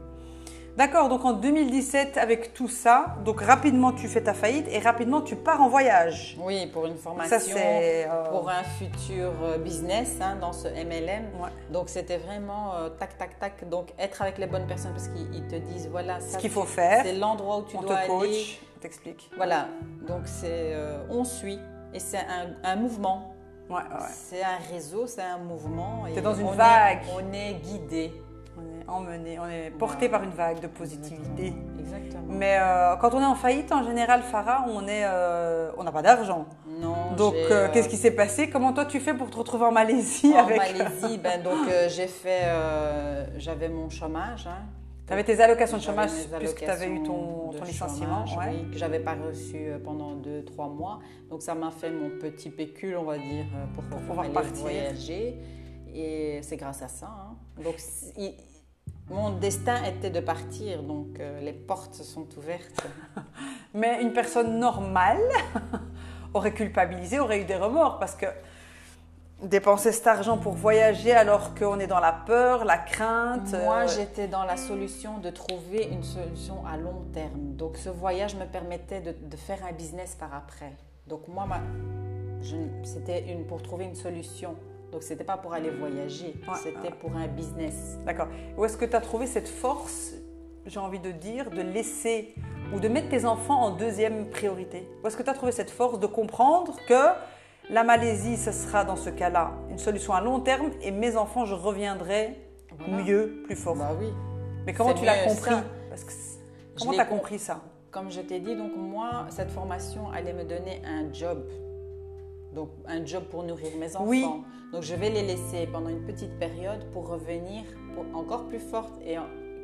D'accord, 0.78 1.08
donc 1.08 1.24
en 1.24 1.32
2017, 1.32 2.18
avec 2.18 2.54
tout 2.54 2.68
ça, 2.68 3.16
donc 3.24 3.40
rapidement 3.40 3.94
tu 3.94 4.10
fais 4.10 4.22
ta 4.22 4.34
faillite 4.34 4.68
et 4.70 4.80
rapidement 4.80 5.22
tu 5.22 5.38
pars 5.38 5.62
en 5.62 5.70
voyage. 5.70 6.36
Oui, 6.42 6.68
pour 6.68 6.86
une 6.86 6.98
formation, 6.98 7.40
Ça, 7.40 7.58
euh, 7.58 8.24
pour 8.30 8.50
un 8.50 8.62
futur 8.64 9.32
euh, 9.42 9.58
business 9.58 10.18
hein, 10.20 10.36
dans 10.42 10.52
ce 10.52 10.68
MLM. 10.68 11.28
Ouais. 11.42 11.50
Donc 11.72 11.88
c'était 11.88 12.18
vraiment 12.18 12.76
euh, 12.76 12.90
tac, 12.90 13.18
tac, 13.18 13.40
tac. 13.40 13.70
Donc 13.70 13.94
être 13.98 14.22
avec 14.22 14.38
les 14.38 14.48
bonnes 14.48 14.68
personnes 14.68 14.92
parce 14.92 15.08
qu'ils 15.08 15.34
ils 15.34 15.48
te 15.48 15.56
disent 15.56 15.88
voilà, 15.90 16.20
ça, 16.20 16.34
Ce 16.34 16.38
qu'il 16.40 16.52
faut 16.52 16.66
faire. 16.66 17.04
C'est 17.06 17.14
l'endroit 17.14 17.60
où 17.60 17.64
tu 17.64 17.78
On 17.78 17.82
dois 17.82 17.96
te 17.96 18.00
aller. 18.00 18.08
coach, 18.10 18.60
on 18.76 18.80
t'explique. 18.82 19.32
Voilà, 19.38 19.70
donc 20.06 20.24
c'est 20.26 20.74
euh, 20.74 20.98
on 21.10 21.24
suit 21.24 21.60
et 21.94 22.00
c'est 22.00 22.18
un, 22.18 22.54
un 22.70 22.76
mouvement. 22.76 23.34
Ouais, 23.70 23.78
ouais. 23.78 24.08
C'est 24.12 24.44
un 24.44 24.58
réseau, 24.74 25.08
c'est 25.08 25.22
un 25.24 25.38
mouvement. 25.38 26.04
T'es 26.14 26.20
dans 26.22 26.36
une 26.36 26.48
on 26.48 26.54
est- 26.54 26.58
vague. 26.58 27.00
on 27.18 27.34
est 27.34 27.54
guidé. 27.64 28.12
On 28.88 28.92
est 28.92 29.08
emmené, 29.08 29.40
on 29.40 29.48
est 29.48 29.72
porté 29.72 30.10
par 30.10 30.24
une 30.24 30.30
vague 30.32 30.60
de 30.60 30.68
positivité. 30.68 31.54
Exactement. 31.80 32.24
Mais 32.30 32.58
euh, 32.60 32.96
quand 32.98 33.14
on 33.14 33.22
est 33.22 33.26
en 33.26 33.36
faillite, 33.36 33.72
en 33.72 33.84
général, 33.84 34.22
Farah, 34.22 34.66
on 34.70 34.88
est, 34.88 35.04
euh, 35.06 35.72
on 35.78 35.84
n'a 35.84 35.92
pas 35.92 36.02
d'argent. 36.02 36.46
Non. 36.68 37.14
Donc, 37.18 37.34
euh, 37.36 37.68
qu'est-ce 37.72 37.90
qui 37.90 37.98
s'est 37.98 38.12
passé? 38.12 38.50
Comment 38.50 38.74
toi 38.74 38.86
tu 38.86 39.00
fais 39.00 39.14
pour 39.14 39.30
te 39.30 39.38
retrouver 39.38 39.66
en 39.66 39.72
Malaisie 39.72 40.34
En 40.36 40.46
avec 40.46 40.58
Malaisie, 40.58 41.18
ben 41.24 41.42
donc 41.42 41.68
j'ai 41.90 42.08
fait, 42.08 42.44
j'avais 43.38 43.70
mon 43.70 43.90
chômage. 43.90 44.48
Hein. 44.48 44.66
Tu 45.08 45.14
avais 45.14 45.24
tes 45.24 45.40
allocations 45.40 45.78
de 45.78 45.84
chômage 45.84 46.10
puisque 46.40 46.64
tu 46.64 46.66
avais 46.66 46.90
eu 46.90 47.04
ton, 47.04 47.52
licenciement. 47.64 48.26
chômage, 48.26 48.48
ouais. 48.50 48.56
oui, 48.64 48.72
que 48.72 48.78
j'avais 48.78 49.00
pas 49.00 49.14
reçu 49.14 49.68
pendant 49.84 50.16
2-3 50.16 50.74
mois. 50.76 51.00
Donc 51.30 51.44
ça 51.44 51.54
m'a 51.54 51.70
fait 51.70 51.92
mon 51.92 52.10
petit 52.10 52.50
pécule, 52.50 52.98
on 52.98 53.04
va 53.04 53.18
dire, 53.20 53.46
euh, 53.56 53.66
pour, 53.76 53.84
pouvoir 54.00 54.28
partir. 54.32 54.54
voyager. 54.56 55.38
Et 55.94 56.40
c'est 56.42 56.58
grâce 56.58 56.82
à 56.82 56.88
ça. 56.88 57.06
hein. 57.08 57.36
Donc 57.64 57.76
il- 58.18 58.34
mon 59.10 59.30
destin 59.32 59.84
était 59.84 60.10
de 60.10 60.20
partir, 60.20 60.82
donc 60.84 61.20
euh, 61.20 61.40
les 61.42 61.54
portes 61.54 61.94
se 61.94 62.04
sont 62.04 62.28
ouvertes. 62.38 62.86
Mais 63.74 64.02
une 64.02 64.14
personne 64.14 64.58
normale 64.60 65.22
aurait 66.34 66.54
culpabilisé, 66.54 67.20
aurait 67.20 67.42
eu 67.42 67.46
des 67.46 67.56
remords 67.56 68.00
parce 68.00 68.16
que 68.16 68.26
dépenser 69.44 69.92
cet 69.92 70.08
argent 70.08 70.38
pour 70.38 70.54
voyager 70.54 71.12
alors 71.12 71.54
qu'on 71.56 71.80
est 71.80 71.88
dans 71.88 72.00
la 72.00 72.14
peur, 72.14 72.64
la 72.66 72.78
crainte. 72.78 73.52
Moi, 73.64 73.84
euh, 73.84 73.88
j'étais 73.88 74.28
dans 74.28 74.44
la 74.46 74.58
solution 74.58 75.18
de 75.20 75.30
trouver 75.30 75.84
une 75.92 76.04
solution 76.04 76.66
à 76.66 76.78
long 76.78 77.04
terme. 77.14 77.54
Donc, 77.56 77.78
ce 77.78 77.90
voyage 77.90 78.36
me 78.36 78.46
permettait 78.46 79.02
de, 79.02 79.12
de 79.12 79.36
faire 79.38 79.60
un 79.70 79.74
business 79.74 80.16
par 80.16 80.34
après. 80.34 80.72
Donc, 81.08 81.28
moi, 81.28 81.46
ma- 81.46 81.62
c'était 82.84 83.32
une, 83.32 83.46
pour 83.46 83.62
trouver 83.62 83.86
une 83.86 83.96
solution. 83.96 84.56
Donc, 84.96 85.04
c'était 85.04 85.26
pas 85.26 85.36
pour 85.36 85.52
aller 85.54 85.70
voyager, 85.72 86.34
Ouais, 86.48 86.56
c'était 86.64 86.78
ouais. 86.88 86.94
pour 87.02 87.14
un 87.18 87.28
business. 87.28 88.00
D'accord. 88.06 88.30
Où 88.58 88.64
est-ce 88.64 88.78
que 88.78 88.86
tu 88.86 88.96
as 88.96 89.02
trouvé 89.02 89.28
cette 89.28 89.50
force, 89.50 90.14
j'ai 90.66 90.80
envie 90.80 91.00
de 91.00 91.12
dire, 91.12 91.50
de 91.52 91.60
laisser 91.62 92.34
ou 92.74 92.80
de 92.80 92.88
mettre 92.88 93.10
tes 93.10 93.26
enfants 93.26 93.60
en 93.62 93.72
deuxième 93.72 94.30
priorité? 94.30 94.88
Où 95.04 95.08
est-ce 95.08 95.18
que 95.18 95.24
tu 95.24 95.30
as 95.30 95.34
trouvé 95.34 95.52
cette 95.52 95.70
force 95.70 96.00
de 96.00 96.08
comprendre 96.08 96.78
que 96.88 97.10
la 97.70 97.84
Malaisie, 97.84 98.38
ce 98.38 98.54
sera 98.54 98.86
dans 98.86 98.96
ce 98.96 99.10
cas-là 99.10 99.52
une 99.70 99.80
solution 99.80 100.14
à 100.14 100.22
long 100.22 100.40
terme 100.40 100.72
et 100.82 100.92
mes 100.92 101.18
enfants, 101.18 101.44
je 101.44 101.56
reviendrai 101.56 102.40
Voilà. 102.80 103.04
mieux, 103.04 103.44
plus 103.46 103.58
fort? 103.58 103.76
Bah 103.76 103.92
oui. 104.00 104.08
Mais 104.66 104.72
comment 104.72 104.94
tu 104.94 105.04
l'as 105.04 105.26
compris? 105.26 105.52
ça. 105.52 105.64
Parce 105.90 106.06
que 106.06 106.12
c'est- 106.14 106.40
Je 106.76 106.80
Comment 106.80 106.94
tu 106.94 107.00
as 107.02 107.06
com- 107.06 107.18
compris 107.18 107.38
ça? 107.40 107.60
Comme 107.92 108.10
je 108.10 108.22
t'ai 108.22 108.40
dit, 108.40 108.56
donc 108.56 108.72
moi, 108.78 109.26
cette 109.30 109.52
formation 109.52 110.10
allait 110.12 110.32
me 110.32 110.46
donner 110.46 110.82
un 110.86 111.12
job. 111.12 111.44
Donc, 112.56 112.70
un 112.88 113.06
job 113.06 113.26
pour 113.26 113.44
nourrir 113.44 113.72
mes 113.80 113.96
enfants. 113.96 114.06
Oui. 114.06 114.26
Donc, 114.72 114.82
je 114.82 114.96
vais 114.96 115.10
les 115.10 115.22
laisser 115.22 115.68
pendant 115.68 115.90
une 115.90 116.06
petite 116.06 116.40
période 116.40 116.90
pour 116.94 117.10
revenir 117.10 117.64
pour 117.94 118.06
encore 118.18 118.46
plus 118.46 118.60
forte 118.60 118.94
et 119.06 119.18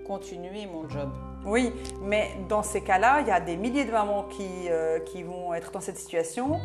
continuer 0.06 0.68
mon 0.68 0.88
job. 0.90 1.10
Oui, 1.46 1.72
mais 2.02 2.32
dans 2.50 2.64
ces 2.64 2.82
cas-là, 2.82 3.22
il 3.22 3.28
y 3.28 3.32
a 3.32 3.40
des 3.40 3.56
milliers 3.56 3.86
de 3.86 3.92
mamans 3.92 4.24
qui, 4.24 4.48
euh, 4.70 5.00
qui 5.00 5.24
vont 5.24 5.54
être 5.54 5.72
dans 5.72 5.80
cette 5.80 5.98
situation 5.98 6.60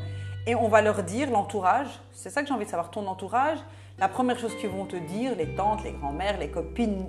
et 0.46 0.54
on 0.54 0.68
va 0.68 0.80
leur 0.80 1.02
dire, 1.02 1.30
l'entourage, 1.30 1.88
c'est 2.12 2.30
ça 2.30 2.42
que 2.42 2.48
j'ai 2.48 2.54
envie 2.54 2.66
de 2.66 2.70
savoir, 2.70 2.90
ton 2.90 3.06
entourage, 3.06 3.58
la 3.98 4.08
première 4.08 4.38
chose 4.38 4.54
qu'ils 4.56 4.70
vont 4.70 4.84
te 4.84 4.96
dire, 4.96 5.34
les 5.36 5.54
tantes, 5.54 5.82
les 5.82 5.92
grands-mères, 5.92 6.38
les 6.38 6.50
copines, 6.50 7.06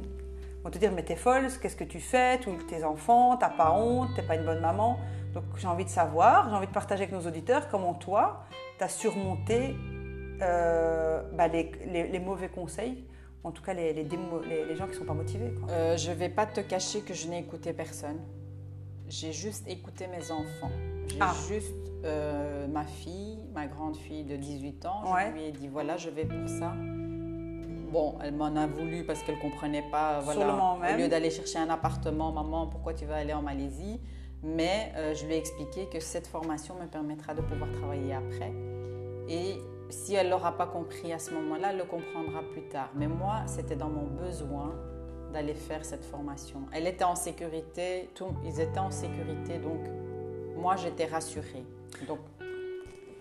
vont 0.63 0.71
te 0.71 0.77
dire, 0.79 0.91
mais 0.91 1.03
t'es 1.03 1.15
folle, 1.15 1.47
qu'est-ce 1.61 1.75
que 1.75 1.83
tu 1.83 1.99
fais, 1.99 2.39
tous 2.39 2.55
tes 2.67 2.83
enfants, 2.83 3.37
t'as 3.37 3.49
pas 3.49 3.71
honte, 3.71 4.09
t'es 4.15 4.23
pas 4.23 4.35
une 4.35 4.45
bonne 4.45 4.61
maman. 4.61 4.97
Donc 5.35 5.43
j'ai 5.57 5.67
envie 5.67 5.85
de 5.85 5.89
savoir, 5.89 6.49
j'ai 6.49 6.55
envie 6.55 6.67
de 6.67 6.71
partager 6.71 7.03
avec 7.03 7.13
nos 7.13 7.27
auditeurs 7.27 7.67
comment 7.69 7.93
toi, 7.93 8.45
t'as 8.77 8.87
surmonté 8.89 9.75
euh, 10.41 11.21
bah, 11.33 11.47
les, 11.47 11.71
les- 11.91 12.07
les 12.07 12.19
mauvais 12.19 12.49
conseils, 12.49 13.03
en 13.43 13.51
tout 13.51 13.63
cas 13.63 13.73
les, 13.73 13.93
démo- 14.03 14.41
gens 14.75 14.87
qui 14.87 14.95
sont 14.95 15.05
pas 15.05 15.13
motivés. 15.13 15.51
quoi. 15.59 15.69
Euh, 15.71 15.97
je 15.97 16.11
vais 16.11 16.29
pas 16.29 16.45
te 16.45 16.59
cacher 16.61 17.01
que 17.01 17.13
je 17.13 17.27
n'ai 17.27 17.39
écouté 17.39 17.73
personne. 17.73 18.19
J'ai 19.07 19.31
juste 19.33 19.67
écouté 19.67 20.05
mes 20.07 20.31
enfants. 20.31 20.71
J'ai 21.07 21.17
Ah. 21.21 21.33
juste 21.47 21.73
euh, 22.03 22.67
ma 22.67 22.85
fille, 22.85 23.39
ma 23.53 23.65
grande 23.65 23.95
fille 23.95 24.25
de 24.25 24.35
18 24.35 24.85
ans. 24.85 25.01
Je 25.07 25.13
Ouais. 25.13 25.31
lui 25.31 25.43
ai 25.45 25.51
dit 25.51 25.67
voilà, 25.67 25.97
je 25.97 26.09
vais 26.09 26.25
pour 26.25 26.47
ça. 26.47 26.73
Bon, 27.91 28.15
elle 28.21 28.33
m'en 28.35 28.53
a 28.57 28.67
voulu 28.67 29.05
parce 29.05 29.23
qu'elle 29.23 29.39
comprenait 29.39 29.83
pas. 29.89 30.19
Voilà, 30.19 30.53
au 30.75 30.77
même. 30.77 30.99
lieu 30.99 31.07
d'aller 31.07 31.31
chercher 31.31 31.57
un 31.57 31.69
appartement, 31.69 32.31
maman, 32.33 32.67
pourquoi 32.67 32.93
tu 32.93 33.05
vas 33.05 33.15
aller 33.15 33.33
en 33.33 33.41
Malaisie? 33.41 34.01
Mais 34.43 34.91
euh, 34.95 35.13
je 35.13 35.25
lui 35.25 35.33
ai 35.33 35.37
expliqué 35.37 35.87
que 35.87 35.99
cette 35.99 36.27
formation 36.27 36.75
me 36.75 36.87
permettra 36.87 37.33
de 37.33 37.41
pouvoir 37.41 37.71
travailler 37.71 38.13
après. 38.13 38.53
Et 39.27 39.57
si 39.89 40.15
elle 40.15 40.29
l'aura 40.29 40.57
pas 40.57 40.67
compris 40.67 41.11
à 41.13 41.19
ce 41.19 41.33
moment-là, 41.33 41.71
elle 41.71 41.77
le 41.77 41.85
comprendra 41.85 42.41
plus 42.51 42.67
tard. 42.69 42.89
Mais 42.95 43.07
moi, 43.07 43.43
c'était 43.47 43.75
dans 43.75 43.89
mon 43.89 44.05
besoin 44.05 44.75
d'aller 45.33 45.53
faire 45.53 45.83
cette 45.83 46.05
formation. 46.05 46.61
Elle 46.73 46.87
était 46.87 47.03
en 47.03 47.15
sécurité, 47.15 48.09
ils 48.45 48.59
étaient 48.59 48.79
en 48.79 48.91
sécurité, 48.91 49.57
donc 49.57 49.79
moi 50.55 50.75
j'étais 50.75 51.05
rassurée. 51.05 51.63
Donc 52.07 52.19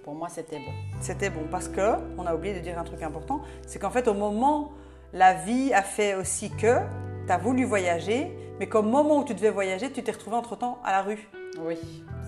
pour 0.05 0.15
moi 0.15 0.29
c'était 0.29 0.59
bon. 0.59 0.73
C'était 1.01 1.31
bon 1.31 1.47
parce 1.51 1.69
que, 1.69 1.97
on 2.17 2.27
a 2.27 2.35
oublié 2.35 2.55
de 2.55 2.61
dire 2.61 2.79
un 2.79 2.85
truc 2.85 3.03
important, 3.03 3.43
c'est 3.67 3.79
qu'en 3.79 3.91
fait 3.91 4.09
au 4.09 4.15
moment, 4.15 4.73
la 5.13 5.35
vie 5.35 5.73
a 5.73 5.83
fait 5.83 6.15
aussi 6.15 6.51
que 6.51 6.79
tu 7.27 7.33
as 7.33 7.39
voulu 7.39 7.65
voyager, 7.65 8.37
mais 8.59 8.69
qu'au 8.69 8.83
moment 8.83 9.19
où 9.19 9.25
tu 9.25 9.35
devais 9.35 9.51
voyager, 9.51 9.91
tu 9.91 10.03
t'es 10.03 10.13
retrouvé 10.13 10.37
entre-temps 10.37 10.79
à 10.85 10.93
la 10.93 11.03
rue. 11.03 11.29
Oui. 11.61 11.77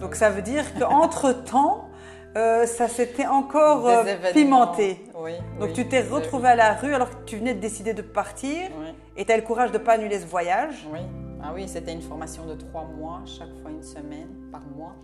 Donc 0.00 0.14
ça 0.14 0.30
veut 0.30 0.42
dire 0.42 0.64
qu'entre-temps, 0.78 1.88
euh, 2.37 2.66
ça 2.66 2.88
s'était 2.88 3.26
encore 3.26 3.88
euh, 3.88 4.04
pimenté. 4.32 5.04
Oui. 5.14 5.32
Donc 5.58 5.68
oui, 5.68 5.72
tu 5.72 5.88
t'es 5.88 6.02
retrouvé 6.02 6.48
à 6.48 6.56
la 6.56 6.74
rue 6.74 6.94
alors 6.94 7.11
que 7.11 7.24
tu 7.24 7.37
venais 7.37 7.54
de 7.54 7.61
décider 7.61 7.94
de 7.94 8.02
partir 8.02 8.68
Oui. 8.80 8.88
et 9.16 9.24
tu 9.24 9.32
as 9.32 9.37
le 9.37 9.42
courage 9.42 9.72
de 9.72 9.78
ne 9.78 9.82
pas 9.82 9.94
annuler 9.94 10.18
ce 10.20 10.26
voyage. 10.26 10.87
Oui. 10.92 11.00
Ah 11.42 11.52
oui, 11.54 11.68
c'était 11.68 11.92
une 11.92 12.02
formation 12.02 12.46
de 12.46 12.54
trois 12.54 12.84
mois, 12.84 13.20
chaque 13.24 13.54
fois 13.62 13.70
une 13.70 13.82
semaine 13.82 14.28
par 14.50 14.62
mois, 14.76 14.94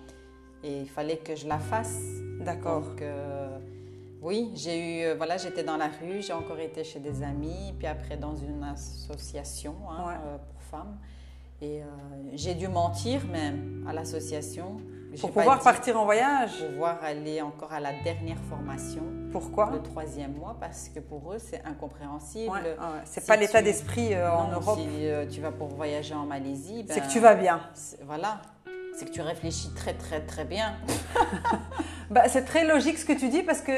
et 0.65 0.81
il 0.81 0.89
fallait 0.89 1.19
que 1.19 1.35
je 1.37 1.47
la 1.47 1.59
fasse. 1.59 1.97
D'accord. 2.41 2.81
Donc, 2.83 3.03
euh, 3.03 3.54
oui, 4.25 4.51
j'ai 4.57 4.79
eu, 4.79 5.05
euh, 5.05 5.15
voilà, 5.17 5.37
j'étais 5.37 5.63
dans 5.63 5.77
la 5.77 5.87
rue, 5.89 6.21
j'ai 6.23 6.33
encore 6.33 6.59
été 6.59 6.83
chez 6.83 6.99
des 6.99 7.23
amis, 7.23 7.75
puis 7.79 7.87
après 7.87 8.17
dans 8.17 8.35
une 8.35 8.65
association 8.65 9.75
hein, 9.91 10.05
Ouais. 10.09 10.15
euh, 10.27 10.37
pour 10.39 10.63
femmes. 10.63 10.97
Et 11.63 11.83
euh, 11.83 11.87
j'ai 12.33 12.55
dû 12.55 12.67
mentir 12.69 13.25
même 13.27 13.85
à 13.89 13.93
l'association. 13.93 14.79
Pour 15.21 15.31
pouvoir 15.31 15.59
dit- 15.59 15.65
partir 15.65 15.97
en 16.01 16.05
voyage? 16.05 16.59
Pour 16.59 16.69
pouvoir 16.71 16.99
aller 17.05 17.41
encore 17.41 17.73
à 17.73 17.79
la 17.79 17.93
dernière 18.03 18.41
formation, 18.49 19.03
Pourquoi? 19.31 19.71
Le 19.73 19.81
troisième 19.81 20.35
mois, 20.35 20.57
parce 20.59 20.89
que 20.89 20.99
pour 20.99 21.33
eux 21.33 21.39
c'est 21.39 21.63
incompréhensible. 21.65 22.51
Ouais, 22.51 22.61
ouais, 22.63 23.03
C'est 23.05 23.21
Si 23.21 23.27
pas 23.27 23.37
l'état 23.37 23.63
d'esprit 23.63 24.13
euh, 24.15 24.29
en 24.33 24.49
Europe. 24.51 24.79
Si 24.81 25.35
tu 25.35 25.41
vas 25.41 25.53
pour 25.53 25.69
voyager 25.69 26.15
en 26.15 26.27
Malaisie, 26.27 26.85
C'est 26.89 26.99
ben, 27.01 27.07
que 27.07 27.13
tu 27.13 27.21
vas 27.21 27.35
bien. 27.37 27.61
Voilà, 28.05 28.43
c'est 28.97 29.05
que 29.05 29.11
tu 29.13 29.21
réfléchis 29.21 29.71
très 29.75 29.95
très 29.95 30.21
très 30.21 30.45
bien. 30.45 30.75
Bah, 32.11 32.29
c'est 32.29 32.45
très 32.45 32.67
logique 32.67 32.99
ce 32.99 33.05
que 33.07 33.13
tu 33.19 33.29
dis 33.29 33.43
parce 33.43 33.61
que 33.63 33.73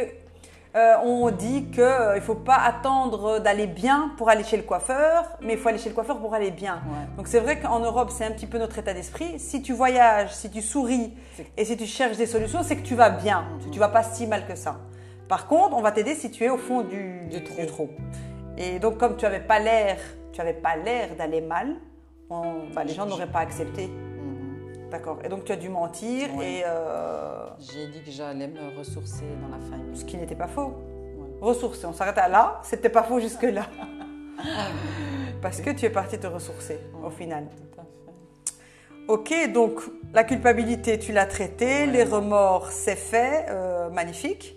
euh, 0.77 0.95
on 1.05 1.31
dit 1.31 1.65
qu'il 1.71 1.83
ne 1.83 2.21
faut 2.21 2.35
pas 2.35 2.57
attendre 2.57 3.39
d'aller 3.41 3.67
bien 3.67 4.13
pour 4.19 4.29
aller 4.29 4.45
chez 4.45 4.57
le 4.59 4.63
coiffeur, 4.63 5.25
mais 5.41 5.55
il 5.55 5.59
faut 5.59 5.69
aller 5.71 5.79
chez 5.79 5.89
le 5.89 5.95
coiffeur 5.95 6.19
pour 6.19 6.35
aller 6.35 6.51
bien. 6.51 6.75
Ouais. 6.87 7.07
Donc 7.17 7.29
c'est 7.29 7.41
vrai 7.41 7.59
qu'en 7.59 7.79
Europe, 7.81 8.11
c'est 8.13 8.25
un 8.27 8.31
petit 8.33 8.47
peu 8.47 8.59
notre 8.59 8.79
état 8.79 8.93
d'esprit. 8.93 9.39
Si 9.39 9.63
tu 9.63 9.73
voyages, 9.73 10.35
si 10.35 10.51
tu 10.51 10.61
souris 10.61 11.15
et 11.57 11.65
si 11.65 11.77
tu 11.77 11.87
cherches 11.87 12.17
des 12.19 12.27
solutions, 12.27 12.63
c'est 12.63 12.77
que 12.77 12.87
tu 12.87 12.95
vas 12.95 13.11
bien. 13.11 13.45
Tu 13.73 13.79
vas 13.79 13.89
pas 13.89 14.03
si 14.03 14.27
mal 14.27 14.47
que 14.47 14.55
ça. 14.55 14.77
Par 15.29 15.47
contre, 15.49 15.77
on 15.77 15.81
va 15.83 15.93
t'aider 15.93 16.15
si 16.15 16.31
tu 16.31 16.45
es 16.45 16.51
au 16.51 16.59
fond 16.59 16.83
du, 16.83 17.27
Du 17.31 17.43
trou. 17.67 17.89
Et 18.59 18.79
donc 18.79 18.99
comme 18.99 19.17
tu 19.17 19.25
n'avais 19.25 19.41
pas 19.41 19.59
l'air, 19.59 19.97
tu 20.33 20.41
avais 20.41 20.53
pas 20.55 20.77
l'air 20.77 21.17
d'aller 21.17 21.41
mal, 21.41 21.75
on- 22.31 22.69
bah, 22.75 22.85
les 22.85 22.93
gens 22.95 23.07
n'auraient 23.07 23.27
pas 23.27 23.41
accepté. 23.41 23.91
D'accord. 24.91 25.19
Et 25.25 25.29
donc 25.29 25.45
tu 25.45 25.53
as 25.53 25.57
dû 25.57 25.69
mentir 25.69 26.29
et 26.41 26.63
euh, 26.65 27.47
J'ai 27.59 27.89
dit 27.89 28.03
que 28.03 28.11
j'allais 28.11 28.47
me 28.49 28.79
ressourcer 28.79 29.25
dans 29.43 29.49
la 29.49 29.59
famille. 29.63 29.97
ce 29.97 30.05
qui 30.05 30.17
n'était 30.17 30.35
pas 30.37 30.47
faux. 30.49 30.75
Ressourcer. 31.41 31.87
On 31.87 31.93
s'arrête 31.93 32.19
à 32.19 32.29
là, 32.29 32.61
c'était 32.63 32.89
pas 32.89 33.03
faux 33.03 33.21
jusque-là. 33.21 33.67
Parce 35.43 35.61
que 35.61 35.71
tu 35.71 35.87
es 35.87 35.91
parti 35.91 36.19
te 36.19 36.27
ressourcer 36.27 36.79
au 37.05 37.11
final. 37.11 37.45
Tout 37.57 37.81
à 37.81 37.85
fait. 37.85 37.89
Ok, 39.09 39.53
donc 39.53 39.81
la 40.15 40.25
culpabilité, 40.25 40.99
tu 40.99 41.13
l'as 41.13 41.27
traitée, 41.27 41.87
les 41.87 42.05
remords, 42.05 42.71
c'est 42.71 42.97
fait, 42.97 43.47
euh, 43.51 43.89
magnifique. 43.91 44.57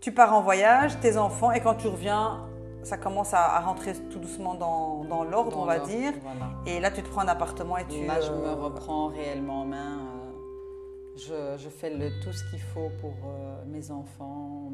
Tu 0.00 0.12
pars 0.12 0.32
en 0.34 0.40
voyage, 0.40 0.98
tes 1.00 1.18
enfants, 1.18 1.52
et 1.52 1.60
quand 1.60 1.74
tu 1.74 1.88
reviens, 1.88 2.48
ça 2.82 2.96
commence 2.96 3.34
à, 3.34 3.44
à 3.56 3.60
rentrer 3.60 3.92
tout 4.10 4.18
doucement 4.18 4.54
dans, 4.54 5.04
dans 5.04 5.24
l'ordre, 5.24 5.58
on 5.58 5.64
va 5.64 5.78
dire. 5.80 6.12
voilà. 6.22 6.50
Et 6.66 6.80
là, 6.80 6.90
tu 6.90 7.02
te 7.02 7.08
prends 7.08 7.22
un 7.22 7.28
appartement 7.28 7.76
et 7.76 7.86
tu. 7.86 8.04
Là, 8.06 8.20
je 8.20 8.30
euh, 8.30 8.36
me 8.56 8.62
reprends 8.62 9.08
réellement 9.08 9.62
en 9.62 9.64
main. 9.66 9.98
euh, 9.98 11.56
Je, 11.56 11.62
je 11.62 11.68
fais 11.68 11.90
le, 11.90 12.08
tout 12.22 12.32
ce 12.32 12.42
qu'il 12.50 12.60
faut 12.60 12.90
pour 13.00 13.12
euh, 13.26 13.62
mes 13.66 13.90
enfants, 13.90 14.70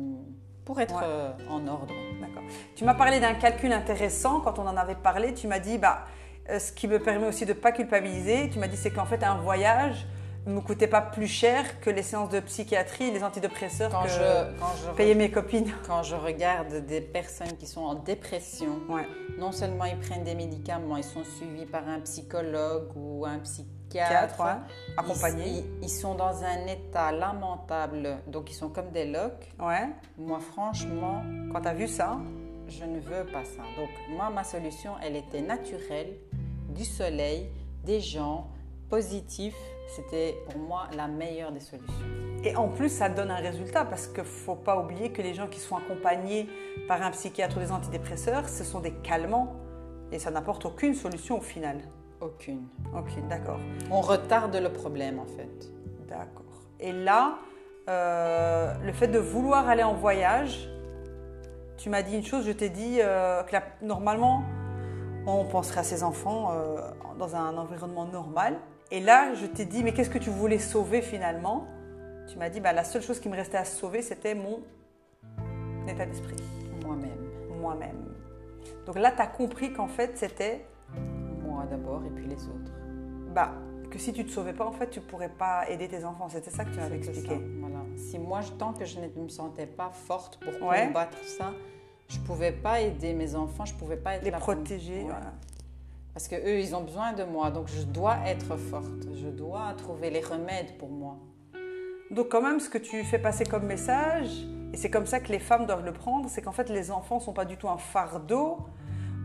pour 0.64 0.80
être 0.80 0.94
Ouais. 0.96 1.02
euh, 1.04 1.32
en 1.50 1.66
ordre. 1.66 1.94
D'accord. 2.20 2.42
Tu 2.74 2.84
m'as 2.84 2.94
parlé 2.94 3.20
d'un 3.20 3.34
calcul 3.34 3.72
intéressant 3.72 4.40
quand 4.40 4.58
on 4.58 4.66
en 4.66 4.76
avait 4.76 4.94
parlé. 4.94 5.34
Tu 5.34 5.46
m'as 5.48 5.58
dit, 5.58 5.78
bah, 5.78 6.04
euh, 6.50 6.58
ce 6.58 6.72
qui 6.72 6.86
me 6.88 6.98
permet 7.00 7.26
aussi 7.26 7.44
de 7.46 7.52
ne 7.52 7.58
pas 7.58 7.72
culpabiliser, 7.72 8.48
tu 8.50 8.58
m'as 8.58 8.68
dit 8.68 8.76
c'est 8.76 8.90
qu'en 8.92 9.04
fait 9.06 9.22
un 9.24 9.36
voyage 9.36 10.06
ne 10.46 10.52
me 10.54 10.60
coûtait 10.60 10.86
pas 10.86 11.00
plus 11.00 11.26
cher 11.26 11.80
que 11.80 11.90
les 11.90 12.02
séances 12.02 12.28
de 12.30 12.40
psychiatrie 12.40 13.04
et 13.08 13.10
les 13.10 13.24
antidépresseurs 13.24 13.90
Quand 13.90 14.04
que 14.04 14.08
je, 14.08 14.58
quand, 14.60 14.66
je, 14.86 14.90
payaient 14.96 15.14
mes 15.16 15.30
copines. 15.30 15.72
quand 15.86 16.02
je 16.04 16.14
regarde 16.14 16.86
des 16.86 17.00
personnes 17.00 17.56
qui 17.58 17.66
sont 17.66 17.82
en 17.82 17.94
dépression, 17.94 18.78
Ouais. 18.88 19.06
non 19.38 19.50
seulement 19.52 19.84
ils 19.86 19.98
prennent 19.98 20.22
des 20.24 20.34
médicaments, 20.36 20.96
ils 20.96 21.04
sont 21.04 21.24
suivis 21.24 21.66
par 21.66 21.88
un 21.88 22.00
psychologue 22.00 22.88
ou 22.94 23.26
un 23.26 23.38
psychiatre. 23.40 24.40
Ouais. 24.40 24.52
Ils- 24.88 24.94
Accompagnés. 25.00 25.48
Ils, 25.48 25.64
ils 25.84 25.88
sont 25.88 26.14
dans 26.14 26.42
un 26.44 26.66
état 26.66 27.10
lamentable, 27.12 28.18
donc 28.28 28.50
ils 28.50 28.54
sont 28.54 28.68
comme 28.68 28.90
des 28.90 29.06
loques. 29.06 29.48
Ouais. 29.58 29.88
Moi, 30.18 30.38
franchement, 30.38 31.22
Quand 31.52 31.60
tu 31.62 31.68
as 31.68 31.74
vu 31.74 31.88
ça, 31.88 32.18
je 32.68 32.84
ne 32.84 33.00
veux 33.00 33.24
pas 33.32 33.44
ça. 33.44 33.62
Donc, 33.76 33.88
moi, 34.10 34.30
ma 34.30 34.44
solution, 34.44 34.92
elle 35.02 35.16
était 35.16 35.40
naturelle, 35.40 36.14
du 36.68 36.84
soleil, 36.84 37.48
des 37.84 38.00
gens, 38.00 38.48
positifs. 38.90 39.56
C'était 39.88 40.36
pour 40.48 40.58
moi 40.58 40.88
la 40.96 41.06
meilleure 41.08 41.52
des 41.52 41.60
solutions. 41.60 41.94
et 42.44 42.54
en 42.56 42.68
plus 42.68 42.88
ça 42.88 43.08
donne 43.08 43.30
un 43.30 43.36
résultat 43.36 43.84
parce 43.84 44.06
qu'il 44.06 44.22
ne 44.22 44.28
faut 44.28 44.54
pas 44.56 44.78
oublier 44.78 45.10
que 45.10 45.22
les 45.22 45.32
gens 45.34 45.46
qui 45.46 45.58
sont 45.60 45.76
accompagnés 45.76 46.48
par 46.88 47.02
un 47.02 47.10
psychiatre 47.12 47.56
ou 47.56 47.60
des 47.60 47.72
antidépresseurs, 47.72 48.48
ce 48.48 48.62
sont 48.64 48.80
des 48.80 48.92
calmants 48.92 49.54
et 50.12 50.18
ça 50.18 50.30
n'apporte 50.30 50.64
aucune 50.66 50.94
solution 50.94 51.38
au 51.38 51.40
final. 51.40 51.78
Aucune. 52.20 52.66
Ok, 52.96 53.10
d'accord. 53.28 53.58
On 53.90 54.00
retarde 54.00 54.54
le 54.56 54.72
problème, 54.72 55.18
en 55.18 55.26
fait. 55.26 55.70
D'accord. 56.08 56.44
Et 56.80 56.92
là, 56.92 57.38
euh, 57.88 58.72
le 58.84 58.92
fait 58.92 59.08
de 59.08 59.18
vouloir 59.18 59.68
aller 59.68 59.82
en 59.82 59.94
voyage, 59.94 60.68
tu 61.76 61.90
m'as 61.90 62.02
dit 62.02 62.16
une 62.16 62.24
chose, 62.24 62.46
je 62.46 62.52
t'ai 62.52 62.68
dit 62.70 62.98
euh, 63.00 63.42
que 63.42 63.52
la- 63.52 63.62
normalement, 63.82 64.42
on 65.26 65.44
penserait 65.44 65.80
à 65.80 65.84
ses 65.84 66.02
enfants 66.02 66.52
euh, 66.52 66.76
dans 67.18 67.34
un 67.36 67.56
environnement 67.58 68.06
normal. 68.06 68.56
Et 68.90 69.00
là, 69.00 69.34
je 69.34 69.46
t'ai 69.46 69.64
dit, 69.64 69.82
mais 69.82 69.92
qu'est-ce 69.92 70.10
que 70.10 70.18
tu 70.18 70.30
voulais 70.30 70.58
sauver 70.58 71.02
finalement? 71.02 71.66
Tu 72.28 72.38
m'as 72.38 72.48
dit, 72.50 72.60
bah, 72.60 72.72
la 72.72 72.84
seule 72.84 73.02
chose 73.02 73.20
qui 73.20 73.28
me 73.28 73.36
restait 73.36 73.56
à 73.58 73.64
sauver, 73.64 74.02
c'était 74.02 74.34
mon 74.34 74.62
état 75.88 76.06
d'esprit, 76.06 76.36
Moi-même. 76.84 77.58
moi-même. 77.60 78.14
Donc 78.84 78.96
là, 78.98 79.10
tu 79.12 79.20
as 79.22 79.26
compris 79.26 79.72
qu'en 79.72 79.88
fait, 79.88 80.16
c'était 80.16 80.64
Moi 81.44 81.64
d'abord 81.70 82.04
et 82.04 82.10
puis 82.10 82.26
les 82.26 82.44
autres. 82.48 82.72
bah, 83.34 83.52
que 83.90 83.98
si 83.98 84.12
tu 84.12 84.24
te 84.24 84.30
sauvais 84.30 84.52
pas, 84.52 84.66
en 84.66 84.72
fait, 84.72 84.90
tu 84.90 85.00
pourrais 85.00 85.28
pas 85.28 85.68
aider 85.68 85.86
tes 85.88 86.04
enfants. 86.04 86.28
C'était 86.28 86.50
ça 86.50 86.64
que 86.64 86.70
tu 86.70 86.78
m'avais 86.78 86.96
expliqué. 86.96 87.28
ça, 87.28 87.40
Voilà. 87.60 87.76
Si 87.96 88.18
moi, 88.18 88.40
tant 88.58 88.72
que 88.72 88.84
je 88.84 88.98
ne 89.00 89.06
me 89.22 89.28
sentais 89.28 89.66
pas 89.66 89.90
forte 89.90 90.38
pour 90.38 90.68
Ouais. 90.68 90.86
combattre 90.88 91.16
ça, 91.24 91.52
je 92.08 92.18
pouvais 92.20 92.52
pas 92.52 92.80
aider 92.80 93.14
mes 93.14 93.34
enfants, 93.36 93.64
je 93.64 93.74
pouvais 93.74 93.96
pas 93.96 94.16
être 94.16 94.24
Les 94.24 94.30
là 94.30 94.38
pour- 94.38 94.54
protéger. 94.54 94.98
Ouais. 94.98 95.02
voilà. 95.04 95.32
Parce 96.16 96.28
que 96.28 96.36
eux, 96.36 96.60
ils 96.60 96.74
ont 96.74 96.80
besoin 96.80 97.12
de 97.12 97.24
moi, 97.24 97.50
donc 97.50 97.68
je 97.68 97.82
dois 97.82 98.16
être 98.24 98.56
forte. 98.56 99.06
Je 99.22 99.28
dois 99.28 99.74
trouver 99.76 100.08
les 100.08 100.22
remèdes 100.22 100.78
pour 100.78 100.88
moi. 100.88 101.18
Donc 102.10 102.30
quand 102.30 102.40
même, 102.40 102.58
ce 102.58 102.70
que 102.70 102.78
tu 102.78 103.04
fais 103.04 103.18
passer 103.18 103.44
comme 103.44 103.66
message, 103.66 104.30
et 104.72 104.78
c'est 104.78 104.88
comme 104.88 105.04
ça 105.04 105.20
que 105.20 105.30
les 105.30 105.38
femmes 105.38 105.66
doivent 105.66 105.84
le 105.84 105.92
prendre, 105.92 106.30
c'est 106.30 106.40
qu'en 106.40 106.52
fait 106.52 106.70
les 106.70 106.90
enfants 106.90 107.20
sont 107.20 107.34
pas 107.34 107.44
du 107.44 107.58
tout 107.58 107.68
un 107.68 107.76
fardeau 107.76 108.60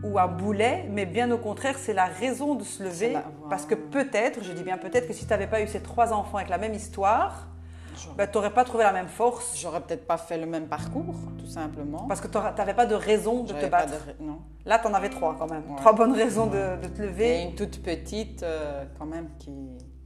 ou 0.04 0.18
un 0.18 0.26
boulet, 0.26 0.84
mais 0.90 1.06
bien 1.06 1.30
au 1.30 1.38
contraire, 1.38 1.78
c'est 1.78 1.94
la 1.94 2.04
raison 2.04 2.56
de 2.56 2.62
se 2.62 2.82
lever. 2.82 3.16
Parce 3.48 3.64
que 3.64 3.74
peut-être, 3.74 4.44
je 4.44 4.52
dis 4.52 4.62
bien 4.62 4.76
peut-être, 4.76 5.08
que 5.08 5.14
si 5.14 5.24
tu 5.24 5.30
n'avais 5.30 5.46
pas 5.46 5.62
eu 5.62 5.68
ces 5.68 5.80
trois 5.80 6.12
enfants 6.12 6.36
avec 6.36 6.50
la 6.50 6.58
même 6.58 6.74
histoire, 6.74 7.48
bah, 8.16 8.26
tu 8.26 8.36
n'aurais 8.36 8.50
pas 8.52 8.64
trouvé 8.64 8.84
la 8.84 8.92
même 8.92 9.08
force. 9.08 9.56
J'aurais 9.60 9.80
peut-être 9.80 10.06
pas 10.06 10.16
fait 10.16 10.38
le 10.38 10.46
même 10.46 10.66
parcours, 10.68 11.14
tout 11.38 11.46
simplement. 11.46 12.06
Parce 12.08 12.20
que 12.20 12.28
tu 12.28 12.38
n'avais 12.38 12.74
pas 12.74 12.86
de 12.86 12.94
raison 12.94 13.44
de 13.44 13.52
te 13.52 13.66
battre. 13.66 13.92
de 14.18 14.24
Non. 14.24 14.38
Là, 14.64 14.78
tu 14.78 14.86
en 14.86 14.94
avais 14.94 15.08
trois 15.10 15.34
quand 15.38 15.50
même. 15.50 15.62
Ouais. 15.70 15.76
Trois 15.76 15.92
bonnes 15.92 16.12
raisons 16.14 16.46
de, 16.46 16.80
de 16.82 16.88
te 16.88 17.02
Et 17.02 17.06
lever. 17.06 17.42
une 17.42 17.54
toute 17.54 17.82
petite, 17.82 18.42
euh, 18.42 18.84
quand 18.98 19.06
même, 19.06 19.28
qui 19.38 19.52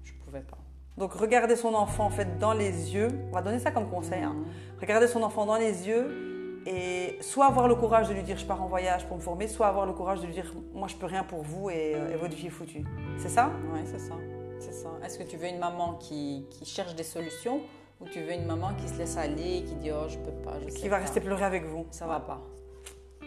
je 0.04 0.12
pouvais 0.24 0.40
pas. 0.40 0.56
Donc 0.96 1.12
regarder 1.12 1.56
son 1.56 1.74
enfant 1.74 2.06
en 2.06 2.10
fait 2.10 2.38
dans 2.38 2.54
les 2.54 2.94
yeux, 2.94 3.08
on 3.30 3.34
va 3.34 3.42
donner 3.42 3.58
ça 3.58 3.70
comme 3.70 3.88
conseil. 3.90 4.22
hein. 4.22 4.34
Regarder 4.80 5.06
son 5.06 5.22
enfant 5.22 5.44
dans 5.44 5.56
les 5.56 5.86
yeux 5.86 6.62
et 6.66 7.18
soit 7.20 7.46
avoir 7.46 7.68
le 7.68 7.74
courage 7.74 8.08
de 8.08 8.14
lui 8.14 8.22
dire 8.22 8.38
je 8.38 8.46
pars 8.46 8.62
en 8.62 8.66
voyage 8.66 9.06
pour 9.06 9.18
me 9.18 9.22
former, 9.22 9.46
soit 9.46 9.66
avoir 9.66 9.84
le 9.84 9.92
courage 9.92 10.20
de 10.22 10.26
lui 10.26 10.32
dire 10.32 10.50
moi 10.72 10.88
je 10.88 10.96
peux 10.96 11.04
rien 11.06 11.22
pour 11.22 11.42
vous 11.42 11.68
et, 11.68 11.92
euh, 11.94 12.14
et 12.14 12.16
votre 12.16 12.34
vie 12.34 12.46
est 12.46 12.50
foutue. 12.50 12.82
C'est 13.18 13.28
ça? 13.28 13.50
Oui, 13.74 13.80
c'est 13.84 13.98
ça. 14.00 14.14
C'est 14.58 14.72
ça. 14.72 14.88
Est-ce 15.04 15.18
que 15.18 15.24
tu 15.24 15.36
veux 15.36 15.48
une 15.48 15.58
maman 15.58 15.94
qui, 15.94 16.46
qui 16.50 16.64
cherche 16.64 16.94
des 16.94 17.02
solutions 17.02 17.60
ou 18.00 18.06
tu 18.06 18.20
veux 18.22 18.32
une 18.32 18.46
maman 18.46 18.74
qui 18.74 18.88
se 18.88 18.98
laisse 18.98 19.16
aller, 19.16 19.64
qui 19.66 19.74
dit 19.76 19.90
oh 19.92 20.06
je 20.08 20.18
peux 20.18 20.32
pas, 20.44 20.54
je 20.64 20.70
sais 20.70 20.78
Qui 20.80 20.88
va 20.88 20.96
pas. 20.96 21.02
rester 21.02 21.20
pleurer 21.20 21.44
avec 21.44 21.64
vous. 21.64 21.86
Ça 21.90 22.06
va 22.06 22.20
pas. 22.20 22.40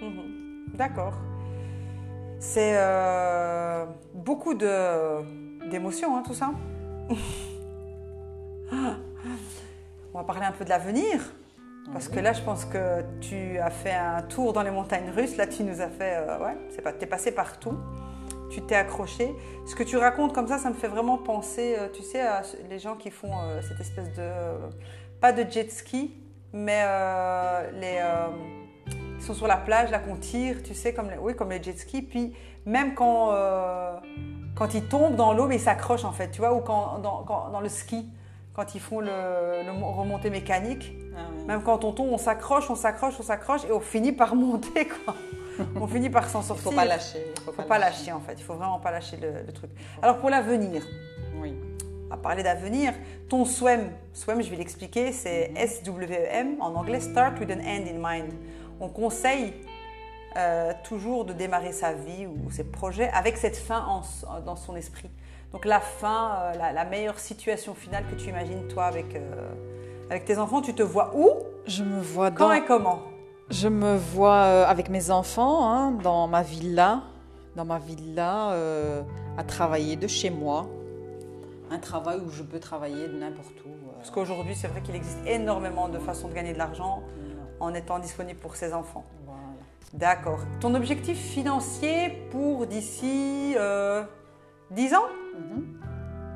Mhm. 0.01 0.65
D'accord. 0.75 1.13
C'est 2.39 2.73
euh, 2.77 3.85
beaucoup 4.13 4.53
de- 4.53 5.69
d'émotions 5.69 6.15
hein, 6.17 6.23
tout 6.25 6.33
ça. 6.33 6.51
On 10.13 10.17
va 10.19 10.23
parler 10.23 10.45
un 10.45 10.51
peu 10.51 10.63
de 10.65 10.69
l'avenir. 10.69 11.19
Parce 11.91 12.07
que 12.07 12.19
là, 12.19 12.33
je 12.33 12.41
pense 12.41 12.65
que 12.65 13.01
tu 13.19 13.57
as 13.57 13.71
fait 13.71 13.93
un 13.93 14.21
tour 14.21 14.53
dans 14.53 14.61
les 14.61 14.69
montagnes 14.71 15.09
russes. 15.09 15.37
Là, 15.37 15.47
tu 15.47 15.63
nous 15.63 15.81
as 15.81 15.89
fait. 15.89 16.17
euh, 16.17 16.37
ouais, 16.39 16.55
c'est 16.69 16.81
pas. 16.83 16.93
T'es 16.93 17.07
passé 17.07 17.31
partout. 17.31 17.75
Tu 18.49 18.61
t'es 18.61 18.75
accroché. 18.75 19.35
Ce 19.65 19.75
que 19.75 19.83
tu 19.83 19.97
racontes 19.97 20.33
comme 20.33 20.47
ça, 20.47 20.57
ça 20.57 20.69
me 20.69 20.73
fait 20.75 20.87
vraiment 20.87 21.17
penser, 21.17 21.75
euh, 21.77 21.87
tu 21.93 22.01
sais, 22.03 22.21
à 22.21 22.41
les 22.69 22.79
gens 22.79 22.95
qui 22.95 23.11
font 23.11 23.31
euh, 23.31 23.61
cette 23.61 23.79
espèce 23.79 24.11
de. 24.15 24.29
pas 25.21 25.31
de 25.33 25.49
jet 25.49 25.71
ski, 25.71 26.15
mais 26.53 26.81
euh, 26.83 27.71
les. 27.79 27.97
euh, 28.01 28.27
ils 29.17 29.21
sont 29.23 29.33
sur 29.33 29.47
la 29.47 29.57
plage, 29.57 29.91
là, 29.91 29.99
qu'on 29.99 30.15
tire, 30.15 30.63
tu 30.63 30.73
sais, 30.73 30.93
comme 30.93 31.09
les, 31.09 31.17
oui, 31.17 31.35
comme 31.35 31.49
les 31.51 31.61
jet 31.61 31.77
skis. 31.77 32.01
Puis 32.01 32.33
même 32.65 32.95
quand, 32.95 33.31
euh, 33.33 33.91
quand 34.55 34.73
ils 34.73 34.87
tombent 34.87 35.15
dans 35.15 35.33
l'eau, 35.33 35.45
mais 35.47 35.57
ils 35.57 35.61
s'accrochent 35.61 36.05
en 36.05 36.11
fait, 36.13 36.31
tu 36.31 36.39
vois, 36.41 36.53
ou 36.53 36.61
quand, 36.61 36.99
dans, 36.99 37.23
quand- 37.23 37.49
dans 37.51 37.59
le 37.59 37.69
ski, 37.69 38.09
quand 38.55 38.73
ils 38.75 38.81
font 38.81 38.99
le, 39.01 39.07
le 39.07 39.71
remontée 39.71 40.29
mécanique. 40.29 40.93
Ah. 41.15 41.29
Même 41.47 41.61
quand 41.63 41.83
on 41.83 41.91
tombe, 41.91 42.09
on 42.11 42.17
s'accroche, 42.17 42.69
on 42.69 42.75
s'accroche, 42.75 43.15
on 43.19 43.23
s'accroche 43.23 43.65
et 43.65 43.71
on 43.73 43.79
finit 43.81 44.11
par 44.13 44.35
monter, 44.35 44.87
quoi. 44.87 45.15
On 45.79 45.87
finit 45.87 46.09
par 46.09 46.29
s'en 46.29 46.41
Il 46.41 46.45
sortir. 46.45 46.63
faut 46.63 46.71
pas 46.75 46.85
lâcher. 46.85 47.25
Il 47.35 47.41
faut, 47.41 47.51
Faut 47.51 47.61
pas 47.63 47.79
lâcher, 47.79 48.11
en 48.11 48.19
fait. 48.19 48.33
Il 48.37 48.43
faut 48.43 48.55
vraiment 48.55 48.79
pas 48.79 48.91
lâcher 48.91 49.17
le, 49.17 49.31
le 49.45 49.51
truc. 49.53 49.69
Alors, 50.01 50.17
pour 50.17 50.29
l'avenir, 50.29 50.83
Oui. 51.41 51.55
on 52.07 52.09
va 52.09 52.17
parler 52.17 52.43
d'avenir. 52.43 52.93
Ton 53.29 53.45
SWEM, 53.45 53.89
SWEM, 54.13 54.41
je 54.41 54.49
vais 54.49 54.55
l'expliquer, 54.57 55.11
c'est 55.11 55.51
S-W-E-M, 55.55 56.55
en 56.59 56.73
anglais, 56.75 56.99
Start 56.99 57.39
with 57.39 57.49
an 57.51 57.59
End 57.59 57.85
in 57.87 57.97
Mind. 57.99 58.33
On 58.79 58.87
conseille 58.89 59.53
euh, 60.37 60.71
toujours 60.83 61.25
de 61.25 61.33
démarrer 61.33 61.71
sa 61.71 61.93
vie 61.93 62.25
ou 62.27 62.51
ses 62.51 62.63
projets 62.63 63.09
avec 63.13 63.35
cette 63.37 63.57
fin 63.57 63.83
en 63.87 64.01
dans 64.45 64.55
son 64.55 64.75
esprit. 64.75 65.09
Donc 65.51 65.65
la 65.65 65.79
fin, 65.79 66.31
euh, 66.35 66.53
la, 66.57 66.71
la 66.71 66.85
meilleure 66.85 67.19
situation 67.19 67.73
finale 67.73 68.03
que 68.09 68.15
tu 68.15 68.29
imagines 68.29 68.67
toi 68.67 68.85
avec, 68.85 69.15
euh, 69.15 69.49
avec 70.09 70.25
tes 70.25 70.37
enfants, 70.37 70.61
tu 70.61 70.73
te 70.75 70.83
vois 70.83 71.11
où, 71.15 71.29
Je 71.65 71.83
me 71.83 71.99
vois 71.99 72.29
quand 72.29 72.49
dans. 72.49 72.53
et 72.53 72.63
comment? 72.63 72.99
Je 73.49 73.67
me 73.67 73.95
vois 73.97 74.43
euh, 74.43 74.65
avec 74.67 74.89
mes 74.89 75.09
enfants 75.11 75.69
hein, 75.71 75.91
dans 75.91 76.27
ma 76.27 76.43
villa, 76.43 77.01
dans 77.55 77.65
ma 77.65 77.79
villa, 77.79 78.51
euh, 78.51 79.01
à 79.37 79.43
travailler 79.43 79.95
de 79.95 80.07
chez 80.07 80.29
moi. 80.29 80.67
Un 81.71 81.79
travail 81.79 82.19
où 82.25 82.29
je 82.29 82.43
peux 82.43 82.59
travailler 82.59 83.07
de 83.07 83.17
n'importe 83.17 83.55
où. 83.65 83.69
euh. 83.69 83.91
Parce 83.97 84.11
qu'aujourd'hui, 84.11 84.55
c'est 84.55 84.67
vrai 84.67 84.81
qu'il 84.81 84.95
existe 84.95 85.19
énormément 85.25 85.89
de 85.89 85.97
façons 85.99 86.27
de 86.27 86.33
gagner 86.33 86.53
de 86.53 86.57
l'argent 86.57 87.03
en 87.59 87.73
étant 87.73 87.99
disponible 87.99 88.39
pour 88.39 88.55
ses 88.55 88.73
enfants. 88.73 89.03
Voilà. 89.25 89.39
D'accord. 89.93 90.39
Ton 90.61 90.75
objectif 90.75 91.17
financier 91.17 92.27
pour 92.31 92.67
d'ici 92.67 93.55
euh, 93.57 94.03
10 94.71 94.93
ans? 94.93 95.05
Mhm. 95.37 95.79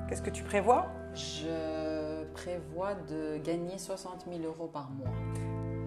Qu'est-ce 0.09 0.22
que 0.22 0.30
tu 0.32 0.43
prévois? 0.43 0.88
Je 1.14 2.24
prévois 2.34 2.95
de 3.07 3.38
gagner 3.38 3.78
60 3.78 4.26
000 4.32 4.43
euros 4.43 4.68
par 4.68 4.89
mois. 4.89 5.07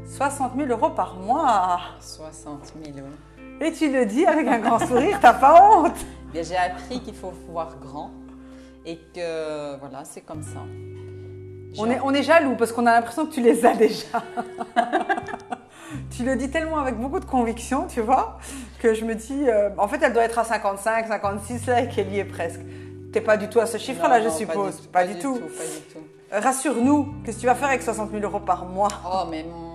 60 0.07 0.53
000 0.57 0.69
euros 0.69 0.91
par 0.91 1.17
mois. 1.17 1.81
60 2.01 2.73
000 2.85 2.99
euros. 2.99 3.09
Et 3.61 3.73
tu 3.73 3.91
le 3.91 4.07
dis 4.07 4.25
avec 4.27 4.47
un 4.47 4.59
grand 4.59 4.79
sourire, 4.79 5.19
t'as 5.21 5.35
pas 5.35 5.61
honte 5.63 5.97
Bien, 6.33 6.43
J'ai 6.43 6.57
appris 6.57 7.01
qu'il 7.01 7.15
faut 7.15 7.33
voir 7.49 7.77
grand 7.81 8.11
et 8.85 8.99
que 9.15 9.79
voilà, 9.79 10.05
c'est 10.05 10.21
comme 10.21 10.43
ça. 10.43 10.61
on 11.79 11.91
est, 11.91 11.99
on 12.03 12.13
est 12.13 12.23
jaloux 12.23 12.55
parce 12.57 12.73
qu'on 12.73 12.87
a 12.87 12.93
l'impression 12.93 13.27
que 13.27 13.33
tu 13.33 13.41
les 13.41 13.65
as 13.65 13.75
déjà. 13.75 14.23
tu 16.17 16.25
le 16.25 16.37
dis 16.37 16.51
tellement 16.51 16.79
avec 16.79 16.97
beaucoup 16.97 17.19
de 17.21 17.25
conviction, 17.25 17.87
tu 17.87 18.01
vois, 18.01 18.39
que 18.81 18.95
je 18.95 19.05
me 19.05 19.15
dis, 19.15 19.49
euh, 19.49 19.71
en 19.79 19.89
fait, 19.89 19.99
elle 20.03 20.13
doit 20.13 20.25
être 20.25 20.39
à 20.39 20.45
55, 20.45 21.09
56 21.09 21.67
là 21.67 21.81
et 21.81 21.89
qu'elle 21.89 22.13
y 22.13 22.19
est 22.19 22.25
presque. 22.25 22.61
T'es 23.13 23.21
pas 23.21 23.37
du 23.37 23.49
tout 23.49 23.61
à 23.61 23.67
ce 23.67 23.79
chiffre-là, 23.79 24.21
Non, 24.21 24.27
je 24.27 24.31
suppose. 24.31 24.81
Pas 24.93 25.07
du, 25.07 25.19
tout, 25.19 25.35
pas 25.35 25.41
du 25.41 25.81
tout. 25.93 26.01
Rassure-nous, 26.31 27.15
qu'est-ce 27.25 27.37
que 27.37 27.41
tu 27.43 27.47
vas 27.47 27.55
faire 27.55 27.69
avec 27.69 27.83
60 27.83 28.11
000 28.11 28.23
euros 28.23 28.41
par 28.41 28.67
mois? 28.67 28.89
Oh, 29.07 29.25
mais 29.31 29.43
mon, 29.45 29.66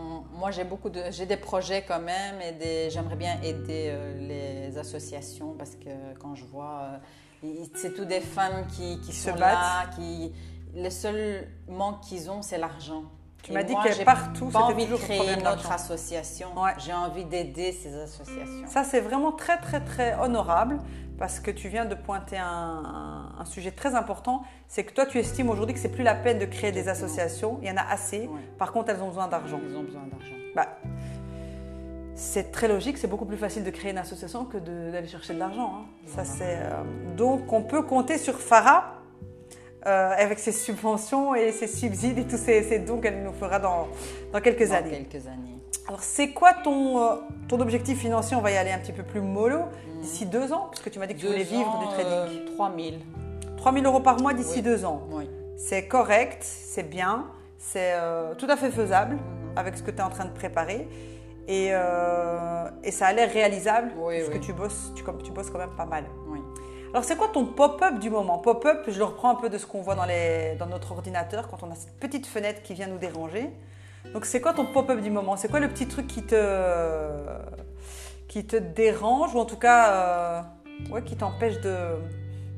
moi 0.42 0.50
j'ai 0.50 0.64
beaucoup 0.64 0.90
de, 0.90 1.04
j'ai 1.12 1.28
des 1.28 1.38
projets 1.38 1.84
quand 1.88 2.00
même 2.02 2.42
et 2.42 2.52
des, 2.54 2.90
j'aimerais 2.90 3.16
bien 3.16 3.40
aider 3.44 3.86
euh, 3.90 4.68
les 4.72 4.78
associations 4.78 5.54
parce 5.56 5.76
que 5.76 5.92
quand 6.20 6.34
je 6.34 6.46
vois, 6.46 7.00
euh, 7.44 7.54
c'est 7.76 7.94
tous 7.94 8.06
des 8.06 8.20
femmes 8.22 8.66
qui, 8.74 9.00
qui 9.02 9.14
Se 9.14 9.30
sont 9.30 9.38
battent. 9.38 9.54
là, 9.54 9.86
qui, 9.96 10.34
le 10.76 10.90
seul 10.90 11.48
manque 11.70 12.02
qu'ils 12.02 12.32
ont 12.32 12.42
c'est 12.42 12.58
l'argent. 12.58 13.04
Tu 13.44 13.52
m'as 13.54 13.64
dit 13.64 13.74
que 13.74 14.04
partout, 14.04 14.48
pas 14.50 14.62
envie 14.62 14.86
de 14.88 14.96
créer 14.96 15.18
problème 15.18 15.40
une 15.40 15.48
autre 15.48 15.64
d'argent. 15.64 15.72
association. 15.72 16.48
Ouais. 16.56 16.74
J'ai 16.80 16.94
envie 16.94 17.26
d'aider 17.26 17.72
ces 17.72 17.94
associations. 17.96 18.68
Ça, 18.68 18.84
c'est 18.84 19.00
vraiment 19.00 19.32
très, 19.32 19.58
très, 19.60 19.84
très 19.84 20.16
honorable 20.20 20.80
parce 21.22 21.40
que 21.40 21.52
tu 21.52 21.70
viens 21.70 21.86
de 21.86 21.96
pointer 21.96 22.38
un, 22.38 22.46
un- 22.48 23.42
un 23.42 23.46
sujet 23.46 23.72
très 23.72 23.94
important. 23.96 24.42
C'est 24.68 24.84
que 24.84 24.92
toi, 24.92 25.06
tu 25.06 25.18
estimes 25.20 25.50
aujourd'hui 25.50 25.74
que 25.76 25.80
c'est 25.80 25.88
plus 25.98 26.04
la 26.04 26.16
peine 26.16 26.40
de 26.40 26.46
créer 26.46 26.72
des 26.74 26.90
associations. 26.90 27.60
Il 27.62 27.68
y 27.70 27.72
en 27.72 27.78
a 27.78 27.86
assez. 27.90 28.22
Ouais. 28.28 28.40
Par 28.58 28.72
contre, 28.74 28.90
elles 28.90 29.02
ont 29.02 29.08
besoin 29.10 29.28
d'argent. 29.28 29.60
Ils 29.70 29.78
ont 29.78 29.84
besoin 29.84 30.02
d'argent. 30.12 30.36
Bah, 30.56 30.68
c'est 32.16 32.52
très 32.52 32.68
logique. 32.68 32.98
C'est 32.98 33.08
beaucoup 33.08 33.26
plus 33.26 33.38
facile 33.38 33.64
de 33.64 33.70
créer 33.70 33.92
une 33.92 33.98
association 33.98 34.46
que 34.46 34.58
d'aller 34.58 35.08
chercher 35.08 35.34
de 35.36 35.40
l'argent. 35.40 35.72
hein. 35.76 35.86
Ça, 36.08 36.24
c'est, 36.26 36.58
euh, 36.58 36.84
donc, 37.16 37.54
on 37.54 37.62
peut 37.62 37.84
compter 37.84 38.18
sur 38.18 38.40
Farah. 38.40 38.96
euh, 39.88 40.14
avec 40.16 40.38
ses 40.38 40.52
subventions 40.52 41.34
et 41.34 41.52
ses 41.52 41.66
subsides 41.66 42.20
et 42.20 42.26
tous 42.28 42.38
ces, 42.38 42.62
ces 42.62 42.78
dons 42.78 43.00
qu'elle 43.02 43.24
nous 43.24 43.34
fera 43.34 43.58
dans, 43.58 43.88
dans 44.32 44.40
quelques 44.40 44.68
Dans 44.70 44.76
années. 44.76 45.06
quelques 45.10 45.26
années. 45.26 45.58
Alors, 45.88 46.02
c'est 46.02 46.30
quoi 46.32 46.54
ton, 46.54 47.00
euh, 47.02 47.16
ton 47.48 47.60
objectif 47.60 48.00
financier? 48.00 48.36
On 48.38 48.42
va 48.42 48.52
y 48.52 48.58
aller 48.58 48.72
un 48.72 48.80
petit 48.80 48.94
peu 48.94 49.04
plus 49.04 49.22
mollo. 49.22 49.60
D'ici 50.02 50.26
deux 50.26 50.52
ans, 50.52 50.68
puisque 50.72 50.90
tu 50.90 50.98
m'as 51.00 51.06
dit 51.08 51.14
que 51.16 51.20
tu 51.20 51.28
voulais 51.28 51.44
vivre 51.44 51.78
du 51.80 51.86
trading. 51.86 52.48
euh, 52.50 52.56
3000. 52.56 53.00
3 53.58 53.74
000 53.74 53.86
euros 53.86 54.00
par 54.00 54.20
mois 54.20 54.34
d'ici 54.34 54.56
oui. 54.58 54.62
deux 54.64 54.86
ans. 54.86 55.04
Oui. 55.12 55.30
C'est 55.58 55.88
correct, 55.88 56.40
c'est 56.42 56.82
bien, 56.90 57.28
c'est 57.60 57.92
euh, 57.94 58.34
tout 58.34 58.48
à 58.50 58.58
fait 58.58 58.72
faisable 58.72 59.20
avec 59.56 59.78
ce 59.78 59.84
que 59.84 59.92
tu 59.92 59.98
es 59.98 60.02
en 60.02 60.10
train 60.10 60.26
de 60.26 60.32
préparer. 60.32 60.88
Et, 61.48 61.70
euh, 61.72 62.68
et 62.84 62.90
ça 62.90 63.08
a 63.08 63.14
l'air 63.14 63.32
réalisable, 63.32 63.92
Oui, 64.00 64.18
parce 64.20 64.30
que 64.34 64.38
tu 64.40 64.54
bosses, 64.54 64.92
tu, 64.96 65.04
tu 65.24 65.32
bosses 65.32 65.52
quand 65.52 65.60
même 65.60 65.76
pas 65.78 65.86
mal. 65.86 66.06
Alors, 66.94 67.04
c'est 67.06 67.16
quoi 67.16 67.28
ton 67.30 67.46
pop-up 67.46 68.00
du 68.00 68.10
moment? 68.10 68.40
Pop-up, 68.40 68.84
je 68.88 68.98
le 68.98 69.06
reprends 69.06 69.30
un 69.30 69.36
peu 69.36 69.50
de 69.50 69.58
ce 69.58 69.66
qu'on 69.68 69.82
voit 69.82 69.96
dans, 69.96 70.06
les, 70.06 70.56
dans 70.60 70.66
notre 70.66 70.92
ordinateur 70.92 71.48
quand 71.48 71.62
on 71.64 71.72
a 71.72 71.76
cette 71.76 71.98
petite 72.00 72.26
fenêtre 72.26 72.62
qui 72.64 72.74
vient 72.74 72.88
nous 72.88 72.98
déranger. 72.98 73.50
Donc, 74.14 74.26
c'est 74.26 74.42
quoi 74.42 74.54
ton 74.54 74.66
pop-up 74.66 75.00
du 75.02 75.10
moment? 75.10 75.38
C'est 75.38 75.48
quoi 75.50 75.60
le 75.60 75.68
petit 75.70 75.88
truc 75.88 76.08
qui 76.08 76.24
te, 76.24 76.36
qui 78.28 78.46
te 78.46 78.56
dérange 78.56 79.34
ou 79.36 79.40
en 79.40 79.46
tout 79.46 79.58
cas 79.58 79.92
euh, 79.92 80.42
ouais, 80.92 81.04
qui 81.04 81.16
t'empêche 81.16 81.60
de, 81.62 81.76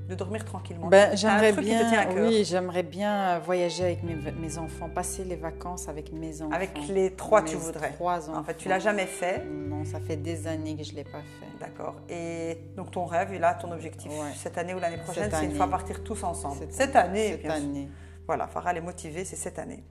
de 0.09 0.15
dormir 0.15 0.45
tranquillement? 0.45 0.87
Ben, 0.87 1.15
j'aimerais 1.15 1.51
bien, 1.53 2.07
oui, 2.15 2.43
j'aimerais 2.43 2.83
bien 2.83 3.39
voyager 3.39 3.83
avec 3.83 4.03
mes, 4.03 4.15
mes 4.15 4.57
enfants, 4.57 4.89
passer 4.89 5.23
les 5.23 5.35
vacances 5.35 5.87
avec 5.89 6.11
mes 6.11 6.41
enfants. 6.41 6.53
Avec 6.55 6.71
les 6.89 7.11
trois, 7.15 7.41
tu 7.43 7.55
voudrais? 7.55 7.91
Trois 7.91 8.29
enfants. 8.29 8.39
En 8.39 8.43
fait, 8.43 8.55
tu 8.57 8.67
l'as 8.69 8.79
jamais 8.79 9.05
fait. 9.05 9.43
Non, 9.45 9.85
ça 9.85 9.99
fait 9.99 10.17
des 10.17 10.47
années 10.47 10.75
que 10.75 10.83
je 10.83 10.93
l'ai 10.93 11.03
pas 11.03 11.19
fait. 11.39 11.47
D'accord. 11.59 11.95
Et 12.09 12.57
donc 12.75 12.91
ton 12.91 13.05
rêve, 13.05 13.31
et 13.33 13.39
là, 13.39 13.53
ton 13.53 13.71
objectif, 13.71 14.11
Ouais. 14.11 14.31
cette 14.35 14.57
année 14.57 14.73
ou 14.73 14.79
l'année 14.79 14.97
prochaine, 14.97 15.29
c'est 15.31 15.45
une 15.45 15.55
fois 15.55 15.67
partir 15.69 16.03
tous 16.03 16.23
ensemble. 16.23 16.57
Cette- 16.59 16.73
Cette, 16.73 16.95
année, 16.95 17.31
Cette 17.31 17.41
bien 17.41 17.55
sûr. 17.57 17.63
année. 17.65 17.89
Voilà, 18.25 18.47
Farah, 18.47 18.71
elle 18.71 18.77
est 18.77 18.81
motivée, 18.81 19.23
c'est 19.25 19.35
cette 19.35 19.59
année. 19.59 19.83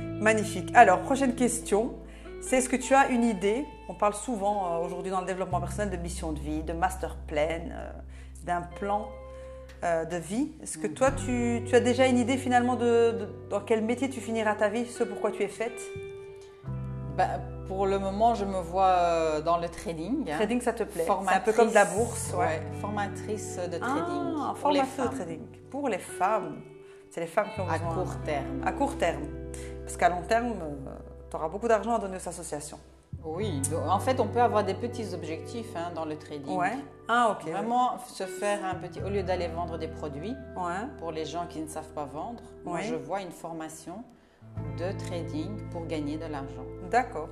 Magnifique. 0.00 0.70
Alors, 0.74 1.00
prochaine 1.00 1.34
question. 1.34 1.94
C'est 2.40 2.58
est-ce 2.58 2.68
que 2.68 2.76
tu 2.76 2.94
as 2.94 3.08
une 3.08 3.24
idée 3.24 3.64
On 3.88 3.94
parle 3.94 4.14
souvent 4.14 4.66
euh, 4.74 4.84
aujourd'hui 4.84 5.10
dans 5.10 5.20
le 5.20 5.26
développement 5.26 5.60
personnel 5.60 5.90
de 5.90 5.96
mission 6.02 6.32
de 6.32 6.38
vie, 6.40 6.62
de 6.62 6.72
master 6.74 7.16
plan, 7.26 7.46
euh, 7.70 7.90
d'un 8.44 8.60
plan 8.62 9.08
euh, 9.82 10.04
de 10.04 10.16
vie? 10.16 10.50
Est-ce 10.62 10.76
que 10.78 10.86
toi, 10.86 11.10
tu, 11.10 11.62
tu 11.66 11.74
as 11.74 11.80
déjà 11.80 12.06
une 12.06 12.18
idée 12.18 12.36
finalement 12.36 12.76
de, 12.76 13.12
de- 13.12 13.28
dans 13.50 13.60
quel 13.60 13.82
métier 13.82 14.10
tu 14.10 14.20
finiras 14.20 14.54
ta 14.56 14.68
vie, 14.68 14.86
ce 14.86 15.04
pourquoi 15.04 15.30
tu 15.30 15.42
es 15.42 15.48
faite? 15.48 15.80
Ben, 17.16 17.40
pour 17.66 17.86
le 17.86 17.98
moment, 17.98 18.34
je 18.34 18.44
me 18.44 18.60
vois 18.60 19.40
dans 19.40 19.56
le 19.58 19.68
trading. 19.68 20.28
hein. 20.30 20.34
Trading, 20.36 20.60
ça 20.60 20.72
te 20.74 20.82
plaît 20.82 21.04
C'est 21.06 21.34
un 21.34 21.40
peu 21.40 21.52
comme 21.52 21.70
de 21.70 21.74
la 21.74 21.84
bourse. 21.86 22.32
ouais. 22.32 22.44
ouais, 22.46 22.62
formatrice 22.80 23.56
de 23.56 23.78
trading. 23.78 24.02
Ah, 24.36 24.52
les 24.54 24.60
formatrice 24.60 24.96
de 24.98 25.16
trading. 25.16 25.40
Pour 25.70 25.88
les 25.88 25.98
femmes. 25.98 26.56
C'est 27.14 27.20
les 27.20 27.28
femmes 27.28 27.46
qui 27.54 27.60
ont 27.60 27.68
À 27.68 27.78
besoin. 27.78 27.94
court 27.94 28.16
terme. 28.24 28.62
À 28.66 28.72
court 28.72 28.98
terme. 28.98 29.22
Parce 29.84 29.96
qu'à 29.96 30.08
long 30.08 30.22
terme, 30.22 30.52
tu 31.30 31.36
auras 31.36 31.48
beaucoup 31.48 31.68
d'argent 31.68 31.94
à 31.94 32.00
donner 32.00 32.16
aux 32.16 32.28
associations. 32.28 32.80
Oui, 33.24 33.60
donc, 33.70 33.86
en 33.88 34.00
fait, 34.00 34.18
on 34.18 34.26
peut 34.26 34.40
avoir 34.40 34.64
des 34.64 34.74
petits 34.74 35.14
objectifs 35.14 35.76
hein, 35.76 35.92
dans 35.94 36.06
le 36.06 36.16
trading. 36.16 36.56
Ouais. 36.56 36.76
Ah, 37.06 37.30
ok. 37.38 37.48
Vraiment 37.52 37.98
se 38.04 38.24
faire 38.24 38.64
un 38.64 38.74
petit. 38.74 39.00
Au 39.00 39.08
lieu 39.10 39.22
d'aller 39.22 39.46
vendre 39.46 39.78
des 39.78 39.86
produits, 39.86 40.34
Ouais. 40.56 40.88
pour 40.98 41.12
les 41.12 41.24
gens 41.24 41.46
qui 41.46 41.60
ne 41.60 41.68
savent 41.68 41.92
pas 41.94 42.04
vendre, 42.04 42.42
moi 42.64 42.80
je 42.80 42.96
vois 42.96 43.20
une 43.20 43.30
formation 43.30 44.02
de 44.76 44.90
trading 45.06 45.68
pour 45.70 45.86
gagner 45.86 46.16
de 46.16 46.26
l'argent. 46.26 46.64
D'accord. 46.90 47.28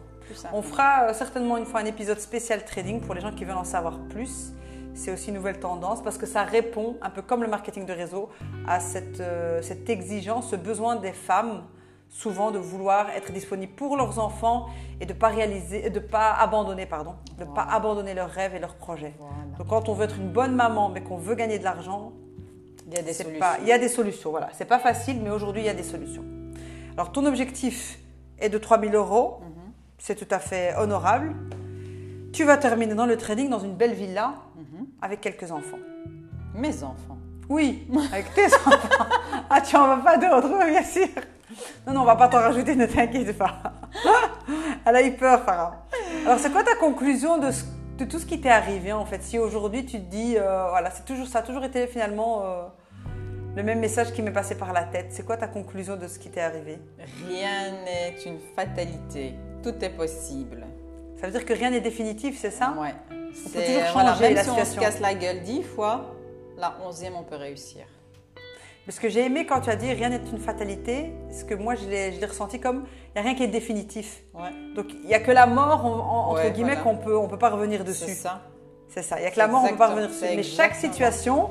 On 0.53 0.63
fera 0.63 1.09
euh, 1.09 1.13
certainement 1.13 1.57
une 1.57 1.67
fois 1.67 1.81
un 1.81 1.87
épisode 1.87 2.21
spécial 2.21 2.65
trading 2.65 3.01
pour 3.01 3.15
les 3.17 3.21
gens 3.21 3.33
qui 3.33 3.45
veulent 3.45 3.57
en 3.57 3.65
savoir 3.65 3.99
plus. 4.11 4.53
C'est 4.95 5.11
aussi 5.11 5.29
une 5.29 5.35
nouvelle 5.37 5.59
tendance 5.59 6.03
parce 6.03 6.19
que 6.19 6.27
ça 6.27 6.43
répond, 6.43 6.97
un 7.03 7.11
peu 7.11 7.23
comme 7.23 7.43
le 7.43 7.49
marketing 7.49 7.87
de 7.87 7.93
réseau, 7.93 8.29
à 8.67 8.79
cette, 8.81 9.21
euh, 9.21 9.63
cette 9.63 9.89
exigence, 9.89 10.51
ce 10.51 10.57
besoin 10.57 10.97
des 10.97 11.13
femmes 11.13 11.63
souvent 12.11 12.51
de 12.51 12.59
vouloir 12.59 13.09
être 13.11 13.33
disponibles 13.33 13.73
pour 13.73 13.97
leurs 13.97 14.19
enfants 14.19 14.67
et 15.01 15.07
de 15.07 15.15
pas 15.15 15.29
réaliser, 15.29 15.89
de 15.89 15.99
pas 15.99 16.33
abandonner, 16.35 16.85
pardon, 16.85 17.15
de 17.39 17.45
pas 17.45 17.63
abandonner 17.63 18.13
leurs 18.13 18.29
rêves 18.29 18.55
et 18.55 18.59
leurs 18.59 18.75
projets. 18.75 19.15
Voilà. 19.19 19.35
Donc 19.59 19.69
quand 19.69 19.89
on 19.89 19.95
veut 19.95 20.05
être 20.05 20.19
une 20.19 20.29
bonne 20.31 20.55
maman 20.55 20.91
mais 20.91 21.03
qu'on 21.03 21.17
veut 21.17 21.35
gagner 21.35 21.59
de 21.59 21.65
l'argent, 21.65 22.13
Il 22.87 22.93
y 22.95 22.99
a 22.99 23.03
des 23.03 23.15
solutions. 23.15 23.39
pas- 23.41 23.57
il 23.63 23.67
y 23.69 23.73
a 23.73 23.79
des 23.79 23.89
solutions. 23.89 24.31
Voilà, 24.31 24.51
c'est 24.53 24.67
pas 24.67 24.79
facile, 24.79 25.21
mais 25.23 25.31
aujourd'hui 25.31 25.63
il 25.63 25.67
y 25.67 25.71
a 25.71 25.75
des 25.75 25.83
solutions. 25.83 26.25
Alors 26.99 27.13
ton 27.13 27.25
objectif 27.25 27.99
est 28.39 28.51
de 28.51 28.59
3000 28.59 28.95
euros, 28.95 29.39
Mhm. 29.41 29.73
c'est 29.97 30.15
tout 30.15 30.29
à 30.35 30.39
fait 30.39 30.75
honorable. 30.77 31.35
Tu 32.35 32.45
vas 32.45 32.59
terminer 32.59 32.95
dans 32.95 33.07
le 33.07 33.17
trading 33.17 33.49
dans 33.49 33.59
une 33.61 33.75
belle 33.75 33.95
villa 33.95 34.35
Mhm. 34.71 34.87
avec 35.01 35.21
quelques 35.21 35.51
enfants. 35.51 35.79
Mes 36.55 36.83
enfants. 36.83 37.19
Oui, 37.49 37.87
avec 38.13 38.33
tes 38.35 38.47
enfants. 38.67 39.05
Ah, 39.51 39.61
tu 39.61 39.77
en 39.77 39.87
vas 39.89 39.97
pas 39.99 40.17
d'autres, 40.17 40.49
bien 40.69 40.83
sûr. 40.83 41.09
Non, 41.87 41.93
non, 41.93 42.01
on 42.03 42.05
va 42.05 42.17
pas 42.17 42.29
t'en 42.29 42.39
rajouter, 42.39 42.75
ne 42.77 42.87
t'inquiète 42.87 43.37
pas. 43.37 43.61
Elle 44.87 44.97
a 44.97 45.03
eu 45.03 45.13
peur, 45.13 45.43
Farah. 45.43 45.85
Alors, 46.27 46.39
c'est 46.39 46.51
quoi 46.51 46.63
ta 46.63 46.75
conclusion 46.77 47.39
de, 47.39 47.51
ce- 47.51 47.65
de 47.99 48.05
tout 48.05 48.19
ce 48.19 48.27
qui 48.27 48.41
t'est 48.41 48.49
arrivé, 48.51 48.93
en 48.93 49.05
fait? 49.05 49.23
Si 49.23 49.39
aujourd'hui 49.39 49.85
tu 49.85 49.99
te 50.01 50.11
dis, 50.11 50.37
euh, 50.39 50.69
voilà, 50.71 50.91
c'est 50.91 51.05
toujours, 51.05 51.27
ça 51.27 51.41
a 51.41 51.43
toujours 51.43 51.65
été 51.65 51.87
finalement 51.87 52.43
euh, 52.45 52.63
le 53.57 53.63
même 53.63 53.81
message 53.81 54.13
qui 54.13 54.23
m'est 54.23 54.31
passé 54.33 54.55
par 54.57 54.73
la 54.73 54.85
tête. 54.85 55.09
C'est 55.11 55.25
quoi 55.27 55.37
ta 55.37 55.47
conclusion 55.49 55.97
de 55.97 56.07
ce 56.09 56.19
qui 56.19 56.31
t'est 56.31 56.41
arrivé? 56.41 56.79
Rien 57.29 57.73
n'est 57.85 58.17
une 58.25 58.39
fatalité. 58.57 59.35
Tout 59.63 59.75
est 59.85 59.91
possible. 59.91 60.65
Ça 61.21 61.27
veut 61.27 61.33
dire 61.33 61.45
que 61.45 61.53
rien 61.53 61.71
n'est 61.71 61.81
définitif, 61.83 62.39
c'est 62.39 62.51
ça? 62.51 62.75
Ouais. 62.81 62.95
On 63.35 63.49
peut 63.51 63.59
C'est- 63.61 63.93
voilà, 63.93 64.11
changer 64.13 64.25
même 64.27 64.35
la 64.35 64.43
si 64.45 64.51
on 64.51 64.53
situation. 64.55 64.81
se 64.83 64.87
casse 64.87 65.01
la 65.01 65.15
gueule 65.15 65.43
dix 65.43 65.63
fois, 65.63 66.15
la 66.59 66.75
onzième, 66.87 67.15
on 67.17 67.23
peut 67.23 67.37
réussir. 67.37 67.85
Parce 68.85 68.99
que 68.99 69.09
j'ai 69.09 69.25
aimé 69.25 69.47
quand 69.47 69.61
tu 69.61 69.71
as 69.71 69.77
dit 69.77 69.93
rien 69.93 70.09
n'est 70.09 70.21
une 70.33 70.39
fatalité, 70.41 71.13
parce 71.29 71.45
que 71.45 71.55
moi 71.55 71.77
je 71.77 71.87
l'ai 71.89 72.25
ressenti 72.27 72.59
comme 72.59 72.85
il 72.85 73.13
n'y 73.15 73.21
a 73.21 73.23
rien 73.23 73.35
qui 73.37 73.45
est 73.45 73.49
définitif. 73.49 74.23
Ouais. 74.35 74.51
Donc 74.75 74.87
il 74.93 75.07
n'y 75.07 75.15
a 75.15 75.21
que 75.21 75.31
la 75.31 75.47
mort, 75.47 75.85
en- 75.87 75.91
en- 76.01 76.31
entre 76.33 76.49
guillemets, 76.51 76.75
voilà. 76.75 76.83
qu'on 76.83 76.97
peut, 76.97 77.17
on 77.17 77.29
peut 77.29 77.39
pas 77.39 77.51
revenir 77.51 77.81
C'est 77.81 77.87
dessus. 77.87 78.15
ça. 78.15 78.41
C'est 78.89 79.03
ça. 79.03 79.19
Il 79.19 79.23
n'y 79.23 79.29
a 79.29 79.31
que 79.31 79.39
la 79.39 79.47
mort, 79.47 79.63
on 79.65 79.69
peut 79.69 79.77
pas 79.77 79.89
revenir 79.91 80.09
dessus. 80.09 80.19
c'est 80.21 80.37
Mais 80.37 80.43
chaque 80.43 80.75
situation, 80.75 81.51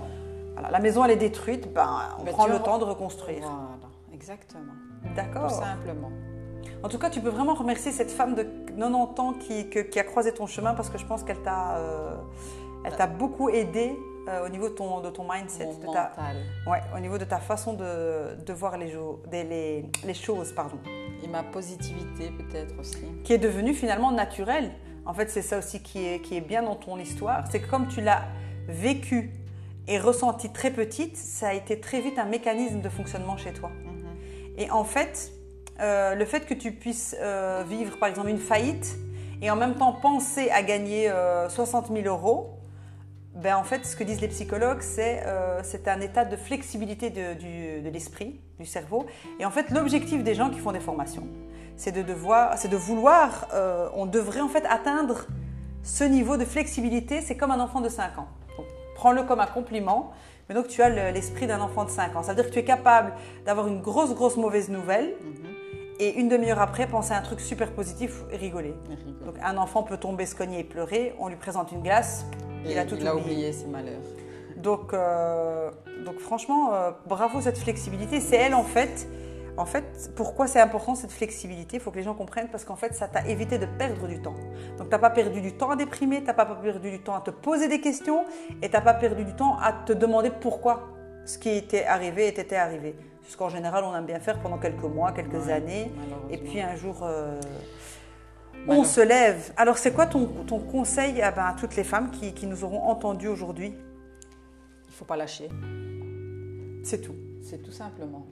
voilà, 0.53 0.69
la 0.71 0.79
maison 0.79 1.05
elle 1.05 1.11
est 1.11 1.15
détruite, 1.15 1.71
ben, 1.73 1.89
on 2.19 2.25
prend 2.25 2.45
le 2.47 2.51
vois- 2.57 2.59
temps 2.63 2.77
de 2.79 2.83
reconstruire. 2.83 3.39
Voilà, 3.39 3.79
exactement. 4.13 4.73
Tout 5.03 5.13
D'accord. 5.15 5.49
simplement. 5.49 6.11
En 6.83 6.89
tout 6.89 6.97
cas, 6.99 7.09
tu 7.09 7.21
peux 7.21 7.29
vraiment 7.29 7.53
remercier 7.53 7.91
cette 7.91 8.11
femme 8.11 8.35
de 8.35 8.43
90 8.43 9.19
ans 9.19 9.33
qui, 9.33 9.69
que- 9.69 9.79
qui 9.79 9.99
a 9.99 10.03
croisé 10.03 10.33
ton 10.33 10.47
chemin 10.47 10.73
parce 10.73 10.89
que 10.89 10.97
je 10.97 11.05
pense 11.05 11.23
qu'elle 11.23 11.41
t'a 11.41 11.77
euh, 11.77 12.15
elle 12.85 12.95
t'a 12.95 13.07
beaucoup 13.07 13.49
aidé 13.49 13.95
euh, 14.27 14.45
au 14.45 14.49
niveau 14.49 14.69
de 14.69 14.73
ton, 14.73 15.01
de 15.01 15.09
ton 15.09 15.23
mindset, 15.31 15.65
Mon 15.65 15.73
de 15.77 15.83
ta, 15.93 16.09
mental. 16.15 16.35
ouais, 16.67 16.81
au 16.95 16.99
niveau 16.99 17.17
de 17.17 17.25
ta 17.25 17.37
façon 17.39 17.73
de, 17.73 18.35
de 18.43 18.53
voir 18.53 18.77
les, 18.77 18.89
jo- 18.91 19.21
des- 19.29 19.43
les, 19.43 19.85
les 20.05 20.13
choses. 20.13 20.51
Pardon. 20.53 20.77
Et 21.23 21.27
ma 21.27 21.43
positivité 21.43 22.31
peut-être 22.31 22.73
aussi. 22.79 22.97
qui 23.23 23.33
est 23.33 23.37
devenu 23.39 23.73
finalement 23.73 24.11
naturel. 24.11 24.71
En 25.05 25.13
fait, 25.13 25.29
c'est 25.29 25.41
ça 25.41 25.57
aussi 25.59 25.81
qui 25.81 26.05
est, 26.05 26.21
qui 26.21 26.35
est 26.37 26.41
bien 26.41 26.61
dans 26.63 26.75
ton 26.75 26.97
histoire. 26.99 27.43
C'est 27.51 27.59
que 27.59 27.69
comme 27.69 27.87
tu 27.87 28.01
l'as 28.01 28.23
vécu 28.67 29.31
et 29.87 29.97
ressenti 29.99 30.51
très 30.51 30.71
petite, 30.71 31.17
ça 31.17 31.49
a 31.49 31.53
été 31.53 31.79
très 31.79 32.01
vite 32.01 32.17
un 32.19 32.25
mécanisme 32.25 32.81
de 32.81 32.89
fonctionnement 32.89 33.37
chez 33.37 33.53
toi. 33.53 33.69
Mhm. 33.69 34.05
Et 34.57 34.69
en 34.71 34.83
fait, 34.83 35.31
euh, 35.81 36.15
le 36.15 36.25
fait 36.25 36.45
que 36.45 36.53
tu 36.53 36.71
puisses 36.71 37.15
euh, 37.19 37.63
vivre 37.67 37.97
par 37.97 38.09
exemple 38.09 38.29
une 38.29 38.37
faillite 38.39 38.95
et 39.41 39.49
en 39.49 39.55
même 39.55 39.75
temps 39.75 39.93
penser 39.93 40.49
à 40.51 40.61
gagner 40.63 41.09
euh, 41.09 41.49
60 41.49 41.87
000 41.91 42.05
euros, 42.07 42.57
ben 43.33 43.55
en 43.55 43.63
fait, 43.63 43.85
ce 43.85 43.95
que 43.95 44.03
disent 44.03 44.19
les 44.21 44.27
psychologues, 44.27 44.81
c'est 44.81 45.23
euh, 45.25 45.61
c'est 45.63 45.87
un 45.87 46.01
état 46.01 46.25
de 46.25 46.35
flexibilité 46.35 47.09
de, 47.09 47.89
l'esprit, 47.89 48.41
du 48.59 48.65
cerveau. 48.65 49.05
Et 49.39 49.45
en 49.45 49.51
fait, 49.51 49.69
l'objectif 49.71 50.21
des 50.23 50.35
gens 50.35 50.49
qui 50.49 50.59
font 50.59 50.73
des 50.73 50.81
formations, 50.81 51.25
c'est 51.77 51.93
de, 51.93 52.01
devoir, 52.01 52.55
de 52.61 52.75
vouloir, 52.77 53.47
euh, 53.53 53.87
on 53.95 54.05
devrait 54.05 54.41
en 54.41 54.49
fait 54.49 54.65
atteindre 54.69 55.25
ce 55.81 56.03
niveau 56.03 56.35
de 56.37 56.43
flexibilité. 56.45 57.21
C'est 57.21 57.37
comme 57.37 57.51
un 57.51 57.59
enfant 57.61 57.79
de 57.81 57.89
5 57.89 58.17
ans. 58.19 58.27
Prends-le 58.95 59.23
comme 59.23 59.39
un 59.39 59.47
compliment. 59.47 60.11
Mais 60.49 60.53
donc, 60.55 60.67
tu 60.67 60.81
as 60.83 60.89
le- 60.89 61.11
l'esprit 61.13 61.47
d'un 61.47 61.61
enfant 61.61 61.85
de 61.85 61.89
5 61.89 62.15
ans. 62.17 62.23
Ça 62.23 62.33
veut 62.33 62.41
dire 62.41 62.47
que 62.49 62.53
tu 62.53 62.59
es 62.59 62.65
capable 62.65 63.13
d'avoir 63.45 63.67
une 63.67 63.81
grosse, 63.81 64.13
grosse 64.13 64.35
mauvaise 64.35 64.67
nouvelle 64.69 65.15
Mhm. 65.21 65.55
Et 66.01 66.19
une 66.19 66.27
demi-heure 66.27 66.59
après, 66.59 66.87
penser 66.87 67.13
à 67.13 67.17
un 67.17 67.21
truc 67.21 67.39
super 67.39 67.71
positif 67.71 68.23
et 68.31 68.37
rigoler. 68.37 68.73
Rigole. 68.89 69.25
Donc 69.25 69.35
un 69.43 69.55
enfant 69.57 69.83
peut 69.83 69.97
tomber, 69.97 70.25
se 70.25 70.35
cogner 70.35 70.59
et 70.59 70.63
pleurer, 70.63 71.15
on 71.19 71.27
lui 71.27 71.35
présente 71.35 71.71
une 71.71 71.81
glace, 71.81 72.25
il 72.65 72.77
a 72.77 72.85
tout 72.85 72.95
il 72.99 73.07
a 73.07 73.15
oublié. 73.15 73.33
oublié 73.33 73.53
ses 73.53 73.67
malheurs. 73.67 74.01
Donc, 74.57 74.93
euh, 74.93 75.71
donc 76.05 76.19
franchement, 76.19 76.73
euh, 76.73 76.91
bravo 77.07 77.41
cette 77.41 77.57
flexibilité. 77.57 78.19
C'est 78.19 78.35
elle 78.35 78.53
en 78.55 78.63
fait. 78.63 79.07
En 79.57 79.65
fait, 79.65 80.11
pourquoi 80.15 80.47
c'est 80.47 80.61
important 80.61 80.95
cette 80.95 81.11
flexibilité? 81.11 81.77
Il 81.77 81.79
faut 81.81 81.91
que 81.91 81.97
les 81.97 82.03
gens 82.03 82.13
comprennent 82.13 82.47
parce 82.47 82.63
qu'en 82.63 82.77
fait, 82.77 82.95
ça 82.95 83.07
t'a 83.07 83.27
évité 83.27 83.57
de 83.57 83.65
perdre 83.65 84.07
du 84.07 84.21
temps. 84.21 84.33
Donc, 84.77 84.89
t'as 84.89 84.97
pas 84.97 85.09
perdu 85.09 85.41
du 85.41 85.53
temps 85.53 85.71
à 85.71 85.75
déprimer, 85.75 86.23
t'as 86.23 86.33
pas 86.33 86.45
perdu 86.45 86.89
du 86.89 86.99
temps 86.99 87.15
à 87.15 87.21
te 87.21 87.31
poser 87.31 87.67
des 87.67 87.81
questions 87.81 88.23
et 88.61 88.69
t'as 88.69 88.79
pas 88.79 88.93
perdu 88.93 89.25
du 89.25 89.35
temps 89.35 89.57
à 89.59 89.73
te 89.73 89.91
demander 89.91 90.31
pourquoi 90.31 90.87
ce 91.25 91.37
qui 91.37 91.49
était 91.49 91.83
arrivé 91.83 92.29
était 92.29 92.55
arrivé. 92.55 92.95
Ce 93.27 93.37
qu'en 93.37 93.49
général, 93.49 93.83
on 93.83 93.95
aime 93.95 94.05
bien 94.05 94.19
faire 94.19 94.39
pendant 94.39 94.57
quelques 94.57 94.83
mois, 94.83 95.11
quelques 95.11 95.45
Ouais, 95.45 95.53
années. 95.53 95.91
Et 96.29 96.37
puis 96.37 96.61
un 96.61 96.75
jour, 96.75 97.03
euh, 97.03 97.39
on 98.67 98.83
se 98.83 99.01
lève. 99.01 99.53
Alors, 99.57 99.77
c'est 99.77 99.93
quoi 99.93 100.05
ton, 100.05 100.25
ton 100.45 100.59
conseil 100.59 101.21
à, 101.21 101.31
ben, 101.31 101.45
à 101.45 101.53
toutes 101.53 101.75
les 101.75 101.83
femmes 101.83 102.11
qui, 102.11 102.33
qui 102.33 102.45
nous 102.47 102.63
auront 102.63 102.81
entendues 102.83 103.29
aujourd'hui? 103.29 103.73
Il 104.87 104.93
faut 104.93 105.05
pas 105.05 105.15
lâcher. 105.15 105.49
C'est 106.83 107.01
tout. 107.01 107.15
C'est 107.41 107.61
tout 107.63 107.71
simplement. 107.71 108.25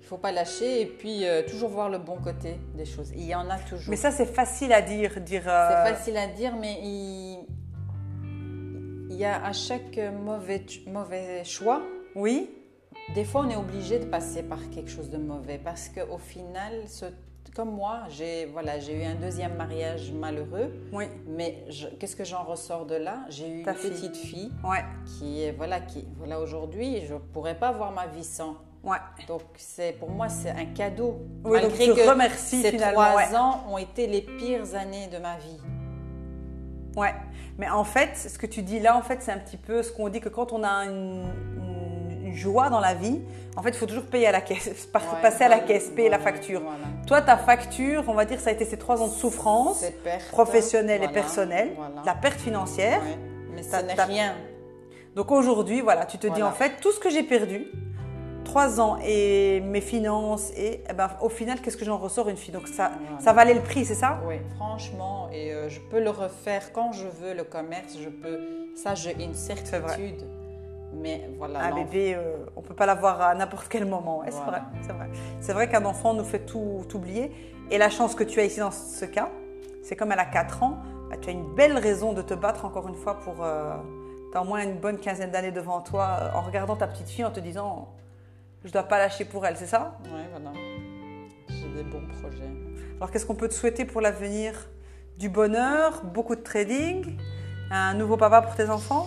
Il 0.00 0.06
faut 0.06 0.16
pas 0.16 0.32
lâcher 0.32 0.80
et 0.80 0.86
puis 0.86 1.26
euh, 1.26 1.42
toujours 1.48 1.68
voir 1.70 1.88
le 1.88 1.98
bon 1.98 2.16
côté 2.16 2.58
des 2.74 2.84
choses. 2.84 3.10
Il 3.14 3.24
y 3.24 3.34
en 3.34 3.48
a 3.50 3.58
toujours. 3.58 3.90
Mais 3.90 3.96
ça, 3.96 4.10
c'est 4.10 4.26
facile 4.26 4.72
à 4.72 4.80
dire. 4.80 5.20
dire 5.20 5.42
euh, 5.46 5.84
C'est 5.84 5.92
facile 5.94 6.16
à 6.16 6.26
dire, 6.26 6.56
mais 6.56 6.78
il, 6.82 7.46
il 9.10 9.16
y 9.16 9.24
a 9.24 9.44
à 9.44 9.52
chaque 9.52 10.00
mauvais, 10.24 10.64
mauvais 10.86 11.44
choix, 11.44 11.82
Oui, 12.16 12.50
des 13.14 13.24
fois 13.24 13.42
on 13.46 13.50
est 13.50 13.56
obligé 13.56 13.98
de 13.98 14.04
passer 14.04 14.42
par 14.42 14.58
quelque 14.70 14.90
chose 14.90 15.10
de 15.10 15.18
mauvais 15.18 15.58
parce 15.62 15.88
qu'au 15.88 16.18
final, 16.18 16.72
ce- 16.86 17.06
comme 17.54 17.72
moi, 17.74 18.02
j'ai 18.10 18.46
voilà, 18.46 18.78
eu 18.78 19.02
un 19.02 19.16
deuxième 19.16 19.56
mariage 19.56 20.12
malheureux, 20.12 20.70
oui, 20.92 21.06
mais 21.26 21.64
je- 21.68 21.88
qu'est-ce 21.88 22.14
que 22.14 22.24
j'en 22.24 22.44
ressors 22.44 22.86
de 22.86 22.94
là? 22.94 23.24
J'ai 23.28 23.48
eu 23.60 23.62
Ta 23.64 23.72
une 23.72 23.76
fille. 23.78 23.90
petite 23.90 24.16
fille 24.16 24.52
ouais, 24.64 24.84
qui 25.04 25.42
est 25.42 25.50
voilà 25.52 25.80
qui 25.80 26.06
voilà 26.16 26.38
aujourd'hui, 26.40 27.04
je 27.06 27.14
pourrais 27.16 27.56
pas 27.58 27.72
voir 27.72 27.90
ma 27.90 28.06
vie 28.06 28.22
sans. 28.22 28.56
ouais. 28.84 28.98
Donc 29.26 29.42
c'est 29.56 29.92
pour 29.98 30.10
moi 30.10 30.28
c'est 30.28 30.50
un 30.50 30.66
cadeau. 30.66 31.18
Oui, 31.44 31.60
donc 31.60 31.70
Malgré 31.72 31.84
tu 31.86 31.94
que 31.94 32.08
remercies 32.08 32.62
ces 32.62 32.76
trois 32.76 33.16
ouais. 33.16 33.34
ans 33.36 33.64
ont 33.68 33.78
été 33.78 34.06
les 34.06 34.22
pires 34.22 34.74
années 34.76 35.08
de 35.08 35.18
ma 35.18 35.36
vie. 35.38 35.58
Ouais. 36.96 37.14
Mais 37.58 37.68
en 37.68 37.84
fait, 37.84 38.16
ce 38.16 38.38
que 38.38 38.46
tu 38.46 38.62
dis 38.62 38.80
là, 38.80 38.96
en 38.96 39.02
fait, 39.02 39.22
c'est 39.22 39.32
un 39.32 39.38
petit 39.38 39.56
peu 39.56 39.82
ce 39.82 39.92
qu'on 39.92 40.08
dit 40.08 40.20
que 40.20 40.28
quand 40.28 40.52
on 40.52 40.62
a 40.62 40.84
une, 40.86 41.24
une- 41.56 41.89
une 42.30 42.36
joie 42.36 42.70
dans 42.70 42.80
la 42.80 42.94
vie, 42.94 43.20
en 43.56 43.62
fait, 43.62 43.70
il 43.70 43.76
faut 43.76 43.86
toujours 43.86 44.06
payer 44.06 44.26
à 44.28 44.32
la 44.32 44.40
caisse, 44.40 44.86
passer 44.92 45.44
à 45.44 45.48
la 45.48 45.56
voilà, 45.56 45.58
caisse, 45.60 45.90
payer 45.90 46.08
la 46.08 46.18
facture. 46.18 46.60
voilà. 46.60 46.78
Toi, 47.06 47.20
ta 47.22 47.36
facture, 47.36 48.04
on 48.08 48.14
va 48.14 48.24
dire, 48.24 48.40
ça 48.40 48.50
a 48.50 48.52
été 48.52 48.64
ces 48.64 48.78
trois 48.78 49.02
ans 49.02 49.08
de 49.08 49.12
souffrance 49.12 49.84
perte, 50.04 50.28
professionnelle 50.28 51.02
et 51.02 51.08
personnelle, 51.08 51.72
voilà. 51.76 52.02
la 52.04 52.14
perte 52.14 52.40
financière. 52.40 53.00
Ouais. 53.02 53.18
Mais 53.54 53.62
ce 53.62 53.76
n'est 53.84 54.00
rien. 54.00 54.34
Donc 55.16 55.32
aujourd'hui, 55.32 55.80
voilà, 55.80 56.06
tu 56.06 56.18
te 56.18 56.28
dis 56.28 56.42
en 56.42 56.52
fait, 56.52 56.80
tout 56.80 56.92
ce 56.92 57.00
que 57.00 57.10
j'ai 57.10 57.24
perdu, 57.24 57.66
trois 58.44 58.80
ans 58.80 58.98
et 59.04 59.60
mes 59.60 59.80
finances, 59.80 60.52
et 60.56 60.84
eh 60.88 60.92
ben, 60.92 61.10
au 61.20 61.28
final, 61.28 61.60
qu'est-ce 61.60 61.76
que 61.76 61.84
j'en 61.84 61.98
ressors 61.98 62.28
une 62.28 62.36
fille? 62.36 62.54
Donc 62.54 62.68
ça, 62.68 62.92
Voilà. 63.00 63.20
ça 63.20 63.32
valait 63.32 63.54
le 63.54 63.60
prix, 63.60 63.84
c'est 63.84 63.94
ça? 63.94 64.20
Oui, 64.26 64.36
franchement, 64.56 65.28
et 65.32 65.52
euh, 65.52 65.68
je 65.68 65.80
peux 65.80 66.00
le 66.00 66.10
refaire 66.10 66.72
quand 66.72 66.92
je 66.92 67.06
veux, 67.06 67.34
le 67.34 67.44
commerce, 67.44 67.96
je 68.00 68.08
peux. 68.08 68.38
Ça, 68.76 68.94
j'ai 68.94 69.16
une 69.22 69.34
certitude. 69.34 70.24
Mais 70.92 71.30
voilà. 71.38 71.60
Un 71.60 71.74
bébé, 71.74 72.14
euh, 72.16 72.36
on 72.56 72.62
peut 72.62 72.74
pas 72.74 72.86
l'avoir 72.86 73.20
à 73.20 73.34
n'importe 73.34 73.68
quel 73.68 73.84
moment. 73.86 74.18
Ouais, 74.20 74.30
c'est 74.30 74.42
Voilà. 74.42 74.58
vrai, 74.58 74.62
c'est 74.82 74.92
vrai. 74.92 75.08
C'est 75.40 75.52
vrai 75.52 75.68
qu'un 75.68 75.84
enfant 75.84 76.14
nous 76.14 76.24
fait 76.24 76.40
tout 76.46 76.84
oublier. 76.94 77.30
Et 77.70 77.78
la 77.78 77.90
chance 77.90 78.14
que 78.14 78.24
tu 78.24 78.40
as 78.40 78.44
ici 78.44 78.58
dans 78.60 78.72
ce 78.72 79.04
cas, 79.04 79.30
c'est 79.84 79.94
comme 79.96 80.10
elle 80.12 80.18
a 80.18 80.24
4 80.24 80.62
ans, 80.62 80.78
bah, 81.08 81.16
tu 81.20 81.28
as 81.28 81.32
une 81.32 81.54
belle 81.54 81.78
raison 81.78 82.12
de 82.12 82.22
te 82.22 82.34
battre 82.34 82.64
encore 82.64 82.88
une 82.88 82.96
fois 82.96 83.20
pour. 83.20 83.34
tu 83.36 84.36
as 84.36 84.42
au 84.42 84.44
moins 84.44 84.62
une 84.62 84.78
bonne 84.78 84.98
quinzaine 84.98 85.30
d'années 85.30 85.52
devant 85.52 85.80
toi 85.80 86.18
euh, 86.20 86.38
en 86.38 86.42
regardant 86.42 86.76
ta 86.76 86.86
petite 86.88 87.08
fille 87.08 87.24
en 87.24 87.30
te 87.30 87.40
disant 87.40 87.88
je 88.64 88.70
dois 88.72 88.82
pas 88.82 88.98
lâcher 88.98 89.24
pour 89.24 89.46
elle, 89.46 89.56
c'est 89.56 89.66
ça? 89.66 89.96
Ouais, 90.04 90.26
voilà. 90.32 90.50
J'ai 91.48 91.68
des 91.68 91.82
bons 91.88 92.02
projets. 92.20 92.50
Alors 92.96 93.10
qu'est-ce 93.10 93.24
qu'on 93.24 93.34
peut 93.34 93.48
te 93.48 93.54
souhaiter 93.54 93.84
pour 93.84 94.00
l'avenir? 94.00 94.68
Du 95.18 95.28
bonheur, 95.28 96.02
beaucoup 96.04 96.34
de 96.36 96.42
trading, 96.42 97.16
un 97.70 97.94
nouveau 97.94 98.16
papa 98.16 98.42
pour 98.42 98.54
tes 98.56 98.68
enfants? 98.68 99.06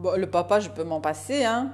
Bon, 0.00 0.18
le 0.18 0.26
papa, 0.26 0.60
je 0.60 0.70
peux 0.70 0.82
m'en 0.82 1.00
passer. 1.00 1.44
Hein. 1.44 1.72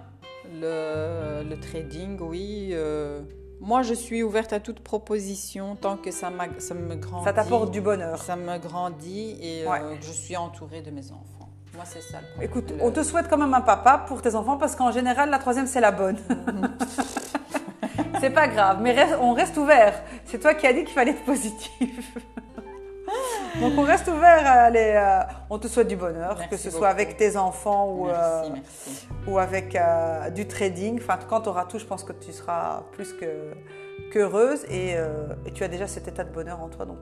Le, 0.60 1.44
le 1.48 1.56
trading, 1.60 2.18
oui. 2.20 2.70
euh, 2.72 3.20
Moi, 3.60 3.82
je 3.82 3.94
suis 3.94 4.24
ouverte 4.24 4.52
à 4.52 4.58
toute 4.58 4.80
proposition 4.80 5.76
tant 5.76 5.96
que 5.96 6.10
ça, 6.10 6.32
ça 6.58 6.74
me 6.74 6.96
grandit. 6.96 7.24
Ça 7.24 7.32
t'apporte 7.32 7.70
du 7.70 7.80
bonheur. 7.80 8.18
Ça 8.20 8.34
me 8.34 8.58
grandit 8.58 9.38
et 9.40 9.64
euh, 9.64 9.94
je 10.00 10.10
suis 10.10 10.36
entourée 10.36 10.82
de 10.82 10.90
mes 10.90 11.06
enfants. 11.12 11.50
Moi, 11.76 11.84
c'est 11.84 12.00
ça 12.00 12.18
le 12.20 12.26
problème. 12.26 12.50
Écoute, 12.50 12.72
on 12.80 12.90
te 12.90 13.04
souhaite 13.04 13.28
quand 13.30 13.38
même 13.38 13.54
un 13.54 13.60
papa 13.60 14.04
pour 14.08 14.20
tes 14.22 14.34
enfants 14.34 14.56
parce 14.56 14.74
qu'en 14.74 14.90
général, 14.90 15.30
la 15.30 15.38
troisième, 15.38 15.66
c'est 15.68 15.80
la 15.80 15.92
bonne. 15.92 16.16
c'est 18.20 18.30
pas 18.30 18.48
grave, 18.48 18.78
mais 18.82 18.96
on 19.20 19.34
reste 19.34 19.56
ouvert. 19.56 20.02
C'est 20.24 20.40
toi 20.40 20.54
qui 20.54 20.66
as 20.66 20.72
dit 20.72 20.82
qu'il 20.84 20.94
fallait 20.94 21.12
être 21.12 21.24
positif. 21.24 22.16
Donc 23.60 23.72
on 23.78 23.82
reste 23.82 24.08
ouvert. 24.08 24.46
à 24.46 24.64
aller, 24.64 24.92
euh, 24.96 25.20
on 25.50 25.58
te 25.58 25.66
souhaite 25.68 25.88
du 25.88 25.96
bonheur, 25.96 26.34
Merci 26.36 26.48
que 26.50 26.56
ce 26.56 26.68
beaucoup. 26.68 26.78
soit 26.78 26.88
avec 26.88 27.16
tes 27.16 27.36
enfants 27.36 27.88
ou, 27.90 28.06
Merci, 28.06 28.20
euh, 28.22 28.48
merci. 28.52 29.08
ou 29.26 29.38
avec 29.38 29.74
euh, 29.76 30.28
du 30.30 30.46
trading. 30.46 30.98
Enfin, 31.00 31.18
quand 31.28 31.42
tu 31.42 31.48
auras 31.48 31.64
tout, 31.64 31.78
je 31.78 31.84
pense 31.86 32.04
que 32.04 32.12
tu 32.12 32.32
seras 32.32 32.82
plus 32.92 33.12
que 33.12 33.26
qu'heureuse 34.12 34.64
et, 34.70 34.92
et 35.46 35.50
tu 35.52 35.64
as 35.64 35.68
déjà 35.68 35.86
cet 35.88 36.06
état 36.06 36.22
de 36.22 36.32
bonheur 36.32 36.60
en 36.62 36.68
toi, 36.68 36.84
donc 36.84 36.98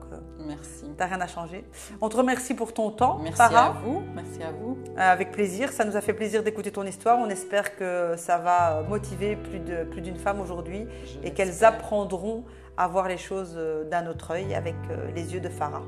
Merci. 0.47 0.85
t'as 0.97 1.05
rien 1.05 1.21
à 1.21 1.27
changer. 1.27 1.63
On 2.01 2.09
te 2.09 2.17
remercie 2.17 2.55
pour 2.55 2.73
ton 2.73 2.89
temps, 2.89 3.19
Merci 3.21 3.41
à 3.41 3.73
vous. 3.83 4.01
Merci 4.15 4.41
à 4.41 4.51
vous. 4.51 4.77
Avec 4.97 5.31
plaisir, 5.31 5.71
ça 5.71 5.85
nous 5.85 5.95
a 5.97 6.01
fait 6.01 6.13
plaisir 6.13 6.41
d'écouter 6.41 6.71
ton 6.71 6.83
histoire. 6.83 7.19
On 7.19 7.29
espère 7.29 7.75
que 7.75 8.15
ça 8.17 8.37
va 8.39 8.81
motiver 8.89 9.35
plus 9.35 9.59
de 9.59 9.83
plus 9.83 10.01
d'une 10.01 10.17
femme 10.17 10.41
aujourd'hui 10.41 10.87
et 11.23 11.31
qu'elles 11.31 11.63
apprendront 11.63 12.43
à 12.77 12.87
voir 12.87 13.07
les 13.07 13.17
choses 13.17 13.53
euh, 13.55 13.83
d'un 13.89 14.07
autre 14.07 14.31
œil 14.31 14.53
avec 14.53 14.75
euh, 14.89 15.11
les 15.15 15.33
yeux 15.33 15.39
de 15.39 15.49
Farah. 15.49 15.83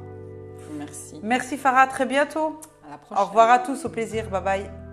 Merci. 0.77 1.19
Merci 1.23 1.57
Farah, 1.57 1.81
à 1.81 1.88
très 1.88 2.05
bientôt. 2.05 2.59
À 2.85 2.91
la 2.91 2.97
prochaine. 2.97 3.23
Au 3.23 3.27
revoir 3.27 3.49
à 3.49 3.59
tous, 3.59 3.85
au 3.85 3.89
plaisir, 3.89 4.29
bye 4.29 4.41
bye. 4.41 4.86